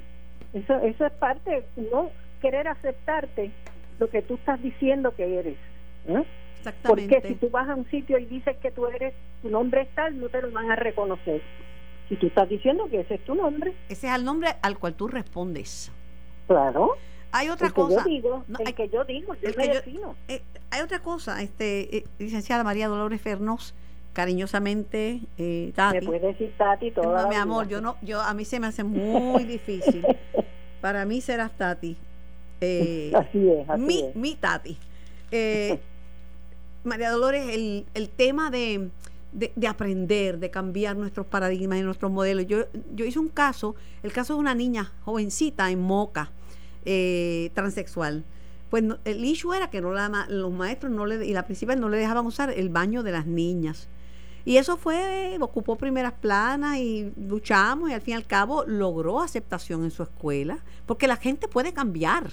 Eso, 0.53 0.75
eso 0.81 1.07
es 1.07 1.13
parte, 1.15 1.65
no 1.91 2.11
querer 2.43 2.69
aceptarte 2.69 3.51
lo 3.99 4.11
que 4.11 4.21
tú 4.21 4.35
estás 4.35 4.61
diciendo 4.63 5.15
que 5.15 5.39
eres. 5.39 5.57
¿eh? 6.07 6.23
Porque 6.83 7.23
si 7.27 7.35
tú 7.37 7.49
vas 7.49 7.67
a 7.67 7.77
un 7.77 7.89
sitio 7.91 8.19
y 8.19 8.27
dices 8.27 8.59
que 8.59 8.71
tú 8.71 8.85
eres, 8.85 9.15
tu 9.41 9.49
nombre 9.49 9.81
es 9.81 9.95
tal, 9.95 10.21
no 10.21 10.29
te 10.29 10.43
lo 10.43 10.51
van 10.51 10.71
a 10.71 10.77
reconocer. 10.77 11.41
Si 12.11 12.17
tú 12.17 12.27
estás 12.27 12.47
diciendo 12.47 12.87
que 12.91 13.01
ese 13.01 13.15
es 13.15 13.25
tu 13.25 13.35
nombre. 13.35 13.73
Ese 13.89 14.07
es 14.07 14.15
el 14.15 14.23
nombre 14.23 14.51
al 14.61 14.79
cual 14.79 14.93
tú 14.93 15.09
respondes. 15.09 15.91
Claro. 16.47 16.91
Hay 17.33 17.49
otra 17.49 17.71
cosa. 17.71 18.05
Que 18.05 18.21
yo 18.21 18.45
digo, 18.45 18.45
el 18.51 18.67
hay, 18.67 18.73
que 18.75 18.89
yo 18.91 19.05
digo, 19.05 19.35
yo 19.37 19.51
me 19.57 20.05
eh, 20.29 20.43
hay 20.71 20.83
otra 20.83 20.99
cosa, 20.99 21.41
este, 21.41 21.97
eh, 21.97 22.05
licenciada 22.19 22.63
María 22.63 22.89
Dolores 22.89 23.23
Fernós, 23.23 23.75
cariñosamente 24.15 25.21
eh, 25.37 25.73
Tati. 25.75 25.99
Me 25.99 26.07
puede 26.07 26.29
decir 26.29 26.55
Tati 26.57 26.91
toda 26.93 27.25
No, 27.25 27.29
mi 27.29 27.35
amor, 27.35 27.69
yo 27.69 27.83
no, 27.83 27.97
yo 28.01 28.23
a 28.23 28.33
mí 28.33 28.47
se 28.47 28.59
me 28.59 28.69
hace 28.69 28.83
muy 28.83 29.45
difícil. 29.57 30.07
Para 30.81 31.05
mí 31.05 31.21
serás 31.21 31.53
Tati. 31.53 31.97
Eh, 32.63 33.13
así 33.15 33.51
es, 33.51 33.69
así 33.69 33.83
mi, 33.83 34.05
mi 34.15 34.35
Tati. 34.37 34.79
Eh, 35.31 35.79
María 36.85 37.11
Dolores, 37.11 37.47
el, 37.51 37.85
el 37.95 38.09
tema 38.09 38.51
de, 38.51 38.89
de, 39.33 39.69
aprender, 39.69 40.39
de 40.39 40.51
cambiar 40.51 40.97
nuestros 40.97 41.27
paradigmas 41.27 41.79
y 41.79 41.83
nuestros 41.83 42.11
modelos. 42.11 42.47
Yo, 42.47 42.67
yo 42.95 43.05
hice 43.05 43.19
un 43.19 43.29
caso, 43.29 43.75
el 44.03 44.13
caso 44.13 44.35
de 44.35 44.41
una 44.41 44.55
niña 44.55 44.93
jovencita 45.05 45.71
en 45.71 45.81
Moca, 45.81 46.31
eh, 46.85 47.51
transexual. 47.55 48.25
Pues 48.71 48.85
el 49.05 49.25
issue 49.25 49.55
era 49.55 49.71
que 49.71 49.81
no 49.81 49.93
la, 49.93 50.27
los 50.29 50.53
maestros 50.53 50.93
no 50.93 51.07
le, 51.07 51.25
y 51.27 51.33
la 51.33 51.45
principal 51.45 51.81
no 51.81 51.89
le 51.89 51.99
dejaban 51.99 52.27
usar 52.27 52.51
el 52.51 52.69
baño 52.69 53.03
de 53.03 53.13
las 53.13 53.27
niñas. 53.27 53.89
Y 54.45 54.59
eso 54.59 54.77
fue, 54.77 55.37
ocupó 55.41 55.77
primeras 55.77 56.13
planas 56.13 56.77
y 56.77 57.13
luchamos 57.17 57.91
y 57.91 57.95
al 57.95 58.03
fin 58.03 58.13
y 58.13 58.17
al 58.17 58.27
cabo 58.27 58.65
logró 58.67 59.21
aceptación 59.21 59.85
en 59.85 59.91
su 59.91 60.03
escuela, 60.03 60.59
porque 60.87 61.07
la 61.07 61.17
gente 61.17 61.49
puede 61.49 61.73
cambiar. 61.73 62.31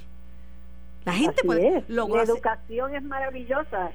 La 1.05 1.13
gente 1.13 1.43
puede. 1.43 1.83
la 1.87 2.23
educación 2.23 2.95
es 2.95 3.03
maravillosa. 3.03 3.91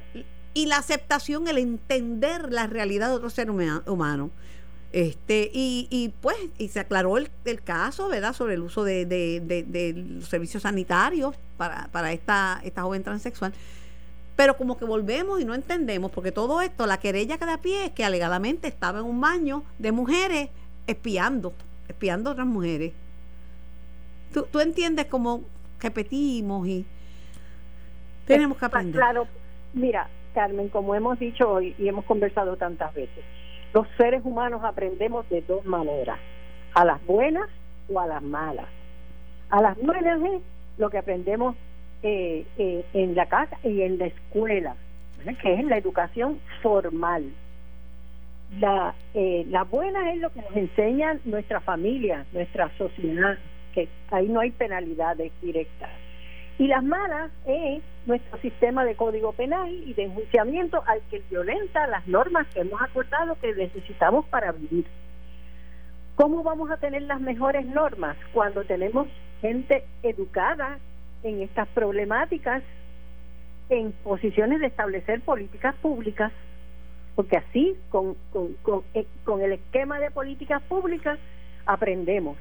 Y, 0.54 0.66
la 0.66 0.78
aceptación, 0.78 1.46
el 1.48 1.58
entender 1.58 2.50
la 2.50 2.66
realidad 2.66 3.08
de 3.10 3.14
otro 3.14 3.28
ser 3.28 3.50
humano. 3.50 4.30
Este, 4.92 5.50
y, 5.52 5.86
y 5.90 6.14
pues, 6.22 6.36
y 6.56 6.68
se 6.68 6.80
aclaró 6.80 7.18
el, 7.18 7.30
el 7.44 7.62
caso, 7.62 8.08
¿verdad?, 8.08 8.32
sobre 8.32 8.54
el 8.54 8.62
uso 8.62 8.82
de, 8.82 9.04
de, 9.04 9.40
de, 9.44 9.92
los 9.92 10.28
servicios 10.28 10.62
sanitarios 10.62 11.36
para, 11.58 11.88
para 11.88 12.12
esta, 12.12 12.60
esta 12.64 12.82
joven 12.82 13.02
transexual. 13.02 13.52
Pero 14.36 14.56
como 14.56 14.76
que 14.76 14.84
volvemos 14.84 15.40
y 15.40 15.44
no 15.44 15.54
entendemos, 15.54 16.10
porque 16.10 16.30
todo 16.30 16.60
esto, 16.60 16.86
la 16.86 16.98
querella 16.98 17.38
que 17.38 17.46
da 17.46 17.58
pie 17.58 17.86
es 17.86 17.92
que 17.92 18.04
alegadamente 18.04 18.68
estaba 18.68 18.98
en 18.98 19.06
un 19.06 19.20
baño 19.20 19.64
de 19.78 19.92
mujeres 19.92 20.50
espiando, 20.86 21.54
espiando 21.88 22.30
a 22.30 22.32
otras 22.34 22.46
mujeres. 22.46 22.92
Tú, 24.32 24.46
tú 24.50 24.60
entiendes 24.60 25.06
cómo 25.06 25.42
repetimos 25.80 26.68
y 26.68 26.84
tenemos 28.26 28.58
que 28.58 28.64
aprender. 28.66 28.94
Claro, 28.94 29.26
mira, 29.72 30.08
Carmen, 30.34 30.68
como 30.68 30.94
hemos 30.94 31.18
dicho 31.18 31.48
hoy 31.48 31.74
y 31.78 31.88
hemos 31.88 32.04
conversado 32.04 32.56
tantas 32.56 32.92
veces, 32.92 33.24
los 33.72 33.86
seres 33.96 34.22
humanos 34.24 34.62
aprendemos 34.64 35.28
de 35.30 35.42
dos 35.42 35.64
maneras, 35.64 36.18
a 36.74 36.84
las 36.84 37.04
buenas 37.06 37.48
o 37.88 38.00
a 38.00 38.06
las 38.06 38.22
malas. 38.22 38.66
A 39.48 39.62
las 39.62 39.76
buenas 39.78 40.20
es 40.22 40.42
lo 40.76 40.90
que 40.90 40.98
aprendemos 40.98 41.56
eh, 42.02 42.46
eh, 42.58 42.84
en 42.92 43.14
la 43.14 43.26
casa 43.26 43.58
y 43.64 43.82
en 43.82 43.98
la 43.98 44.06
escuela, 44.06 44.76
que 45.42 45.54
es 45.54 45.64
la 45.64 45.78
educación 45.78 46.40
formal. 46.62 47.24
La, 48.60 48.94
eh, 49.14 49.44
la 49.48 49.64
buena 49.64 50.12
es 50.12 50.20
lo 50.20 50.30
que 50.30 50.42
nos 50.42 50.56
enseñan 50.56 51.20
nuestra 51.24 51.60
familia, 51.60 52.24
nuestra 52.32 52.70
sociedad, 52.78 53.38
que 53.74 53.88
ahí 54.10 54.28
no 54.28 54.40
hay 54.40 54.50
penalidades 54.52 55.32
directas. 55.42 55.90
Y 56.58 56.68
las 56.68 56.82
malas 56.82 57.30
es 57.44 57.82
nuestro 58.06 58.38
sistema 58.38 58.84
de 58.84 58.94
código 58.94 59.32
penal 59.32 59.70
y 59.70 59.92
de 59.92 60.04
enjuiciamiento 60.04 60.82
al 60.86 61.00
que 61.10 61.22
violenta 61.28 61.86
las 61.86 62.06
normas 62.06 62.46
que 62.48 62.60
hemos 62.60 62.80
acordado 62.80 63.36
que 63.40 63.54
necesitamos 63.54 64.24
para 64.26 64.52
vivir. 64.52 64.86
¿Cómo 66.14 66.42
vamos 66.42 66.70
a 66.70 66.78
tener 66.78 67.02
las 67.02 67.20
mejores 67.20 67.66
normas 67.66 68.16
cuando 68.32 68.64
tenemos 68.64 69.06
gente 69.42 69.84
educada 70.02 70.78
en 71.26 71.42
estas 71.42 71.68
problemáticas, 71.68 72.62
en 73.68 73.92
posiciones 74.04 74.60
de 74.60 74.66
establecer 74.66 75.20
políticas 75.22 75.74
públicas? 75.76 76.32
Porque 77.14 77.38
así, 77.38 77.76
con, 77.90 78.14
con, 78.32 78.54
con, 78.62 78.82
eh, 78.94 79.06
con 79.24 79.40
el 79.40 79.52
esquema 79.52 79.98
de 79.98 80.10
políticas 80.10 80.62
públicas, 80.62 81.18
aprendemos. 81.64 82.36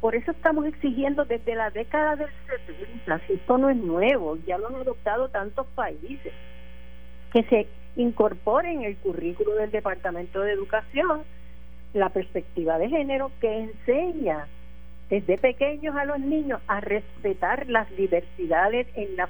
Por 0.00 0.14
eso 0.16 0.30
estamos 0.32 0.66
exigiendo 0.66 1.24
desde 1.24 1.54
la 1.54 1.70
década 1.70 2.16
del 2.16 2.30
70, 2.66 3.20
si 3.26 3.34
esto 3.34 3.58
no 3.58 3.70
es 3.70 3.76
nuevo, 3.76 4.36
ya 4.46 4.58
lo 4.58 4.68
han 4.68 4.76
adoptado 4.76 5.28
tantos 5.28 5.66
países, 5.74 6.32
que 7.32 7.42
se 7.44 7.68
incorpore 7.96 8.72
en 8.72 8.82
el 8.82 8.96
currículo 8.96 9.54
del 9.54 9.70
Departamento 9.70 10.40
de 10.40 10.52
Educación 10.52 11.22
la 11.92 12.08
perspectiva 12.08 12.78
de 12.78 12.88
género 12.88 13.30
que 13.40 13.60
enseña 13.60 14.46
desde 15.10 15.38
pequeños 15.38 15.94
a 15.96 16.04
los 16.04 16.18
niños 16.20 16.60
a 16.66 16.80
respetar 16.80 17.68
las 17.68 17.88
diversidades 17.96 18.86
en 18.94 19.16
la 19.16 19.28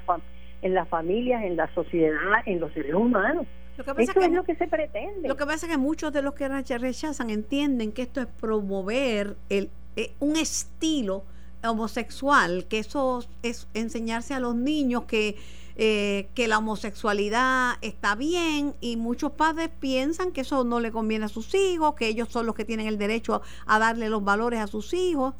en 0.61 0.73
las 0.73 0.87
familias, 0.87 1.43
en 1.43 1.57
la 1.57 1.73
sociedad, 1.73 2.41
en 2.45 2.61
los 2.61 2.71
seres 2.73 2.93
humanos. 2.93 3.45
Lo 3.77 3.83
que 3.83 4.03
Eso 4.03 4.19
es, 4.21 4.31
lo 4.31 4.43
que 4.43 4.55
se 4.55 4.67
pretende. 4.67 5.27
Lo 5.27 5.35
que 5.35 5.45
pasa 5.45 5.65
es 5.65 5.71
que 5.73 5.77
muchos 5.77 6.13
de 6.13 6.21
los 6.21 6.35
que 6.35 6.47
rechazan 6.47 7.29
entienden 7.29 7.91
que 7.91 8.03
esto 8.03 8.21
es 8.21 8.27
promover 8.27 9.35
el, 9.49 9.69
eh, 9.97 10.13
un 10.19 10.37
estilo 10.37 11.25
homosexual, 11.63 12.65
que 12.69 12.79
eso 12.79 13.25
es 13.41 13.67
enseñarse 13.73 14.33
a 14.33 14.39
los 14.39 14.55
niños 14.55 15.03
que 15.05 15.35
eh, 15.75 16.27
que 16.35 16.47
la 16.47 16.59
homosexualidad 16.59 17.77
está 17.81 18.13
bien 18.13 18.75
y 18.79 18.95
muchos 18.95 19.31
padres 19.31 19.71
piensan 19.79 20.31
que 20.31 20.41
eso 20.41 20.63
no 20.63 20.79
le 20.79 20.91
conviene 20.91 21.25
a 21.25 21.29
sus 21.29 21.55
hijos, 21.55 21.95
que 21.95 22.07
ellos 22.07 22.29
son 22.29 22.45
los 22.45 22.53
que 22.53 22.63
tienen 22.63 22.85
el 22.85 22.99
derecho 22.99 23.41
a, 23.65 23.79
darle 23.79 24.07
los 24.07 24.23
valores 24.23 24.59
a 24.59 24.67
sus 24.67 24.93
hijos 24.93 25.33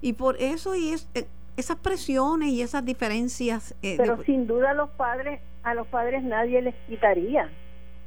y 0.00 0.12
por 0.14 0.36
eso 0.40 0.74
y 0.74 0.90
es, 0.90 1.08
eh, 1.14 1.26
esas 1.56 1.76
presiones 1.76 2.50
y 2.50 2.62
esas 2.62 2.84
diferencias. 2.84 3.74
Eh, 3.82 3.96
Pero 3.96 4.22
sin 4.24 4.46
duda 4.46 4.70
a 4.70 4.74
los 4.74 4.90
padres, 4.90 5.40
a 5.62 5.74
los 5.74 5.86
padres 5.88 6.22
nadie 6.22 6.62
les 6.62 6.74
quitaría, 6.86 7.50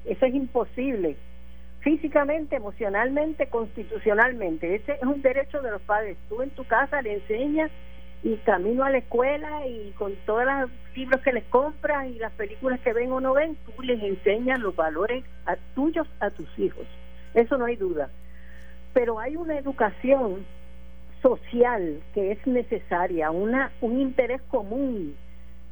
eso 0.06 0.26
es 0.26 0.34
imposible 0.34 1.18
físicamente, 1.82 2.56
emocionalmente, 2.56 3.48
constitucionalmente. 3.48 4.76
Ese 4.76 4.94
es 4.94 5.04
un 5.04 5.22
derecho 5.22 5.62
de 5.62 5.72
los 5.72 5.82
padres. 5.82 6.18
Tú 6.30 6.42
en 6.42 6.52
tu 6.52 6.64
casa 6.66 7.02
le 7.02 7.14
enseñas 7.14 7.72
y 8.24 8.36
camino 8.38 8.84
a 8.84 8.92
la 8.92 9.00
escuela 9.00 9.66
y 9.68 9.92
con 9.98 10.16
todos 10.28 10.46
los 10.46 10.70
libros 10.96 11.22
que 11.22 11.34
les 11.34 11.44
compras 11.46 12.08
y 12.08 12.20
las 12.20 12.32
películas 12.34 12.80
que 12.82 12.94
ven 12.94 13.12
o 13.12 13.20
no 13.20 13.34
ven, 13.34 13.58
tú 13.66 13.82
les 13.82 14.02
enseñas 14.02 14.60
los 14.60 14.76
valores 14.76 15.24
a 15.46 15.56
tuyos 15.74 16.08
a 16.20 16.30
tus 16.30 16.48
hijos. 16.60 16.86
Eso 17.34 17.58
no 17.58 17.66
hay 17.66 17.78
duda. 17.78 18.10
Pero 18.94 19.20
hay 19.20 19.36
una 19.36 19.58
educación 19.58 20.46
social 21.22 22.02
que 22.14 22.32
es 22.32 22.48
necesaria, 22.48 23.32
una 23.32 23.72
un 23.82 24.00
interés 24.00 24.42
común, 24.44 25.16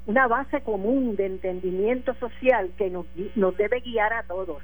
una 0.06 0.28
base 0.28 0.62
común 0.62 1.16
de 1.16 1.26
entendimiento 1.26 2.14
social 2.16 2.72
que 2.78 2.90
nos, 2.90 3.06
nos 3.36 3.56
debe 3.58 3.80
guiar 3.82 4.14
a 4.14 4.24
todos 4.24 4.62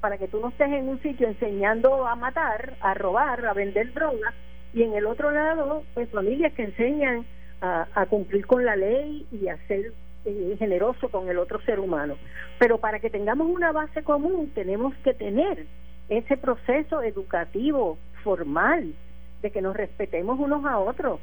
para 0.00 0.18
que 0.18 0.28
tú 0.28 0.40
no 0.40 0.48
estés 0.48 0.68
en 0.68 0.88
un 0.88 1.02
sitio 1.02 1.28
enseñando 1.28 2.06
a 2.06 2.14
matar, 2.14 2.74
a 2.80 2.94
robar, 2.94 3.44
a 3.44 3.52
vender 3.52 3.92
drogas 3.92 4.34
y 4.72 4.82
en 4.82 4.94
el 4.94 5.06
otro 5.06 5.30
lado, 5.30 5.82
pues 5.94 6.08
familias 6.10 6.52
que 6.52 6.64
enseñan 6.64 7.24
a, 7.60 8.06
cumplir 8.08 8.46
con 8.46 8.64
la 8.64 8.76
ley 8.76 9.26
y 9.32 9.48
a 9.48 9.56
ser 9.66 9.92
eh, 10.24 10.56
generoso 10.58 11.08
con 11.08 11.28
el 11.28 11.38
otro 11.38 11.60
ser 11.62 11.80
humano. 11.80 12.16
Pero 12.58 12.78
para 12.78 13.00
que 13.00 13.10
tengamos 13.10 13.48
una 13.48 13.72
base 13.72 14.02
común 14.04 14.52
tenemos 14.54 14.94
que 15.02 15.14
tener 15.14 15.66
ese 16.08 16.36
proceso 16.36 17.02
educativo 17.02 17.98
formal 18.22 18.94
de 19.42 19.50
que 19.50 19.62
nos 19.62 19.76
respetemos 19.76 20.38
unos 20.38 20.64
a 20.64 20.78
otros. 20.78 21.20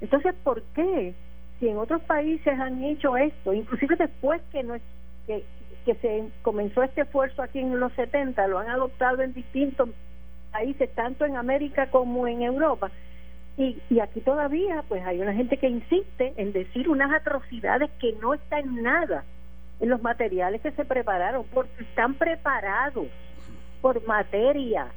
Entonces, 0.00 0.34
¿por 0.42 0.62
qué? 0.74 1.14
Si 1.58 1.68
en 1.68 1.76
otros 1.76 2.02
países 2.02 2.58
han 2.58 2.82
hecho 2.82 3.16
esto, 3.16 3.52
inclusive 3.52 3.96
después 3.96 4.40
que, 4.50 4.62
no, 4.62 4.74
que, 5.26 5.44
que 5.84 5.94
se 5.96 6.28
comenzó 6.42 6.82
este 6.82 7.02
esfuerzo 7.02 7.42
aquí 7.42 7.58
en 7.58 7.78
los 7.78 7.92
70, 7.92 8.46
lo 8.48 8.58
han 8.58 8.70
adoptado 8.70 9.22
en 9.22 9.34
distintos 9.34 9.90
países, 10.52 10.90
tanto 10.94 11.26
en 11.26 11.36
América 11.36 11.90
como 11.90 12.26
en 12.26 12.42
Europa. 12.42 12.90
Y, 13.56 13.78
y 13.90 14.00
aquí 14.00 14.20
todavía, 14.20 14.84
pues 14.88 15.04
hay 15.04 15.20
una 15.20 15.34
gente 15.34 15.58
que 15.58 15.68
insiste 15.68 16.32
en 16.36 16.52
decir 16.52 16.88
unas 16.88 17.12
atrocidades 17.12 17.90
que 17.98 18.14
no 18.22 18.32
están 18.32 18.82
nada 18.82 19.24
en 19.80 19.90
los 19.90 20.00
materiales 20.02 20.60
que 20.62 20.70
se 20.72 20.84
prepararon, 20.84 21.44
porque 21.52 21.82
están 21.82 22.14
preparados 22.14 23.06
por 23.82 24.06
materia 24.06 24.88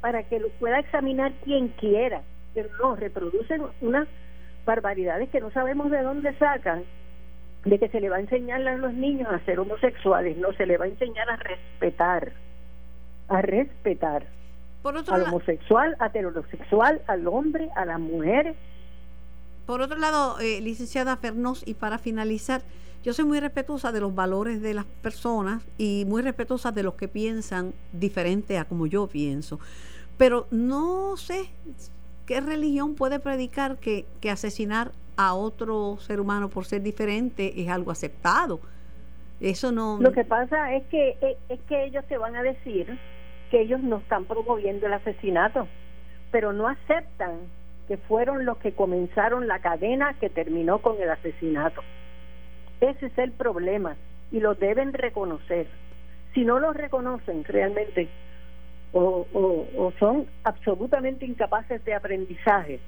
para 0.00 0.22
que 0.24 0.38
lo 0.38 0.48
pueda 0.50 0.78
examinar 0.78 1.32
quien 1.44 1.68
quiera, 1.68 2.22
pero 2.54 2.68
no, 2.80 2.96
reproducen 2.96 3.62
unas 3.80 4.08
barbaridades 4.64 5.28
que 5.30 5.40
no 5.40 5.50
sabemos 5.50 5.90
de 5.90 6.02
dónde 6.02 6.36
sacan, 6.38 6.84
de 7.64 7.78
que 7.78 7.88
se 7.88 8.00
le 8.00 8.08
va 8.08 8.16
a 8.16 8.20
enseñar 8.20 8.66
a 8.66 8.76
los 8.76 8.92
niños 8.92 9.28
a 9.30 9.44
ser 9.44 9.58
homosexuales, 9.58 10.36
no, 10.36 10.52
se 10.52 10.66
le 10.66 10.76
va 10.76 10.84
a 10.84 10.88
enseñar 10.88 11.28
a 11.30 11.36
respetar, 11.36 12.32
a 13.28 13.42
respetar 13.42 14.26
al 15.08 15.22
homosexual, 15.22 15.96
a 15.98 16.06
heterosexual, 16.06 17.02
al 17.06 17.26
hombre, 17.26 17.70
a 17.74 17.84
las 17.84 17.98
mujeres. 17.98 18.56
Por 19.66 19.80
otro 19.80 19.98
lado, 19.98 20.38
eh, 20.38 20.60
licenciada 20.60 21.16
Fernos, 21.16 21.66
y 21.66 21.74
para 21.74 21.98
finalizar, 21.98 22.62
yo 23.02 23.12
soy 23.12 23.24
muy 23.24 23.40
respetuosa 23.40 23.92
de 23.92 24.00
los 24.00 24.14
valores 24.14 24.60
de 24.60 24.74
las 24.74 24.84
personas 24.84 25.64
y 25.78 26.04
muy 26.06 26.22
respetuosa 26.22 26.72
de 26.72 26.82
los 26.82 26.94
que 26.94 27.08
piensan 27.08 27.72
diferente 27.92 28.58
a 28.58 28.64
como 28.64 28.86
yo 28.86 29.06
pienso. 29.06 29.60
Pero 30.18 30.46
no 30.50 31.16
sé 31.16 31.50
qué 32.26 32.40
religión 32.40 32.94
puede 32.94 33.20
predicar 33.20 33.76
que, 33.76 34.06
que 34.20 34.30
asesinar 34.30 34.92
a 35.16 35.34
otro 35.34 35.96
ser 35.98 36.20
humano 36.20 36.48
por 36.48 36.64
ser 36.64 36.82
diferente 36.82 37.60
es 37.60 37.68
algo 37.68 37.90
aceptado. 37.90 38.60
Eso 39.40 39.70
no. 39.72 39.98
Lo 40.00 40.12
que 40.12 40.24
pasa 40.24 40.74
es 40.74 40.84
que 40.86 41.16
eh, 41.20 41.36
es 41.48 41.60
que 41.68 41.84
ellos 41.84 42.04
te 42.08 42.16
van 42.16 42.36
a 42.36 42.42
decir 42.42 42.98
que 43.50 43.60
ellos 43.60 43.80
no 43.80 43.98
están 43.98 44.24
promoviendo 44.24 44.86
el 44.86 44.94
asesinato, 44.94 45.68
pero 46.30 46.52
no 46.52 46.68
aceptan 46.68 47.40
que 47.86 47.96
fueron 47.96 48.44
los 48.44 48.56
que 48.58 48.72
comenzaron 48.72 49.46
la 49.46 49.60
cadena 49.60 50.14
que 50.18 50.28
terminó 50.28 50.80
con 50.80 51.00
el 51.00 51.10
asesinato. 51.10 51.82
Ese 52.80 53.06
es 53.06 53.18
el 53.18 53.32
problema 53.32 53.96
y 54.30 54.40
lo 54.40 54.54
deben 54.54 54.92
reconocer. 54.92 55.66
Si 56.34 56.44
no 56.44 56.58
lo 56.58 56.72
reconocen 56.72 57.44
realmente 57.44 58.08
o, 58.92 59.26
o 59.32 59.92
son 59.98 60.26
absolutamente 60.44 61.26
incapaces 61.26 61.84
de 61.84 61.94
aprendizaje, 61.94 62.80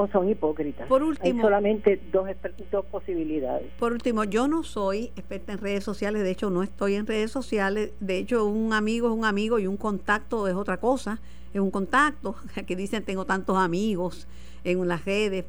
o 0.00 0.08
son 0.08 0.28
hipócritas. 0.28 0.88
Por 0.88 1.02
último, 1.02 1.38
Hay 1.38 1.42
solamente 1.42 2.00
dos, 2.10 2.28
dos 2.70 2.84
posibilidades. 2.86 3.70
Por 3.78 3.92
último, 3.92 4.24
yo 4.24 4.48
no 4.48 4.62
soy 4.62 5.12
experta 5.16 5.52
en 5.52 5.58
redes 5.58 5.84
sociales, 5.84 6.22
de 6.22 6.30
hecho 6.30 6.50
no 6.50 6.62
estoy 6.62 6.94
en 6.94 7.06
redes 7.06 7.30
sociales, 7.30 7.92
de 8.00 8.18
hecho 8.18 8.46
un 8.46 8.72
amigo 8.72 9.08
es 9.08 9.14
un 9.14 9.24
amigo 9.24 9.58
y 9.58 9.66
un 9.66 9.76
contacto 9.76 10.48
es 10.48 10.54
otra 10.54 10.78
cosa, 10.78 11.20
es 11.52 11.60
un 11.60 11.70
contacto, 11.70 12.34
que 12.66 12.76
dicen 12.76 13.04
tengo 13.04 13.26
tantos 13.26 13.58
amigos 13.58 14.26
en 14.64 14.86
las 14.88 15.04
redes 15.04 15.44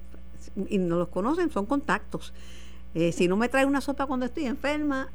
y 0.67 0.77
no 0.79 0.97
los 0.97 1.07
conocen, 1.07 1.49
son 1.51 1.65
contactos. 1.65 2.33
Eh, 2.93 3.11
si 3.11 3.27
no 3.27 3.37
me 3.37 3.49
trae 3.49 3.65
una 3.65 3.81
sopa 3.81 4.05
cuando 4.05 4.25
estoy 4.25 4.45
enferma, 4.45 5.09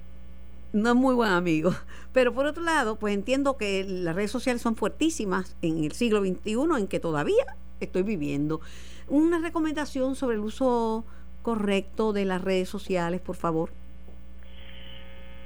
no 0.73 0.91
es 0.91 0.97
muy 0.97 1.15
buen 1.15 1.31
amigo. 1.31 1.73
Pero 2.13 2.33
por 2.33 2.47
otro 2.47 2.63
lado, 2.63 2.97
pues 2.97 3.15
entiendo 3.15 3.57
que 3.57 3.85
las 3.85 4.15
redes 4.15 4.31
sociales 4.31 4.63
son 4.63 4.77
fuertísimas 4.77 5.57
en 5.63 5.85
el 5.85 5.93
siglo 5.93 6.21
XXI 6.21 6.57
en 6.79 6.89
que 6.89 7.01
todavía 7.01 7.45
estoy 7.81 8.03
viviendo. 8.03 8.61
Una 9.09 9.39
recomendación 9.39 10.17
sobre 10.17 10.37
el 10.37 10.43
uso 10.43 11.05
correcto 11.43 12.13
de 12.13 12.25
las 12.25 12.43
redes 12.43 12.69
sociales, 12.69 13.21
por 13.21 13.37
favor. 13.37 13.71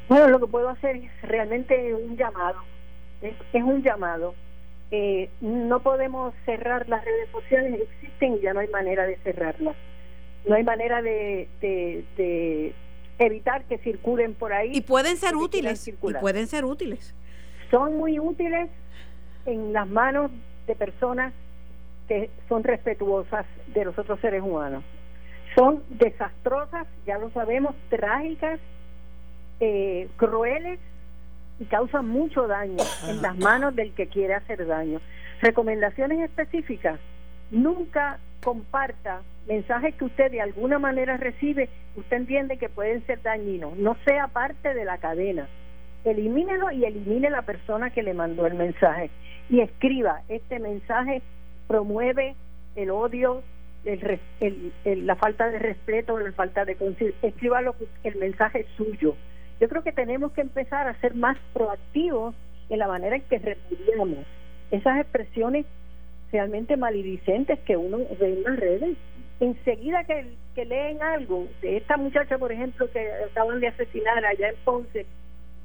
Bueno, 0.08 0.28
lo 0.28 0.40
que 0.40 0.46
puedo 0.46 0.68
hacer 0.68 0.96
es 0.96 1.22
realmente 1.22 1.94
un 1.94 2.16
llamado. 2.16 2.58
Es, 3.22 3.62
un 3.62 3.82
llamado. 3.82 4.34
Eh, 4.90 5.28
no 5.40 5.80
podemos 5.80 6.34
cerrar 6.44 6.88
las 6.88 7.04
redes 7.04 7.28
sociales, 7.30 7.82
existen 7.82 8.34
y 8.34 8.40
ya 8.40 8.52
no 8.52 8.60
hay 8.60 8.68
manera 8.68 9.06
de 9.06 9.16
cerrarlas. 9.18 9.76
No 10.46 10.54
hay 10.54 10.64
manera 10.64 11.02
de, 11.02 11.48
de, 11.60 12.74
evitar 13.18 13.64
que 13.64 13.78
circulen 13.78 14.34
por 14.34 14.52
ahí. 14.52 14.70
Y 14.74 14.80
pueden 14.80 15.16
ser 15.16 15.36
útiles. 15.36 15.86
Y 15.88 15.92
pueden 15.92 16.46
ser 16.46 16.64
útiles. 16.64 17.14
Son 17.70 17.96
muy 17.96 18.18
útiles 18.18 18.70
en 19.46 19.72
las 19.72 19.88
manos 19.88 20.30
de 20.66 20.74
personas 20.74 21.32
que 22.08 22.30
son 22.48 22.64
respetuosas 22.64 23.46
de 23.74 23.84
los 23.84 23.96
otros 23.98 24.18
seres 24.20 24.42
humanos. 24.42 24.82
son 25.54 25.82
desastrosas, 25.90 26.86
ya 27.06 27.18
lo 27.18 27.30
sabemos, 27.30 27.74
trágicas, 27.88 28.60
eh, 29.60 30.08
crueles 30.16 30.78
y 31.58 31.66
causan 31.66 32.08
mucho 32.08 32.46
daño 32.46 32.82
en 33.06 33.20
las 33.20 33.36
manos 33.36 33.76
del 33.76 33.92
que 33.92 34.06
quiere 34.06 34.34
hacer 34.34 34.66
daño. 34.66 35.00
Recomendaciones 35.42 36.20
específicas, 36.20 36.98
nunca 37.50 38.18
comparta 38.42 39.20
mensajes 39.50 39.96
que 39.96 40.04
usted 40.04 40.30
de 40.30 40.40
alguna 40.40 40.78
manera 40.78 41.16
recibe, 41.16 41.68
usted 41.96 42.18
entiende 42.18 42.56
que 42.56 42.68
pueden 42.68 43.04
ser 43.06 43.20
dañinos, 43.20 43.76
no 43.76 43.96
sea 44.04 44.28
parte 44.28 44.74
de 44.74 44.84
la 44.84 44.98
cadena. 44.98 45.48
Elimínelo 46.04 46.70
y 46.70 46.84
elimine 46.84 47.30
la 47.30 47.42
persona 47.42 47.90
que 47.90 48.04
le 48.04 48.14
mandó 48.14 48.46
el 48.46 48.54
mensaje. 48.54 49.10
Y 49.48 49.60
escriba, 49.60 50.22
este 50.28 50.60
mensaje 50.60 51.22
promueve 51.66 52.36
el 52.76 52.90
odio, 52.90 53.42
el, 53.84 54.20
la 55.06 55.16
falta 55.16 55.50
de 55.50 55.58
respeto, 55.58 56.16
la 56.16 56.30
falta 56.32 56.64
de. 56.64 56.76
Escriba 57.22 57.60
lo, 57.60 57.74
el 58.04 58.16
mensaje 58.16 58.66
suyo. 58.76 59.16
Yo 59.60 59.68
creo 59.68 59.82
que 59.82 59.92
tenemos 59.92 60.30
que 60.30 60.42
empezar 60.42 60.86
a 60.86 60.98
ser 61.00 61.16
más 61.16 61.36
proactivos 61.52 62.36
en 62.68 62.78
la 62.78 62.86
manera 62.86 63.16
en 63.16 63.22
que 63.22 63.38
repudiamos 63.38 64.24
esas 64.70 65.00
expresiones 65.00 65.66
realmente 66.30 66.76
maledicentes 66.76 67.58
que 67.60 67.76
uno 67.76 67.98
ve 68.20 68.32
en 68.34 68.42
las 68.44 68.56
redes. 68.56 68.96
Enseguida 69.40 70.04
que, 70.04 70.36
que 70.54 70.66
leen 70.66 71.02
algo 71.02 71.46
de 71.62 71.78
esta 71.78 71.96
muchacha, 71.96 72.36
por 72.36 72.52
ejemplo, 72.52 72.90
que 72.92 73.10
acaban 73.30 73.58
de 73.60 73.68
asesinar 73.68 74.22
allá 74.24 74.50
en 74.50 74.56
Ponce 74.64 75.06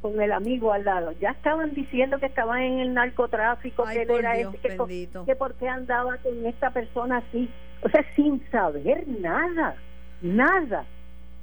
con 0.02 0.22
el 0.22 0.32
amigo 0.32 0.72
al 0.72 0.86
lado, 0.86 1.12
ya 1.20 1.32
estaban 1.32 1.74
diciendo 1.74 2.20
que 2.20 2.28
estaba 2.28 2.64
en 2.64 2.80
el 2.80 2.94
narcotráfico, 2.94 3.84
que 3.86 4.04
era 4.04 4.38
ese, 4.38 4.58
que, 4.60 5.10
que 5.26 5.36
por 5.36 5.56
qué 5.56 5.68
andaba 5.68 6.18
con 6.18 6.46
esta 6.46 6.70
persona 6.72 7.18
así, 7.18 7.50
o 7.82 7.90
sea, 7.90 8.06
sin 8.16 8.42
saber 8.50 9.08
nada, 9.08 9.76
nada 10.22 10.86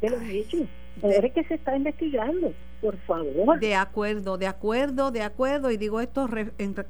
de 0.00 0.10
los 0.10 0.22
hechos. 0.22 0.68
Es 1.02 1.32
que 1.32 1.44
se 1.44 1.54
está 1.54 1.76
investigando, 1.76 2.52
por 2.80 2.96
favor. 2.98 3.58
De 3.58 3.74
acuerdo, 3.74 4.38
de 4.38 4.46
acuerdo, 4.46 5.10
de 5.10 5.22
acuerdo. 5.22 5.70
Y 5.70 5.76
digo 5.76 6.00
esto 6.00 6.28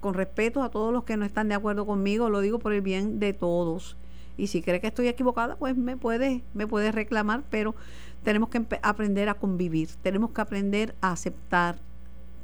con 0.00 0.14
respeto 0.14 0.62
a 0.62 0.70
todos 0.70 0.92
los 0.92 1.04
que 1.04 1.16
no 1.16 1.24
están 1.24 1.48
de 1.48 1.54
acuerdo 1.54 1.86
conmigo, 1.86 2.28
lo 2.28 2.40
digo 2.40 2.58
por 2.58 2.72
el 2.72 2.80
bien 2.80 3.20
de 3.20 3.32
todos. 3.32 3.96
Y 4.36 4.46
si 4.48 4.62
cree 4.62 4.80
que 4.80 4.88
estoy 4.88 5.08
equivocada, 5.08 5.56
pues 5.56 5.76
me 5.76 5.96
puede, 5.96 6.42
me 6.54 6.66
puede 6.66 6.92
reclamar, 6.92 7.42
pero 7.50 7.74
tenemos 8.22 8.48
que 8.48 8.64
aprender 8.82 9.28
a 9.28 9.34
convivir, 9.34 9.88
tenemos 10.02 10.30
que 10.30 10.40
aprender 10.40 10.94
a 11.00 11.12
aceptar, 11.12 11.76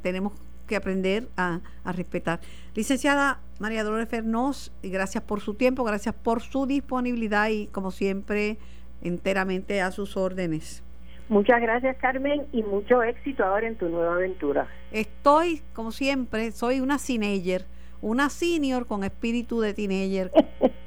tenemos 0.01 0.33
que 0.67 0.75
aprender 0.75 1.27
a, 1.35 1.61
a 1.83 1.91
respetar. 1.91 2.39
Licenciada 2.75 3.39
María 3.59 3.83
Dolores 3.83 4.07
Fernós, 4.07 4.71
gracias 4.81 5.23
por 5.23 5.41
su 5.41 5.55
tiempo, 5.55 5.83
gracias 5.83 6.15
por 6.15 6.41
su 6.41 6.65
disponibilidad 6.65 7.49
y 7.49 7.67
como 7.67 7.91
siempre, 7.91 8.57
enteramente 9.01 9.81
a 9.81 9.91
sus 9.91 10.15
órdenes. 10.15 10.83
Muchas 11.29 11.61
gracias 11.61 11.95
Carmen 11.97 12.47
y 12.51 12.63
mucho 12.63 13.03
éxito 13.03 13.43
ahora 13.43 13.67
en 13.67 13.75
tu 13.75 13.87
nueva 13.87 14.15
aventura. 14.15 14.67
Estoy, 14.91 15.61
como 15.73 15.91
siempre, 15.91 16.51
soy 16.51 16.79
una 16.79 16.97
teenager, 16.97 17.65
una 18.01 18.29
senior 18.29 18.87
con 18.87 19.03
espíritu 19.03 19.59
de 19.61 19.73
teenager, 19.75 20.31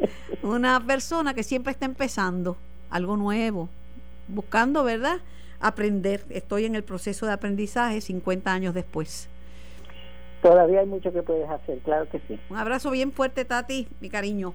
una 0.43 0.84
persona 0.84 1.34
que 1.34 1.43
siempre 1.43 1.72
está 1.72 1.86
empezando 1.86 2.57
algo 2.90 3.16
nuevo, 3.16 3.68
buscando, 4.28 4.84
¿verdad? 4.84 5.18
Aprender. 5.61 6.24
Estoy 6.30 6.64
en 6.64 6.74
el 6.74 6.84
proceso 6.84 7.26
de 7.26 7.32
aprendizaje 7.32 8.01
50 8.01 8.53
años 8.53 8.74
después. 8.74 9.28
Todavía 10.43 10.80
hay 10.80 10.86
mucho 10.86 11.12
que 11.12 11.22
puedes 11.22 11.49
hacer, 11.49 11.78
claro 11.78 12.09
que 12.11 12.20
sí. 12.26 12.38
Un 12.51 12.57
abrazo 12.57 12.90
bien 12.90 13.12
fuerte, 13.12 13.45
Tati, 13.45 13.86
mi 14.01 14.11
cariño. 14.11 14.55